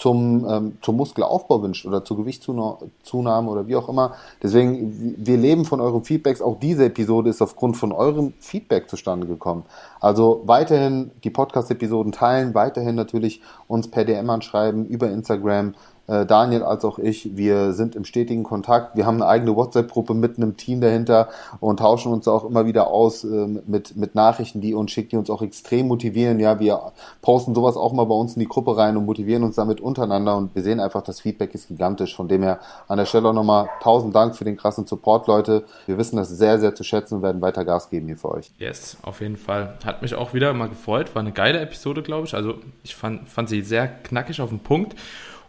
zum, 0.00 0.46
ähm, 0.48 0.78
zum 0.80 0.96
Muskelaufbau 0.96 1.62
wünscht 1.62 1.84
oder 1.84 2.02
zur 2.04 2.16
Gewichtszunahme 2.16 3.50
oder 3.50 3.68
wie 3.68 3.76
auch 3.76 3.88
immer. 3.88 4.14
Deswegen, 4.42 5.14
wir 5.18 5.36
leben 5.36 5.66
von 5.66 5.80
euren 5.80 6.04
Feedbacks. 6.04 6.40
Auch 6.40 6.58
diese 6.58 6.86
Episode 6.86 7.28
ist 7.28 7.42
aufgrund 7.42 7.76
von 7.76 7.92
eurem 7.92 8.32
Feedback 8.40 8.88
zustande 8.88 9.26
gekommen. 9.26 9.64
Also 10.00 10.42
weiterhin 10.46 11.10
die 11.22 11.28
Podcast-Episoden 11.28 12.12
teilen, 12.12 12.54
weiterhin 12.54 12.94
natürlich 12.94 13.42
uns 13.68 13.90
per 13.90 14.06
DM 14.06 14.30
anschreiben 14.30 14.86
über 14.86 15.10
Instagram 15.10 15.74
äh, 16.10 16.26
Daniel 16.26 16.64
als 16.64 16.84
auch 16.84 16.98
ich, 16.98 17.36
wir 17.36 17.72
sind 17.72 17.94
im 17.94 18.04
stetigen 18.04 18.42
Kontakt. 18.42 18.96
Wir 18.96 19.06
haben 19.06 19.22
eine 19.22 19.26
eigene 19.26 19.54
WhatsApp-Gruppe 19.54 20.14
mit 20.14 20.36
einem 20.36 20.56
Team 20.56 20.80
dahinter 20.80 21.28
und 21.60 21.78
tauschen 21.78 22.12
uns 22.12 22.26
auch 22.26 22.44
immer 22.44 22.66
wieder 22.66 22.88
aus 22.88 23.22
äh, 23.22 23.46
mit, 23.66 23.96
mit 23.96 24.16
Nachrichten, 24.16 24.60
die 24.60 24.74
uns 24.74 24.90
schicken, 24.90 25.10
die 25.10 25.16
uns 25.16 25.30
auch 25.30 25.42
extrem 25.42 25.86
motivieren. 25.86 26.40
Ja, 26.40 26.58
wir 26.58 26.92
posten 27.22 27.54
sowas 27.54 27.76
auch 27.76 27.92
mal 27.92 28.04
bei 28.04 28.14
uns 28.14 28.34
in 28.34 28.40
die 28.40 28.48
Gruppe 28.48 28.76
rein 28.76 28.96
und 28.96 29.06
motivieren 29.06 29.44
uns 29.44 29.54
damit 29.54 29.80
untereinander 29.80 30.36
und 30.36 30.54
wir 30.54 30.62
sehen 30.62 30.80
einfach, 30.80 31.02
das 31.02 31.20
Feedback 31.20 31.54
ist 31.54 31.68
gigantisch. 31.68 32.16
Von 32.16 32.26
dem 32.26 32.42
her 32.42 32.58
an 32.88 32.98
der 32.98 33.06
Stelle 33.06 33.28
auch 33.28 33.32
nochmal 33.32 33.68
tausend 33.80 34.14
Dank 34.14 34.34
für 34.34 34.44
den 34.44 34.56
krassen 34.56 34.86
Support, 34.86 35.28
Leute. 35.28 35.64
Wir 35.86 35.96
wissen 35.96 36.16
das 36.16 36.28
sehr, 36.28 36.58
sehr 36.58 36.74
zu 36.74 36.82
schätzen 36.82 37.16
und 37.16 37.22
werden 37.22 37.40
weiter 37.40 37.64
Gas 37.64 37.88
geben 37.88 38.06
hier 38.06 38.16
für 38.16 38.32
euch. 38.32 38.50
Yes, 38.58 38.96
auf 39.02 39.20
jeden 39.20 39.36
Fall. 39.36 39.74
Hat 39.84 40.02
mich 40.02 40.16
auch 40.16 40.34
wieder 40.34 40.52
mal 40.54 40.68
gefreut. 40.68 41.14
War 41.14 41.20
eine 41.20 41.32
geile 41.32 41.60
Episode, 41.60 42.02
glaube 42.02 42.26
ich. 42.26 42.34
Also 42.34 42.54
ich 42.82 42.96
fand, 42.96 43.28
fand 43.28 43.48
sie 43.48 43.62
sehr 43.62 43.86
knackig 43.86 44.40
auf 44.40 44.48
den 44.48 44.58
Punkt. 44.58 44.96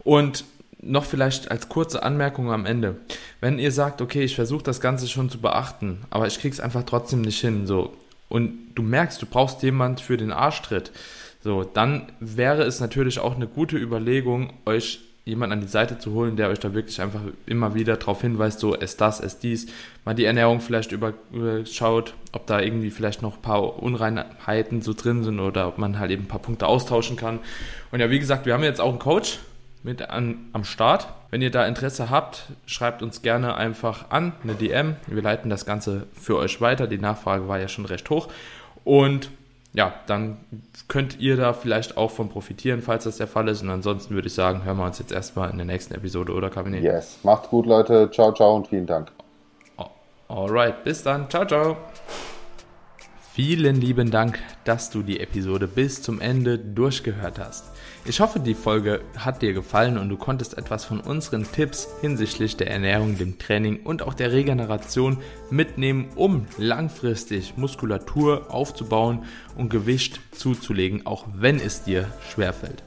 Und 0.03 0.45
noch 0.81 1.05
vielleicht 1.05 1.51
als 1.51 1.69
kurze 1.69 2.03
Anmerkung 2.03 2.51
am 2.51 2.65
Ende. 2.65 2.95
Wenn 3.39 3.59
ihr 3.59 3.71
sagt, 3.71 4.01
okay, 4.01 4.23
ich 4.23 4.35
versuche 4.35 4.63
das 4.63 4.81
Ganze 4.81 5.07
schon 5.07 5.29
zu 5.29 5.39
beachten, 5.39 5.99
aber 6.09 6.27
ich 6.27 6.39
krieg's 6.39 6.59
einfach 6.59 6.83
trotzdem 6.83 7.21
nicht 7.21 7.39
hin, 7.39 7.67
so, 7.67 7.93
und 8.29 8.53
du 8.75 8.81
merkst, 8.81 9.21
du 9.21 9.25
brauchst 9.25 9.61
jemand 9.61 10.01
für 10.01 10.17
den 10.17 10.31
Arschtritt, 10.31 10.91
so, 11.43 11.63
dann 11.63 12.11
wäre 12.19 12.63
es 12.63 12.79
natürlich 12.79 13.19
auch 13.19 13.35
eine 13.35 13.47
gute 13.47 13.77
Überlegung, 13.77 14.53
euch 14.65 15.01
jemand 15.23 15.53
an 15.53 15.61
die 15.61 15.67
Seite 15.67 15.99
zu 15.99 16.13
holen, 16.13 16.35
der 16.35 16.49
euch 16.49 16.59
da 16.59 16.73
wirklich 16.73 16.99
einfach 16.99 17.21
immer 17.45 17.75
wieder 17.75 17.95
darauf 17.97 18.21
hinweist, 18.21 18.59
so 18.59 18.75
es 18.75 18.97
das, 18.97 19.19
es 19.19 19.37
dies, 19.37 19.67
mal 20.03 20.15
die 20.15 20.25
Ernährung 20.25 20.61
vielleicht 20.61 20.91
überschaut, 20.91 22.15
ob 22.31 22.47
da 22.47 22.59
irgendwie 22.59 22.89
vielleicht 22.89 23.21
noch 23.21 23.35
ein 23.35 23.41
paar 23.41 23.81
Unreinheiten 23.83 24.81
so 24.81 24.93
drin 24.93 25.23
sind 25.23 25.39
oder 25.39 25.67
ob 25.67 25.77
man 25.77 25.99
halt 25.99 26.09
eben 26.09 26.23
ein 26.23 26.27
paar 26.27 26.41
Punkte 26.41 26.65
austauschen 26.65 27.17
kann. 27.17 27.39
Und 27.91 27.99
ja, 27.99 28.09
wie 28.09 28.19
gesagt, 28.19 28.45
wir 28.45 28.53
haben 28.53 28.63
jetzt 28.63 28.81
auch 28.81 28.89
einen 28.89 28.99
Coach, 28.99 29.39
mit 29.83 30.09
an, 30.09 30.49
am 30.53 30.63
Start. 30.63 31.07
Wenn 31.29 31.41
ihr 31.41 31.51
da 31.51 31.65
Interesse 31.65 32.09
habt, 32.09 32.43
schreibt 32.65 33.01
uns 33.01 33.21
gerne 33.21 33.55
einfach 33.55 34.09
an, 34.09 34.33
eine 34.43 34.55
DM. 34.55 34.95
Wir 35.07 35.21
leiten 35.21 35.49
das 35.49 35.65
Ganze 35.65 36.07
für 36.13 36.37
euch 36.37 36.61
weiter. 36.61 36.87
Die 36.87 36.97
Nachfrage 36.97 37.47
war 37.47 37.59
ja 37.59 37.67
schon 37.67 37.85
recht 37.85 38.09
hoch. 38.09 38.27
Und 38.83 39.29
ja, 39.73 39.93
dann 40.07 40.37
könnt 40.87 41.19
ihr 41.19 41.37
da 41.37 41.53
vielleicht 41.53 41.95
auch 41.97 42.11
von 42.11 42.29
profitieren, 42.29 42.81
falls 42.81 43.05
das 43.05 43.17
der 43.17 43.27
Fall 43.27 43.47
ist. 43.47 43.61
Und 43.61 43.69
ansonsten 43.69 44.13
würde 44.13 44.27
ich 44.27 44.33
sagen, 44.33 44.65
hören 44.65 44.77
wir 44.77 44.85
uns 44.85 44.99
jetzt 44.99 45.11
erstmal 45.11 45.49
in 45.49 45.57
der 45.57 45.65
nächsten 45.65 45.93
Episode, 45.93 46.33
oder 46.33 46.49
Kabinett? 46.49 46.83
Yes, 46.83 47.19
macht's 47.23 47.47
gut, 47.47 47.65
Leute. 47.65 48.09
Ciao, 48.11 48.33
ciao 48.33 48.55
und 48.55 48.67
vielen 48.67 48.85
Dank. 48.85 49.11
Alright, 50.31 50.85
bis 50.85 51.03
dann. 51.03 51.29
Ciao, 51.29 51.45
ciao. 51.45 51.75
Vielen 53.33 53.81
lieben 53.81 54.11
Dank, 54.11 54.39
dass 54.63 54.89
du 54.89 55.03
die 55.03 55.19
Episode 55.19 55.67
bis 55.67 56.01
zum 56.01 56.21
Ende 56.21 56.57
durchgehört 56.57 57.37
hast. 57.37 57.65
Ich 58.03 58.19
hoffe, 58.19 58.39
die 58.39 58.55
Folge 58.55 59.01
hat 59.15 59.43
dir 59.43 59.53
gefallen 59.53 59.99
und 59.99 60.09
du 60.09 60.17
konntest 60.17 60.57
etwas 60.57 60.85
von 60.85 60.99
unseren 60.99 61.49
Tipps 61.51 61.87
hinsichtlich 62.01 62.57
der 62.57 62.71
Ernährung, 62.71 63.15
dem 63.19 63.37
Training 63.37 63.81
und 63.83 64.01
auch 64.01 64.15
der 64.15 64.31
Regeneration 64.31 65.19
mitnehmen, 65.51 66.09
um 66.15 66.47
langfristig 66.57 67.57
Muskulatur 67.57 68.47
aufzubauen 68.49 69.25
und 69.55 69.69
Gewicht 69.69 70.19
zuzulegen, 70.31 71.05
auch 71.05 71.25
wenn 71.35 71.59
es 71.59 71.83
dir 71.83 72.07
schwerfällt. 72.27 72.81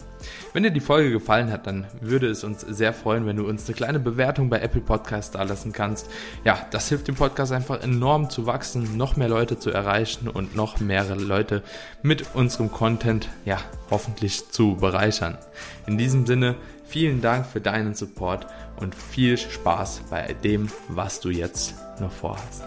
Wenn 0.53 0.63
dir 0.63 0.71
die 0.71 0.81
Folge 0.81 1.11
gefallen 1.11 1.51
hat, 1.51 1.67
dann 1.67 1.87
würde 2.01 2.29
es 2.29 2.45
uns 2.45 2.61
sehr 2.61 2.93
freuen, 2.93 3.27
wenn 3.27 3.37
du 3.37 3.47
uns 3.47 3.67
eine 3.67 3.75
kleine 3.75 3.99
Bewertung 3.99 4.49
bei 4.51 4.61
Apple 4.61 4.81
Podcast 4.81 5.35
da 5.35 5.43
lassen 5.43 5.73
kannst. 5.73 6.09
Ja, 6.45 6.67
das 6.71 6.89
hilft 6.89 7.09
dem 7.09 7.15
Podcast 7.15 7.53
einfach 7.53 7.83
enorm 7.83 8.31
zu 8.31 8.47
wachsen, 8.47 8.97
noch 8.97 9.17
mehr 9.17 9.29
Leute 9.29 9.59
zu 9.59 9.71
erreichen 9.71 10.29
und 10.29 10.55
noch 10.55 10.81
mehrere 10.81 11.21
Leute 11.21 11.63
mit 12.03 12.35
unserem 12.35 12.71
Content, 12.71 13.29
ja, 13.45 13.59
hoffentlich 13.91 14.51
zu 14.51 14.77
bereichern. 14.77 15.39
In 15.87 15.99
diesem 15.99 16.27
Sinne, 16.27 16.57
vielen 16.87 17.21
Dank 17.21 17.47
für 17.47 17.61
deinen 17.61 17.95
Support 17.95 18.47
und 18.77 18.95
viel 18.95 19.39
Spaß 19.39 20.03
bei 20.11 20.35
dem, 20.45 20.69
was 20.89 21.21
du 21.21 21.31
jetzt 21.31 21.75
noch 22.01 22.13
vorhast. 22.13 22.65